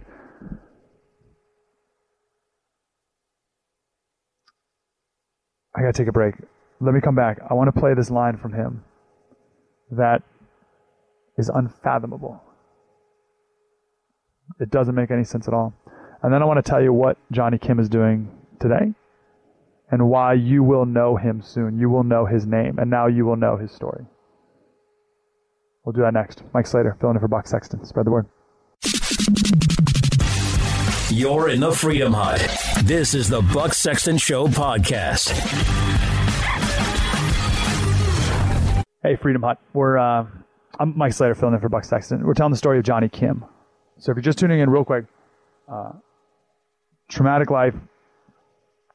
[5.74, 6.35] I gotta take a break.
[6.81, 7.39] Let me come back.
[7.48, 8.85] I want to play this line from him
[9.90, 10.23] that
[11.39, 12.43] is unfathomable.
[14.60, 15.74] It doesn't make any sense at all.
[16.23, 18.94] And then I want to tell you what Jonny Kim is doing today
[19.90, 21.78] and why you will know him soon.
[21.78, 24.04] You will know his name, and now you will know his story.
[25.84, 26.42] We'll do that next.
[26.52, 27.84] Mike Slater, filling in for Buck Sexton.
[27.84, 28.26] Spread the word.
[31.10, 32.40] You're in the Freedom Hut.
[32.84, 35.30] This is the Buck Sexton Show podcast.
[39.02, 39.60] Hey, Freedom Hut.
[39.72, 40.26] We're uh,
[40.80, 42.26] I'm Mike Slater filling in for Buck Sexton.
[42.26, 43.44] We're telling the story of Jonny Kim.
[43.98, 45.04] So if you're just tuning in real quick,
[45.68, 45.92] uh,
[47.08, 47.74] traumatic life,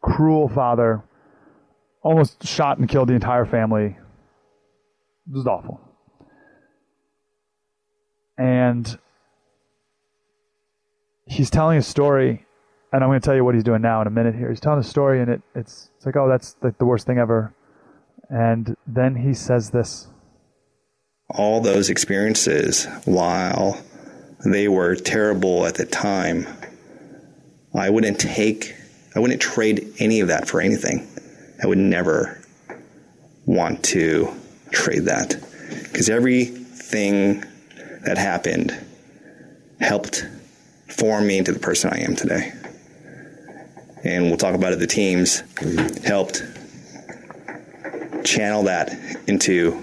[0.01, 1.03] cruel father,
[2.03, 3.97] almost shot and killed the entire family.
[5.27, 5.79] This is awful.
[8.37, 8.97] And
[11.25, 12.45] he's telling a story,
[12.91, 14.49] and I'm going to tell you what he's doing now in a minute here.
[14.49, 17.19] He's telling a story, and it, it's, it's like, oh, that's like the worst thing
[17.19, 17.53] ever.
[18.29, 20.07] And then he says this
[21.35, 23.81] all those experiences, while
[24.45, 26.47] they were terrible at the time,
[27.73, 28.75] I wouldn't take,
[29.15, 31.07] I wouldn't trade any of that for anything.
[31.61, 32.41] I would never
[33.45, 34.33] want to
[34.71, 35.35] trade that
[35.91, 37.43] because everything
[38.05, 38.77] that happened
[39.79, 40.27] helped
[40.87, 42.53] form me into the person I am today.
[44.03, 44.79] And we'll talk about it.
[44.79, 45.43] The teams
[46.03, 46.43] helped
[48.23, 48.93] channel that
[49.27, 49.81] into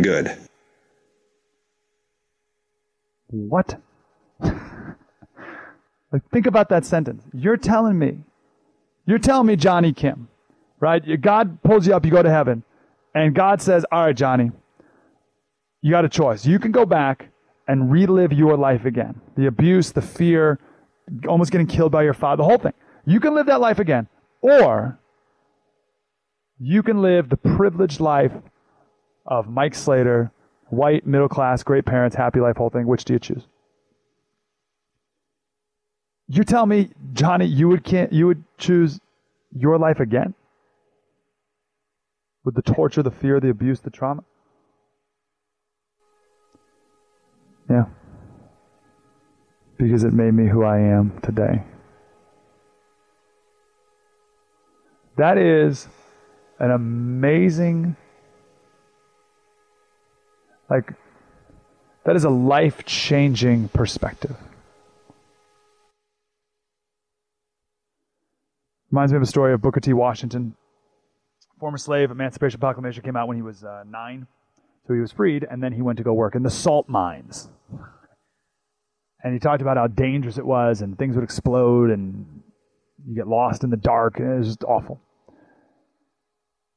[0.00, 0.36] good.
[3.28, 3.80] What?
[4.40, 4.52] like,
[6.32, 7.24] think about that sentence.
[7.32, 8.18] You're telling me,
[9.06, 10.28] you're telling me, Jonny Kim,
[10.80, 11.20] right?
[11.20, 12.62] God pulls you up, you go to heaven,
[13.14, 14.50] and God says, All right, Jonny,
[15.82, 16.46] you got a choice.
[16.46, 17.28] You can go back
[17.68, 20.58] and relive your life again the abuse, the fear,
[21.28, 22.72] almost getting killed by your father, the whole thing.
[23.06, 24.08] You can live that life again.
[24.40, 24.98] Or
[26.58, 28.32] you can live the privileged life
[29.26, 30.30] of Mike Slater,
[30.68, 32.86] white, middle class, great parents, happy life, whole thing.
[32.86, 33.46] Which do you choose?
[36.28, 38.98] You tell me, Jonny, you would can't you would choose
[39.54, 40.34] your life again?
[42.44, 44.24] With the torture, the fear, the abuse, the trauma?
[47.70, 47.84] Yeah.
[49.78, 51.62] Because it made me who I am today.
[55.16, 55.88] That is
[56.58, 57.96] an amazing
[60.70, 60.94] like,
[62.04, 64.36] that is a life changing perspective.
[68.94, 69.92] Reminds me of a story of Booker T.
[69.92, 70.54] Washington,
[71.58, 72.12] former slave.
[72.12, 74.28] Emancipation Proclamation came out when he was uh, nine.
[74.86, 77.48] So he was freed, and then he went to go work in the salt mines.
[79.24, 82.24] And he talked about how dangerous it was, and things would explode, and
[83.04, 85.00] you get lost in the dark, and it was just awful.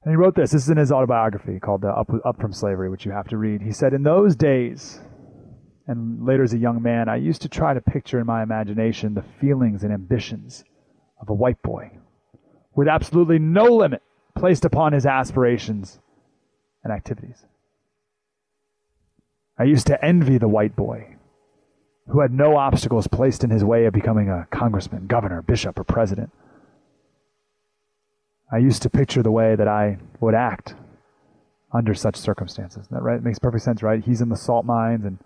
[0.02, 0.49] And he wrote this.
[0.49, 3.38] This is in his autobiography called uh, Up, Up from Slavery, which you have to
[3.38, 3.61] read.
[3.61, 5.02] He said, In those days,
[5.85, 9.14] and later as a young man, I used to try to picture in my imagination
[9.14, 10.64] the feelings and ambitions
[11.22, 11.91] of a white boy
[12.77, 14.03] with absolutely no limit
[14.35, 15.99] placed upon his aspirations
[16.83, 17.43] and activities.
[19.59, 21.15] I used to envy the white boy
[22.07, 25.83] who had no obstacles placed in his way of becoming a congressman, governor, bishop, or
[25.83, 26.31] president.
[28.53, 30.75] I used to picture the way that I would act
[31.73, 32.87] under such circumstances.
[32.91, 33.21] That right?
[33.21, 34.03] Makes perfect sense, right?
[34.03, 35.17] He's in the salt mines and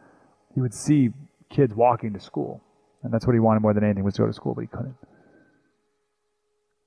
[0.56, 1.10] he would see
[1.50, 2.64] kids walking to school.
[3.04, 4.68] And that's what he wanted more than anything was to go to school, but he
[4.68, 4.96] couldn't.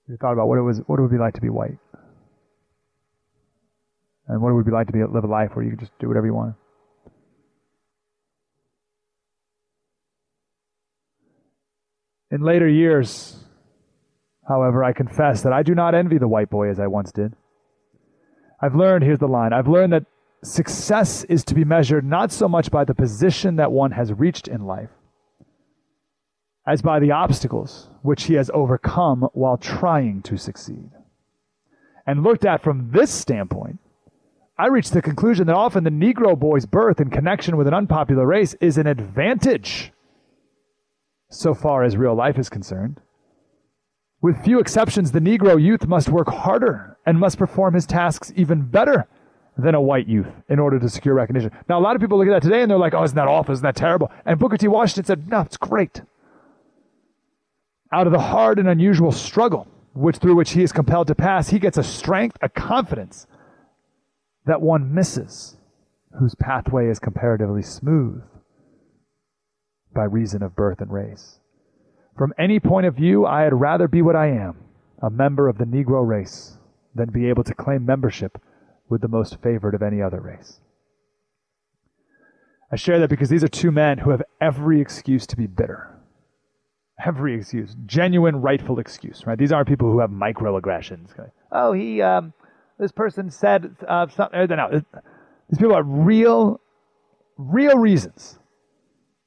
[0.08, 1.78] He thought about what it was what it would be like to be white.
[4.26, 5.98] And what it would be like to be live a life where you could just
[5.98, 6.54] do whatever you wanted.
[12.30, 13.44] In later years,
[14.46, 17.34] However, I confess that I do not envy the white boy as I once did.
[18.60, 20.04] I've learned, here's the line I've learned that
[20.42, 24.48] success is to be measured not so much by the position that one has reached
[24.48, 24.90] in life,
[26.66, 30.90] as by the obstacles which he has overcome while trying to succeed.
[32.06, 33.78] And looked at from this standpoint,
[34.56, 38.26] I reached the conclusion that often the Negro boy's birth in connection with an unpopular
[38.26, 39.92] race is an advantage
[41.28, 43.00] so far as real life is concerned.
[44.22, 48.62] With few exceptions, the Negro youth must work harder and must perform his tasks even
[48.62, 49.06] better
[49.58, 51.50] than a white youth in order to secure recognition.
[51.68, 53.28] Now, a lot of people look at that today and they're like, oh, isn't that
[53.28, 53.52] awful?
[53.52, 54.10] Isn't that terrible?
[54.24, 54.68] And Booker T.
[54.68, 56.00] Washington said, no, it's great.
[57.94, 61.50] Out of the hard and unusual struggle which through which he is compelled to pass,
[61.50, 63.28] he gets a strength, a confidence
[64.46, 65.56] that one misses,
[66.18, 68.20] whose pathway is comparatively smooth
[69.94, 71.38] by reason of birth and race.
[72.18, 74.56] From any point of view, I had rather be what I am,
[75.00, 76.58] a member of the Negro race,
[76.96, 78.42] than be able to claim membership
[78.88, 80.58] with the most favored of any other race.
[82.72, 85.93] I share that because these are two men who have every excuse to be bitter.
[87.04, 89.38] Every excuse, genuine, rightful excuse, right?
[89.38, 91.08] These aren't people who have microaggressions.
[91.50, 92.32] Oh, he, um,
[92.78, 94.48] this person said uh, something.
[94.48, 96.60] No, these people have real,
[97.36, 98.38] real reasons,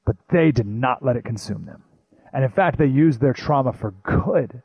[0.06, 1.82] but they did not let it consume them.
[2.32, 4.62] And in fact, they used their trauma for good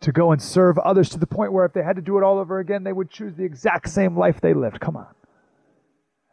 [0.00, 2.22] to go and serve others to the point where if they had to do it
[2.24, 4.80] all over again, they would choose the exact same life they lived.
[4.80, 5.08] Come on.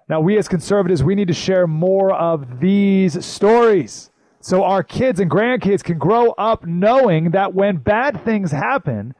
[0.07, 4.11] Now, we as conservatives, we need to share more of these stories
[4.45, 9.15] so our kids and grandkids can grow up knowing that when bad things happen,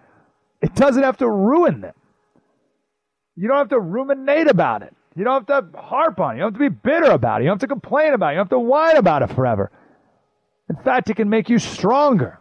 [0.62, 1.96] it doesn't have to ruin them.
[3.36, 4.96] You don't have to ruminate about it.
[5.16, 6.38] You don't have to harp on it.
[6.38, 7.46] You don't have to be bitter about it.
[7.46, 8.32] You don't have to complain about it.
[8.34, 9.72] You don't have to whine about it forever.
[10.70, 12.40] In fact, it can make you stronger.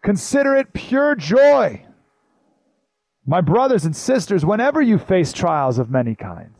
[0.00, 1.84] Consider it pure joy.
[3.26, 6.59] My brothers and sisters, whenever you face trials of many kinds,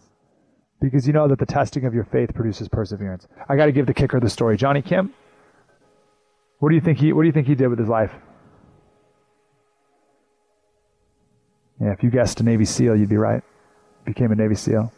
[0.80, 3.28] because you know that the testing of your faith produces perseverance.
[3.48, 4.56] I got to give the kicker the story.
[4.56, 5.12] Jonny Kim,
[6.58, 8.12] what do you think he what do you think he did with his life?
[11.80, 13.42] Yeah, if you guessed a Navy SEAL, you'd be right.
[14.04, 14.92] Became a Navy SEAL.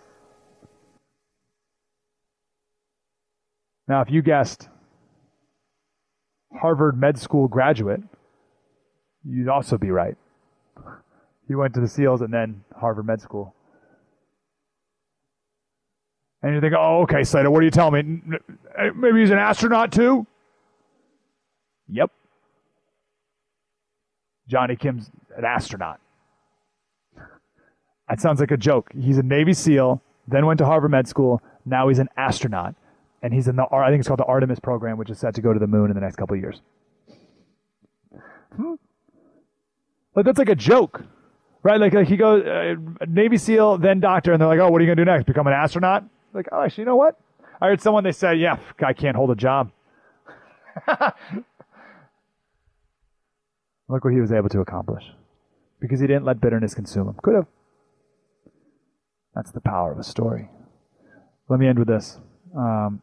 [3.87, 4.69] Now, if you guessed
[6.61, 8.01] Harvard Med School graduate,
[9.25, 10.17] you'd also be right.
[11.49, 13.55] He went to the SEALs and then Harvard Med School.
[16.43, 18.39] And you think, oh, okay, Slater, what are you telling me?
[18.97, 20.27] Maybe he's an astronaut too?
[21.89, 22.11] Yep.
[24.49, 26.01] Jonny Kim's an astronaut.
[28.09, 28.91] That sounds like a joke.
[28.93, 31.41] He's a Navy SEAL, then went to Harvard Med School.
[31.65, 32.75] Now he's an astronaut,
[33.23, 35.41] and he's in the I think it's called the Artemis program, which is set to
[35.41, 36.61] go to the moon in the next couple of years.
[38.57, 38.75] Hmm.
[40.15, 41.05] Like that's like a joke,
[41.63, 41.81] right?
[41.81, 42.75] Like, like he goes uh,
[43.07, 45.25] Navy SEAL, then doctor, and they're like, "Oh, what are you gonna do next?
[45.25, 47.19] Become an astronaut?" Like, oh, actually, you know what?
[47.61, 49.71] I heard someone they said, "Yeah, guy can't hold a job."
[53.89, 55.05] Look what he was able to accomplish
[55.81, 57.15] because he didn't let bitterness consume him.
[57.23, 57.47] Could have.
[59.35, 60.49] That's the power of a story.
[61.49, 62.19] Let me end with this.
[62.57, 63.03] Um,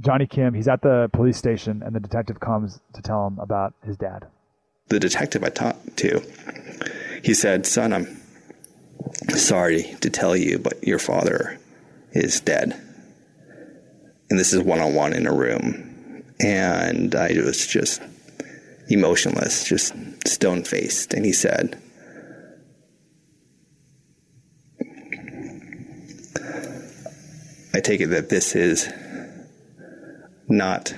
[0.00, 3.74] Jonny Kim, he's at the police station, and the detective comes to tell him about
[3.84, 4.26] his dad.
[4.88, 6.20] The detective I talked to,
[7.22, 8.20] he said, Son, I'm
[9.30, 11.58] sorry to tell you, but your father
[12.14, 12.80] is dead.
[14.30, 16.24] And this is one on one in a room.
[16.40, 18.00] And I was just
[18.88, 19.94] emotionless, just
[20.26, 21.14] stone faced.
[21.14, 21.80] And he said,
[27.74, 28.88] I take it that this is
[30.48, 30.94] not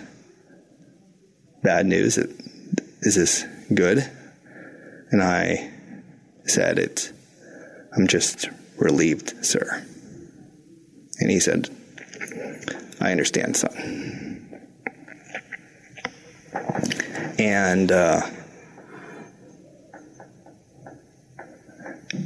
[1.63, 2.19] bad news.
[2.19, 4.09] Is this good?
[5.11, 5.71] And I
[6.45, 7.13] said, It.
[7.97, 9.87] I'm just relieved, sir.
[11.19, 11.69] And he said,
[13.01, 14.43] I understand, son.
[17.39, 18.23] And uh,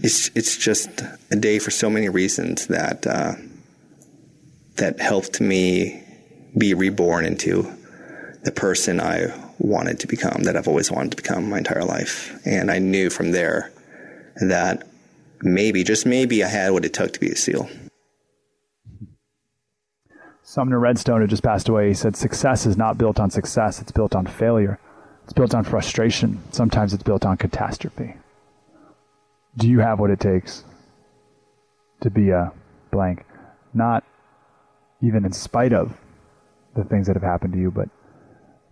[0.02, 0.88] it's it's just
[1.30, 3.34] a day for so many reasons that uh,
[4.76, 6.02] that helped me
[6.56, 7.72] be reborn into
[8.42, 12.40] the person I wanted to become, that I've always wanted to become my entire life.
[12.46, 13.70] And I knew from there
[14.40, 14.88] that
[15.42, 17.68] maybe, just maybe, I had what it took to be a SEAL.
[20.50, 23.92] Sumner Redstone, who just passed away, he said, Success is not built on success, it's
[23.92, 24.80] built on failure.
[25.22, 26.42] It's built on frustration.
[26.50, 28.16] Sometimes it's built on catastrophe.
[29.56, 30.64] Do you have what it takes
[32.00, 32.50] to be a
[32.90, 33.24] blank?
[33.72, 34.02] Not
[35.00, 35.96] even in spite of
[36.74, 37.88] the things that have happened to you, but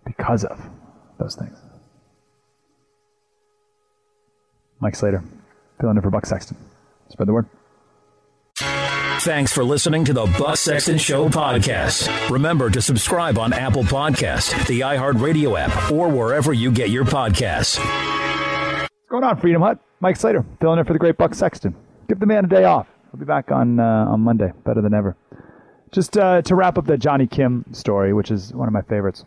[0.05, 0.61] because of
[1.17, 1.57] those things.
[4.81, 5.23] Mike Slater,
[5.79, 6.57] filling in for Buck Sexton.
[7.07, 7.47] Spread the word.
[9.19, 12.29] Thanks for listening to the Buck Sexton Show podcast.
[12.29, 17.79] Remember to subscribe on Apple Podcast, the iHeartRadio app, or wherever you get your podcasts.
[17.79, 19.77] What's going on, Freedom Hut?
[19.99, 21.75] Mike Slater, filling in for the great Buck Sexton.
[22.07, 22.87] Give the man a day off.
[23.11, 25.17] He'll be back on uh, on Monday, better than ever.
[25.91, 29.25] Just uh, to wrap up the Jonny Kim story, which is one of my favorites.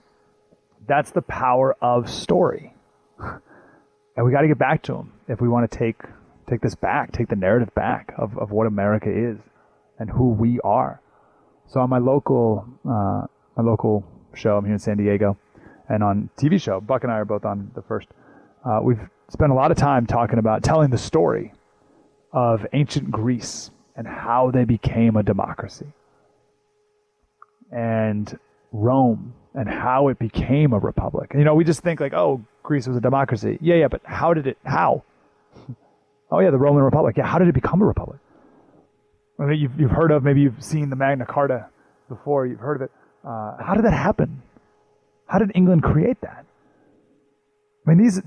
[0.88, 2.72] That's the power of story,
[3.18, 6.00] and we got to get back to him if we want to take
[6.48, 9.38] take this back, take the narrative back of, of what America is
[10.02, 11.00] and who we are.
[11.68, 13.22] So on my local uh,
[13.56, 14.04] my local
[14.34, 15.38] show, I'm here in San Diego,
[15.88, 18.08] and on TV show, Buck and I are both on the first.
[18.64, 21.52] Uh, we've spent a lot of time talking about telling the story
[22.32, 25.86] of ancient Greece and how they became a democracy,
[27.70, 28.36] and
[28.72, 31.30] Rome and how it became a republic.
[31.34, 33.56] You know, we just think like, oh, Greece was a democracy.
[33.60, 34.58] Yeah, yeah, but how did it?
[34.64, 35.04] How?
[36.32, 37.16] oh yeah, the Roman Republic.
[37.16, 38.18] Yeah, how did it become a republic?
[39.38, 41.68] I mean, you've, you've heard of, maybe you've seen the Magna Carta
[42.08, 42.90] before, you've heard of it.
[43.24, 44.42] Uh, how did that happen?
[45.26, 46.44] How did England create that?
[47.86, 48.20] I mean, these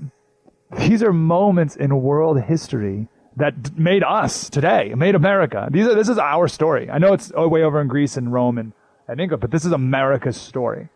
[0.78, 5.68] these are moments in world history that made us today, made America.
[5.70, 6.90] These are this is our story.
[6.90, 8.72] I know it's way over in Greece and Rome and,
[9.06, 10.88] and England, but this is America's story.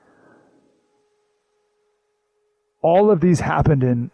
[2.83, 4.11] All of these happened in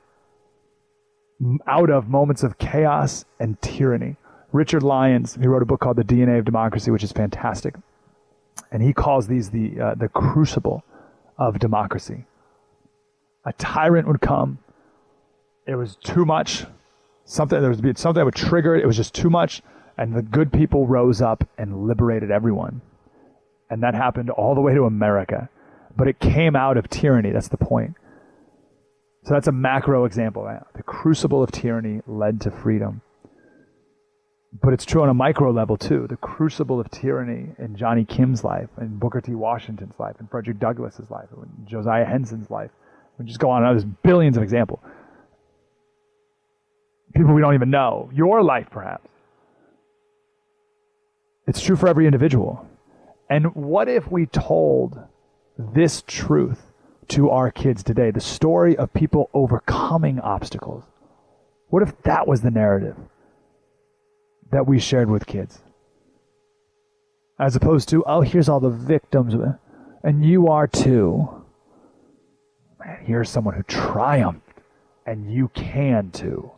[1.67, 4.17] out of moments of chaos and tyranny.
[4.57, 7.75] Richard Lyons, he wrote a book called The DNA of Democracy, which is fantastic,
[8.73, 10.83] and he calls these the uh, the crucible
[11.37, 12.25] of democracy.
[13.45, 14.59] A tyrant would come.
[15.67, 16.65] It was too much.
[17.27, 18.83] Something there was something that would trigger it.
[18.83, 19.61] It was just too much,
[19.99, 22.81] and the good people rose up and liberated everyone.
[23.69, 25.51] And that happened all the way to America,
[25.95, 27.31] but it came out of tyranny.
[27.31, 27.95] That's the point.
[29.25, 30.49] So that's a macro example.
[30.75, 33.03] The crucible of tyranny led to freedom.
[34.63, 36.07] But it's true on a micro level too.
[36.09, 39.35] The crucible of tyranny in Jonny Kim's life, in Booker T.
[39.35, 42.71] Washington's life, in Frederick Douglass's life, in Josiah Henson's life.
[43.19, 43.63] We just go on.
[43.63, 44.81] There's billions of examples.
[47.15, 48.11] People we don't even know.
[48.15, 49.09] Your life, perhaps.
[51.47, 52.67] It's true for every individual.
[53.31, 54.99] And what if we told
[55.59, 56.61] this truth
[57.09, 58.11] to our kids today?
[58.11, 60.85] The story of people overcoming obstacles.
[61.69, 62.97] What if that was the narrative
[64.51, 65.59] that we shared with kids?
[67.39, 69.35] As opposed to, oh, here's all the victims,
[70.03, 71.45] and you are too.
[72.79, 74.63] Man, here's someone who triumphed,
[75.05, 76.51] and you can too.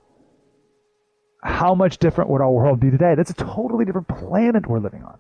[1.43, 3.15] How much different would our world be today?
[3.17, 5.19] That's a totally different planet we're living on.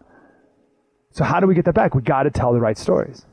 [1.12, 1.94] So how do we get that back?
[1.94, 3.24] We got to tell the right stories.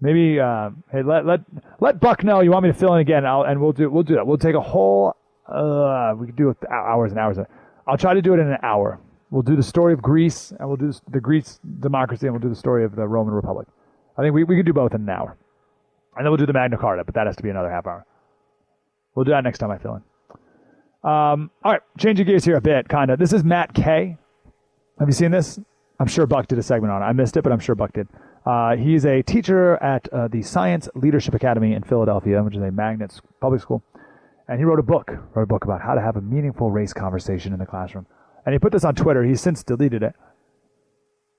[0.00, 1.40] Maybe uh, hey, let let
[1.78, 4.02] let Buck know you want me to fill in again, I'll, and we'll do we'll
[4.02, 4.26] do that.
[4.26, 5.14] We'll take a whole
[5.46, 7.38] uh, we could do hours and hours.
[7.90, 9.00] I'll try to do it in an hour.
[9.30, 12.48] We'll do the story of Greece, and we'll do the Greece democracy, and we'll do
[12.48, 13.66] the story of the Roman Republic.
[14.16, 15.36] I think we, we could do both in an hour,
[16.16, 18.06] and then we'll do the Magna Carta, but that has to be another half hour.
[19.14, 20.02] We'll do that next time I fill in.
[21.02, 23.18] Um, all right, changing gears here a bit, kind of.
[23.18, 24.16] This is Matt Kay.
[25.00, 25.58] Have you seen this?
[25.98, 27.06] I'm sure Buck did a segment on it.
[27.06, 28.06] I missed it, but I'm sure Buck did.
[28.46, 32.70] Uh, he's a teacher at uh, the Science Leadership Academy in Philadelphia, which is a
[32.70, 33.82] magnet public school.
[34.50, 36.92] And he wrote a book, wrote a book about how to have a meaningful race
[36.92, 38.04] conversation in the classroom.
[38.44, 39.22] And he put this on Twitter.
[39.22, 40.12] He's since deleted it,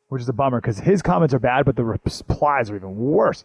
[0.08, 3.44] which is a bummer because his comments are bad, but the replies are even worse.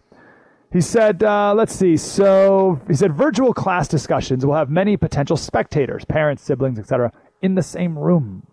[0.73, 1.97] He said, uh, let's see.
[1.97, 7.11] So he said, virtual class discussions will have many potential spectators, parents, siblings, etc.,
[7.43, 8.47] in the same room.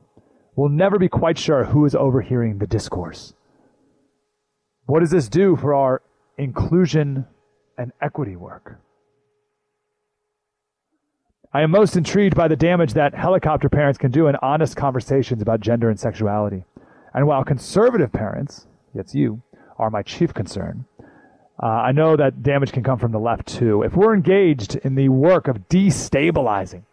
[0.56, 3.36] We'll never be quite sure who is overhearing the discourse.
[4.88, 6.02] What does this do for our
[6.40, 7.28] inclusion
[7.78, 8.80] and equity work?
[11.56, 15.40] I am most intrigued by the damage that helicopter parents can do in honest conversations
[15.40, 16.66] about gender and sexuality.
[17.14, 18.66] And while conservative parents,
[18.96, 19.44] it's you,
[19.78, 20.86] are my chief concern,
[21.62, 23.84] uh, I know that damage can come from the left too.
[23.84, 26.84] If we're engaged in the work of destabilizing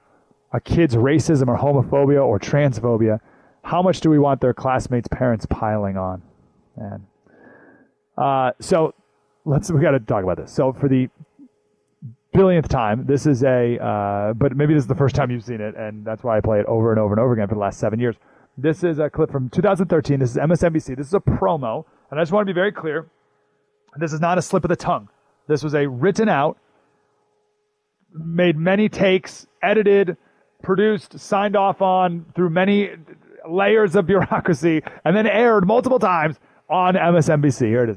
[0.53, 3.21] a kid's racism or homophobia or transphobia,
[3.63, 6.21] how much do we want their classmates' parents piling on?
[6.77, 7.07] Man.
[8.19, 8.95] Uh, so
[9.47, 10.53] let's we got to talk about this.
[10.53, 11.09] So for the
[12.33, 15.61] billionth time, this is a uh, but maybe this is the first time you've seen
[15.61, 17.61] it, and that's why I play it over and over and over again for the
[17.61, 18.17] last seven years.
[18.57, 20.19] This is a clip from 2013.
[20.19, 20.97] This is MSNBC.
[20.97, 23.07] This is a promo, and I just want to be very clear.
[23.97, 25.09] This is not a slip of the tongue.
[25.49, 26.59] This was a written out,
[28.13, 30.17] made many takes, edited,
[30.63, 32.91] produced, signed off on through many
[33.49, 36.39] layers of bureaucracy, and then aired multiple times
[36.69, 37.67] on MSNBC.
[37.67, 37.97] Here it is.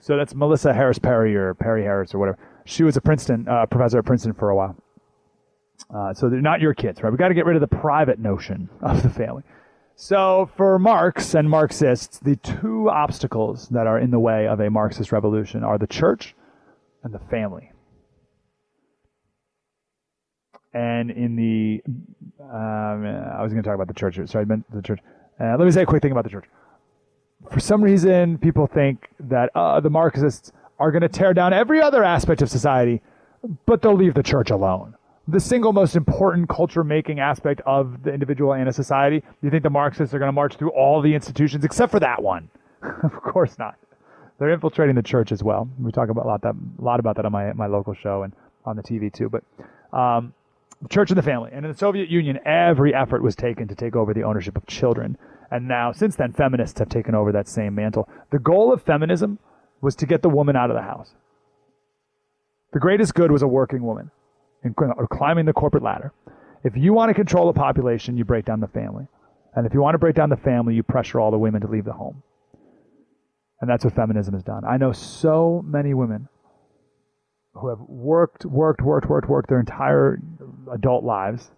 [0.00, 2.38] So that's Melissa Harris Perry or Perry Harris or whatever.
[2.64, 4.76] She was a Princeton uh, professor at Princeton for a while.
[5.94, 7.10] Uh, so they're not your kids, right?
[7.10, 9.42] We got to get rid of the private notion of the family.
[9.96, 14.70] So for Marx and Marxists, the two obstacles that are in the way of a
[14.70, 16.34] Marxist revolution are the church
[17.02, 17.72] and the family.
[20.72, 21.82] And in the,
[22.40, 24.16] um, I was going to talk about the church.
[24.30, 25.00] Sorry, I meant the church.
[25.38, 26.46] Uh, let me say a quick thing about the church
[27.50, 31.80] for some reason, people think that uh, the Marxists are going to tear down every
[31.82, 33.02] other aspect of society,
[33.66, 34.94] but they'll leave the church alone.
[35.28, 39.22] The single most important culture making aspect of the individual and a society.
[39.42, 42.22] You think the Marxists are going to march through all the institutions except for that
[42.22, 42.48] one?
[42.82, 43.76] of course not.
[44.38, 45.68] They're infiltrating the church as well.
[45.78, 48.22] We talk about a lot that a lot about that on my my local show
[48.22, 48.32] and
[48.64, 49.28] on the TV too.
[49.28, 49.44] But
[49.96, 50.32] Um,
[50.82, 51.50] the church and the family.
[51.52, 54.66] And in the Soviet Union, every effort was taken to take over the ownership of
[54.66, 55.18] children.
[55.50, 58.08] And now, since then, feminists have taken over that same mantle.
[58.30, 59.38] The goal of feminism
[59.80, 61.14] was to get the woman out of the house.
[62.72, 64.10] The greatest good was a working woman
[64.78, 66.12] or climbing the corporate ladder.
[66.62, 69.06] If you want to control the population, you break down the family.
[69.56, 71.66] And if you want to break down the family, you pressure all the women to
[71.66, 72.22] leave the home.
[73.60, 74.64] And that's what feminism has done.
[74.64, 76.28] I know so many women
[77.54, 80.20] who have worked, worked, worked, worked, worked their entire
[80.72, 81.50] adult lives,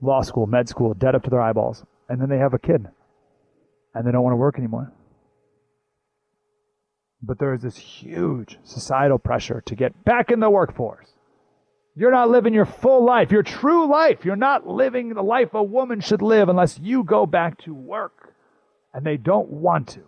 [0.00, 2.86] law school, med school, dead up to their eyeballs, and then they have a kid
[3.94, 4.92] and they don't want to work anymore.
[7.22, 11.08] But there is this huge societal pressure to get back in the workforce.
[11.96, 14.24] You're not living your full life, your true life.
[14.24, 18.34] You're not living the life a woman should live unless you go back to work.
[18.92, 20.02] And they don't want to,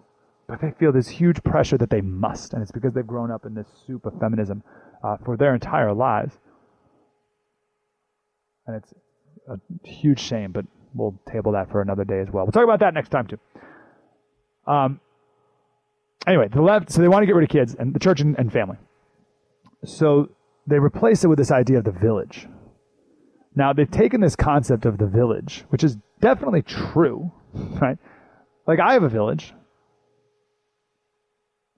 [0.46, 2.52] but they feel this huge pressure that they must.
[2.52, 4.62] And it's because they've grown up in this soup of feminism
[5.02, 6.36] uh, for their entire lives.
[8.66, 8.92] And it's
[9.48, 12.44] a huge shame, but we'll table that for another day as well.
[12.44, 13.38] We'll talk about that next time, too.
[14.66, 15.00] Um,
[16.26, 18.38] anyway, the left, so they want to get rid of kids and the church and,
[18.38, 18.78] and family.
[19.84, 20.30] So
[20.66, 22.48] they replace it with this idea of the village.
[23.54, 27.98] Now, they've taken this concept of the village, which is definitely true, right?
[28.66, 29.54] Like, I have a village.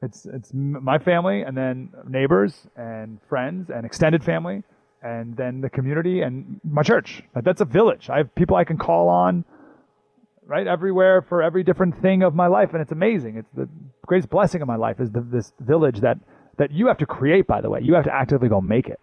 [0.02, 4.62] It's, it's my family, and then neighbors, and friends, and extended family,
[5.02, 7.22] and then the community, and my church.
[7.34, 8.08] That's a village.
[8.10, 9.44] I have people I can call on
[10.48, 10.66] right?
[10.66, 13.36] Everywhere for every different thing of my life, and it's amazing.
[13.36, 13.68] It's the
[14.06, 16.18] greatest blessing of my life is the, this village that
[16.56, 17.46] that you have to create.
[17.46, 18.98] By the way, you have to actively go make it.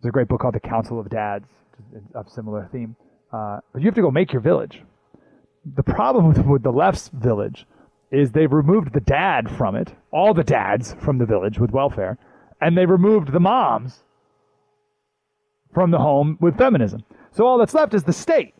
[0.00, 1.46] There's a great book called The Council of Dads,
[2.14, 2.96] of similar theme.
[3.32, 4.82] Uh, but you have to go make your village.
[5.74, 7.66] The problem with, with the left's village
[8.10, 12.16] is they've removed the dad from it, all the dads from the village with welfare,
[12.60, 14.04] and they removed the moms
[15.74, 17.02] from the home with feminism.
[17.32, 18.54] So all that's left is the state.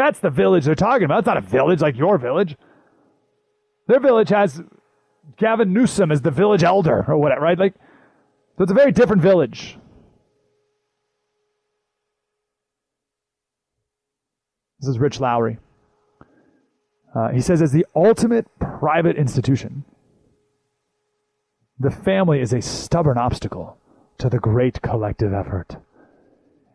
[0.00, 1.18] That's the village they're talking about.
[1.18, 2.56] It's not a village like your village.
[3.86, 4.62] Their village has
[5.36, 7.58] Gavin Newsom as the village elder or whatever, right?
[7.58, 7.74] Like,
[8.56, 9.76] so it's a very different village.
[14.80, 15.58] This is Rich Lowry.
[17.14, 19.84] Uh, he says, as the ultimate private institution,
[21.78, 23.76] the family is a stubborn obstacle
[24.16, 25.76] to the great collective effort.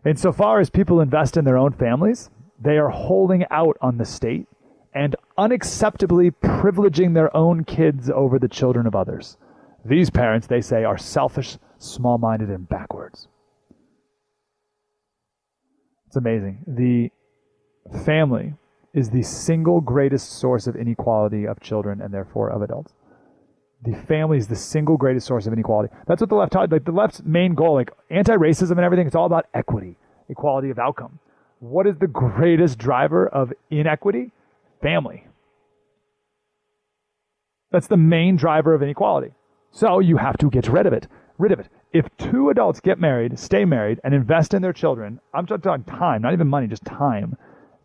[0.06, 2.30] Insofar as people invest in their own families,
[2.60, 4.48] they are holding out on the state
[4.94, 9.38] and unacceptably privileging their own kids over the children of others.
[9.84, 13.28] These parents, they say, are selfish, small minded, and backwards.
[16.08, 16.64] It's amazing.
[16.66, 17.12] The
[18.06, 18.54] family
[18.94, 22.94] is the single greatest source of inequality of children and therefore of adults.
[23.84, 25.94] The family is the single greatest source of inequality.
[26.08, 26.56] That's what the left.
[26.56, 29.98] Like the left's main goal, like anti-racism and everything, it's all about equity,
[30.30, 31.20] equality of outcome
[31.70, 34.32] what is the greatest driver of inequity?
[34.82, 35.26] Family.
[37.72, 39.34] That's the main driver of inequality.
[39.72, 41.08] So you have to get rid of it.
[41.38, 41.70] Rid of it.
[41.92, 46.22] If two adults get married, stay married, and invest in their children, I'm talking time,
[46.22, 47.36] not even money, just time,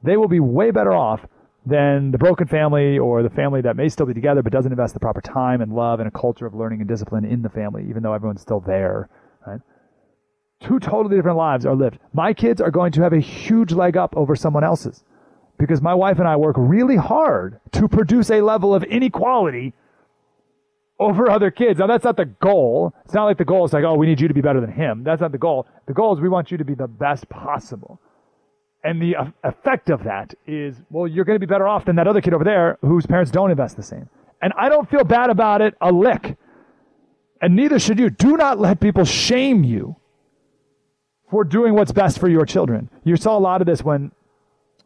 [0.03, 1.27] they will be way better off
[1.67, 4.95] than the broken family or the family that may still be together but doesn't invest
[4.95, 7.87] the proper time and love and a culture of learning and discipline in the family,
[7.89, 9.09] even though everyone's still there.
[9.47, 9.61] Right?
[10.61, 11.99] Two totally different lives are lived.
[12.13, 15.03] My kids are going to have a huge leg up over someone else's
[15.59, 19.75] because my wife and I work really hard to produce a level of inequality
[20.99, 21.79] over other kids.
[21.79, 22.95] Now, that's not the goal.
[23.05, 24.71] It's not like the goal is like, oh, we need you to be better than
[24.71, 25.03] him.
[25.03, 25.67] That's not the goal.
[25.87, 28.01] The goal is we want you to be the best possible.
[28.85, 29.15] And the
[29.45, 32.33] effect of that is, well, you're going to be better off than that other kid
[32.33, 34.09] over there whose parents don't invest the same.
[34.43, 36.37] And I don't feel bad about it a lick.
[37.43, 38.09] And neither should you.
[38.09, 39.97] Do not let people shame you
[41.31, 42.91] for doing what's best for your children.
[43.05, 44.11] You saw a lot of this when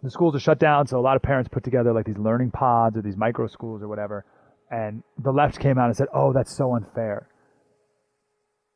[0.02, 2.50] the schools are shut down, so a lot of parents put together like these learning
[2.50, 4.24] pods or these micro schools or whatever,
[4.70, 7.26] and the left came out and said, "Oh, that's so unfair."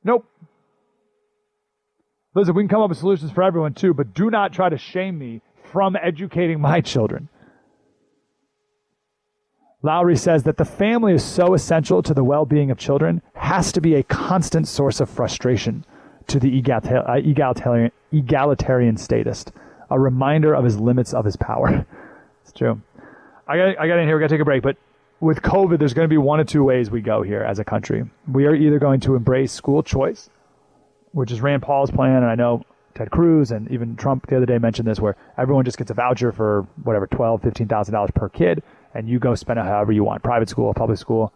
[0.03, 0.25] Nope.
[2.35, 4.79] Listen, we can come up with solutions for everyone too, but do not try to
[4.79, 7.29] shame me from educating my children.
[9.83, 13.71] Lowry says that the family is so essential to the well being of children, has
[13.73, 15.85] to be a constant source of frustration
[16.29, 19.53] to the uh, egalitarian, egalitarian statist,
[19.91, 21.87] a reminder of his limits of his power.
[22.43, 22.81] it's true.
[23.47, 24.17] I got, I got in here.
[24.17, 24.77] We got to take a break, but
[25.21, 27.65] with COVID, there's going to be one of two ways we go here as a
[27.65, 28.05] country.
[28.31, 30.31] We are either going to embrace school choice,
[31.13, 32.63] which is Rand Paul's plan, and I know
[32.95, 35.95] Ted Cruz and even Trump the other day mentioned this, where everyone just gets a
[35.95, 38.63] voucher for whatever twelve, fifteen thousand dollars per kid,
[38.95, 41.33] and you go spend it however you want, private school, public school,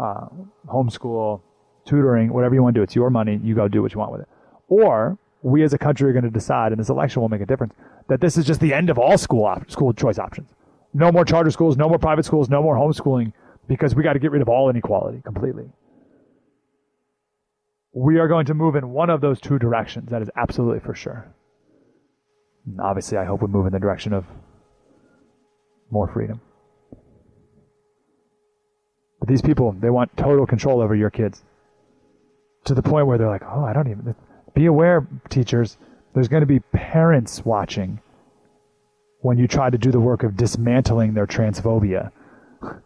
[0.00, 0.26] uh,
[0.66, 1.42] homeschool,
[1.90, 2.82] tutoring, whatever you want to do.
[2.82, 3.40] It's your money.
[3.42, 4.28] You go do what you want with it.
[4.68, 7.46] Or we as a country are going to decide, and this election will make a
[7.46, 7.74] difference,
[8.08, 10.50] that this is just the end of all school op- school choice options.
[10.94, 13.32] No more charter schools, no more private schools, no more homeschooling,
[13.66, 15.68] because we got to get rid of all inequality completely.
[17.92, 20.10] We are going to move in one of those two directions.
[20.10, 21.26] That is absolutely for sure.
[22.66, 24.24] And obviously, I hope we move in the direction of
[25.90, 26.40] more freedom.
[29.18, 31.42] But these people, they want total control over your kids
[32.64, 34.14] to the point where they're like, oh, I don't even.
[34.54, 35.78] Be aware, teachers,
[36.14, 38.00] there's going to be parents watching
[39.20, 42.10] when you try to do the work of dismantling their transphobia.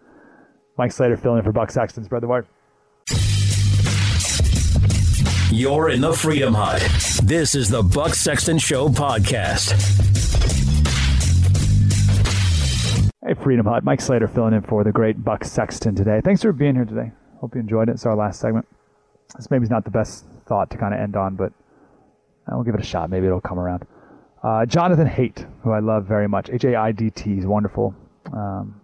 [0.78, 2.04] Mike Slater filling in for Buck Sexton.
[2.04, 2.46] brother the word.
[5.50, 6.82] You're in the Freedom Hut.
[7.22, 9.70] This is the Buck Sexton Show podcast.
[13.24, 13.84] Hey, Freedom Hut.
[13.84, 16.20] Mike Slater filling in for the great Buck Sexton today.
[16.24, 17.12] Thanks for being here today.
[17.40, 17.92] Hope you enjoyed it.
[17.92, 18.66] It's our last segment.
[19.36, 21.52] This maybe is not the best thought to kind of end on, but
[22.48, 23.10] I'll give it a shot.
[23.10, 23.86] Maybe it'll come around.
[24.42, 26.50] Uh, Jonathan Haidt, who I love very much.
[26.50, 27.34] H A I D T.
[27.34, 27.94] He's wonderful.
[28.32, 28.80] Um,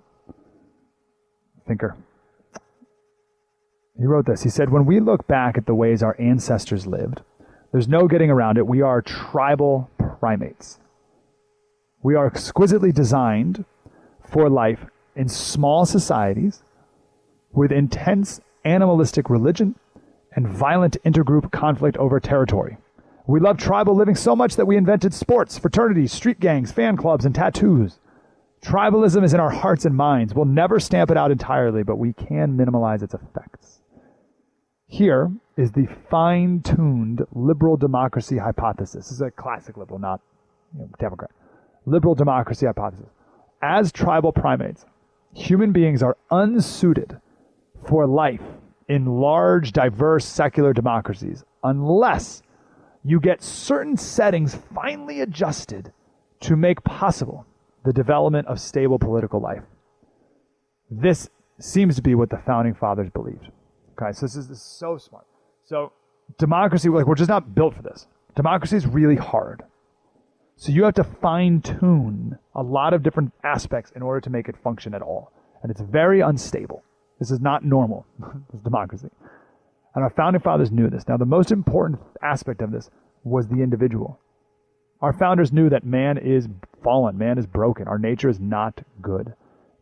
[1.67, 1.97] thinker.
[3.99, 4.43] He wrote this.
[4.43, 7.21] He said, When we look back at the ways our ancestors lived,
[7.71, 8.67] there's no getting around it.
[8.67, 10.79] We are tribal primates.
[12.03, 13.67] We are exquisitely designed
[14.27, 16.63] for life in small societies
[17.53, 19.75] with intense animalistic religion
[20.35, 22.77] and violent intergroup conflict over territory.
[23.27, 27.25] We love tribal living so much that we invented sports, fraternities, street gangs, fan clubs,
[27.25, 27.99] and tattoos.
[28.63, 30.35] Tribalism is in our hearts and minds.
[30.35, 33.81] We'll never stamp it out entirely, but we can minimize its effects.
[34.87, 39.07] Here is the fine tuned liberal democracy hypothesis.
[39.07, 40.21] This is a classic liberal, not
[40.75, 41.31] you know, Democrat.
[41.87, 43.09] Liberal democracy hypothesis.
[43.63, 44.85] As tribal primates,
[45.33, 47.21] human beings are unsuited
[47.87, 48.43] for life
[48.91, 52.43] in large, diverse, secular democracies unless
[53.05, 55.93] you get certain settings finely adjusted
[56.41, 57.47] to make possible
[57.85, 59.63] the development of stable political life.
[60.91, 61.31] This
[61.61, 63.47] seems to be what the founding fathers believed.
[63.93, 65.25] Okay, so this is, this is so smart.
[65.65, 65.93] So
[66.37, 68.09] democracy, like we're just not built for this.
[68.35, 69.63] Democracy is really hard.
[70.57, 74.49] So you have to fine tune a lot of different aspects in order to make
[74.49, 75.31] it function at all.
[75.63, 76.83] And it's very unstable.
[77.21, 78.07] This is not normal.
[78.19, 79.11] this is democracy.
[79.95, 81.07] And our founding fathers knew this.
[81.07, 82.91] Now, the most important aspect of this
[83.23, 84.19] was the individual.
[85.03, 86.49] Our founders knew that man is
[86.83, 89.35] fallen, man is broken, our nature is not good.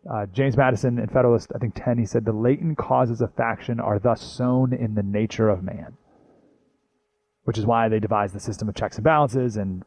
[0.09, 3.81] Uh, James Madison in Federalist, I think 10, he said, The latent causes of faction
[3.81, 5.97] are thus sown in the nature of man.
[7.45, 9.85] Which is why they devised the system of checks and balances and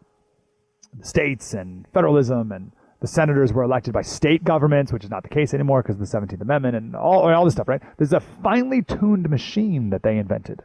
[0.98, 2.72] the states and federalism and
[3.02, 6.00] the senators were elected by state governments, which is not the case anymore because of
[6.00, 7.82] the 17th Amendment and all, all this stuff, right?
[7.98, 10.62] There's a finely tuned machine that they invented,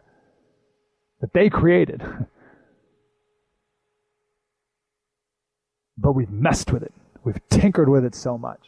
[1.20, 2.02] that they created.
[5.98, 6.92] but we've messed with it.
[7.24, 8.60] We've tinkered with it so much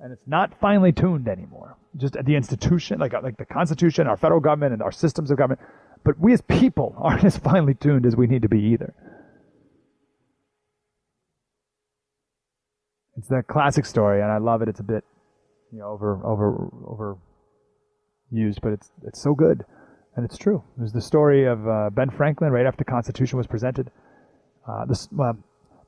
[0.00, 1.76] and it's not finely tuned anymore.
[1.96, 5.38] Just the institution, like uh, like the Constitution, our federal government, and our systems of
[5.38, 5.60] government.
[6.04, 8.94] But we as people aren't as finely tuned as we need to be either.
[13.18, 14.68] It's the classic story, and I love it.
[14.68, 15.04] It's a bit,
[15.72, 17.16] you know, over over over
[18.30, 19.64] used, but it's it's so good,
[20.16, 20.62] and it's true.
[20.78, 23.90] It was the story of uh, Ben Franklin right after the Constitution was presented.
[24.66, 25.36] Uh, this well,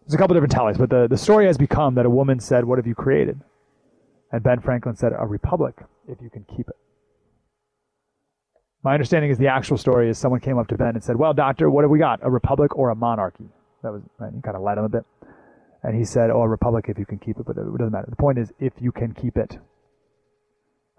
[0.02, 2.64] there's a couple different tellings, but the, the story has become that a woman said,
[2.64, 3.40] "What have you created?"
[4.32, 5.74] And Ben Franklin said, a republic,
[6.06, 6.76] if you can keep it.
[8.82, 11.34] My understanding is the actual story is someone came up to Ben and said, Well,
[11.34, 12.20] doctor, what have we got?
[12.22, 13.48] A republic or a monarchy?
[13.82, 15.04] That was, right, he kind of led him a bit.
[15.82, 18.06] And he said, Oh, a republic if you can keep it, but it doesn't matter.
[18.08, 19.58] The point is, if you can keep it.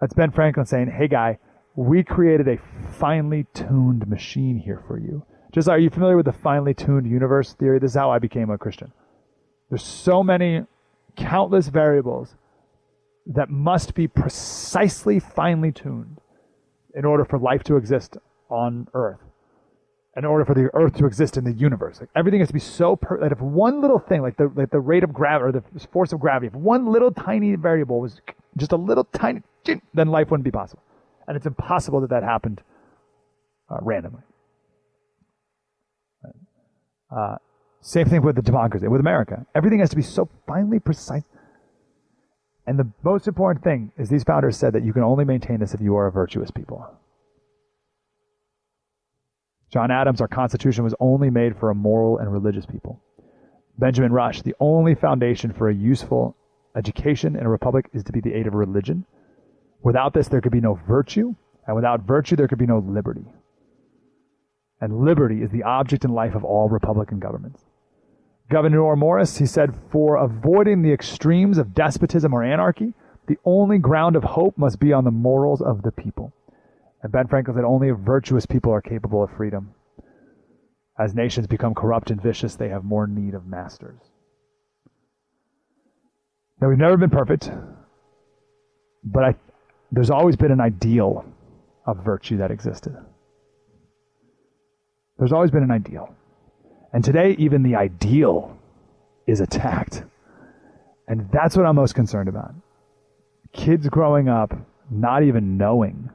[0.00, 1.38] That's Ben Franklin saying, Hey, guy,
[1.74, 2.58] we created a
[2.98, 5.24] finely tuned machine here for you.
[5.52, 7.78] Just are you familiar with the finely tuned universe theory?
[7.78, 8.92] This is how I became a Christian.
[9.68, 10.64] There's so many,
[11.16, 12.36] countless variables
[13.26, 16.18] that must be precisely finely tuned
[16.94, 18.16] in order for life to exist
[18.50, 19.20] on Earth,
[20.16, 22.00] in order for the Earth to exist in the universe.
[22.00, 24.70] Like everything has to be so per- that if one little thing, like the like
[24.70, 28.20] the rate of gravity or the force of gravity, if one little tiny variable was
[28.56, 29.42] just a little tiny,
[29.94, 30.82] then life wouldn't be possible,
[31.26, 32.62] and it's impossible that that happened
[33.70, 34.22] uh, randomly.
[37.14, 37.36] Uh,
[37.80, 39.44] same thing with the democracy, with America.
[39.54, 41.24] Everything has to be so finely precise.
[42.66, 45.74] And the most important thing is these founders said that you can only maintain this
[45.74, 46.86] if you are a virtuous people.
[49.72, 53.00] John Adams, our Constitution was only made for a moral and religious people.
[53.78, 56.36] Benjamin Rush, the only foundation for a useful
[56.76, 59.06] education in a republic is to be the aid of religion.
[59.82, 61.34] Without this, there could be no virtue,
[61.66, 63.24] and without virtue, there could be no liberty.
[64.82, 67.64] and liberty is the object and life of all Republican governments.
[68.50, 72.92] Gouverneur Morris, he said, for avoiding the extremes of despotism or anarchy,
[73.28, 76.32] the only ground of hope must be on the morals of the people.
[77.02, 79.74] And Ben Franklin said, only virtuous people are capable of freedom.
[80.98, 83.98] As nations become corrupt and vicious, they have more need of masters.
[86.60, 87.50] Now, we've never been perfect,
[89.02, 89.34] but I,
[89.90, 91.24] there's always been an ideal
[91.86, 92.96] of virtue that existed.
[95.18, 96.14] There's always been an ideal.
[96.92, 98.56] And today, even the ideal
[99.26, 100.04] is attacked.
[101.08, 102.54] And that's what I'm most concerned about.
[103.52, 104.54] Kids growing up
[104.90, 106.10] not even knowing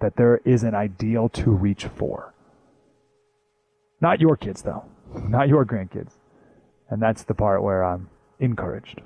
[0.00, 2.34] that there is an ideal to reach for.
[4.00, 4.84] Not your kids, though.
[5.28, 6.12] Not your grandkids.
[6.88, 8.08] And that's the part where I'm
[8.40, 9.00] encouraged.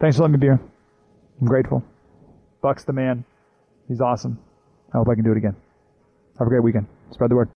[0.00, 0.60] Thanks for letting me be here.
[1.40, 1.84] I'm grateful.
[2.60, 3.24] Buck's the man.
[3.86, 4.38] He's awesome.
[4.92, 5.54] I hope I can do it again.
[6.38, 6.86] Have a great weekend.
[7.12, 7.46] Spread the word.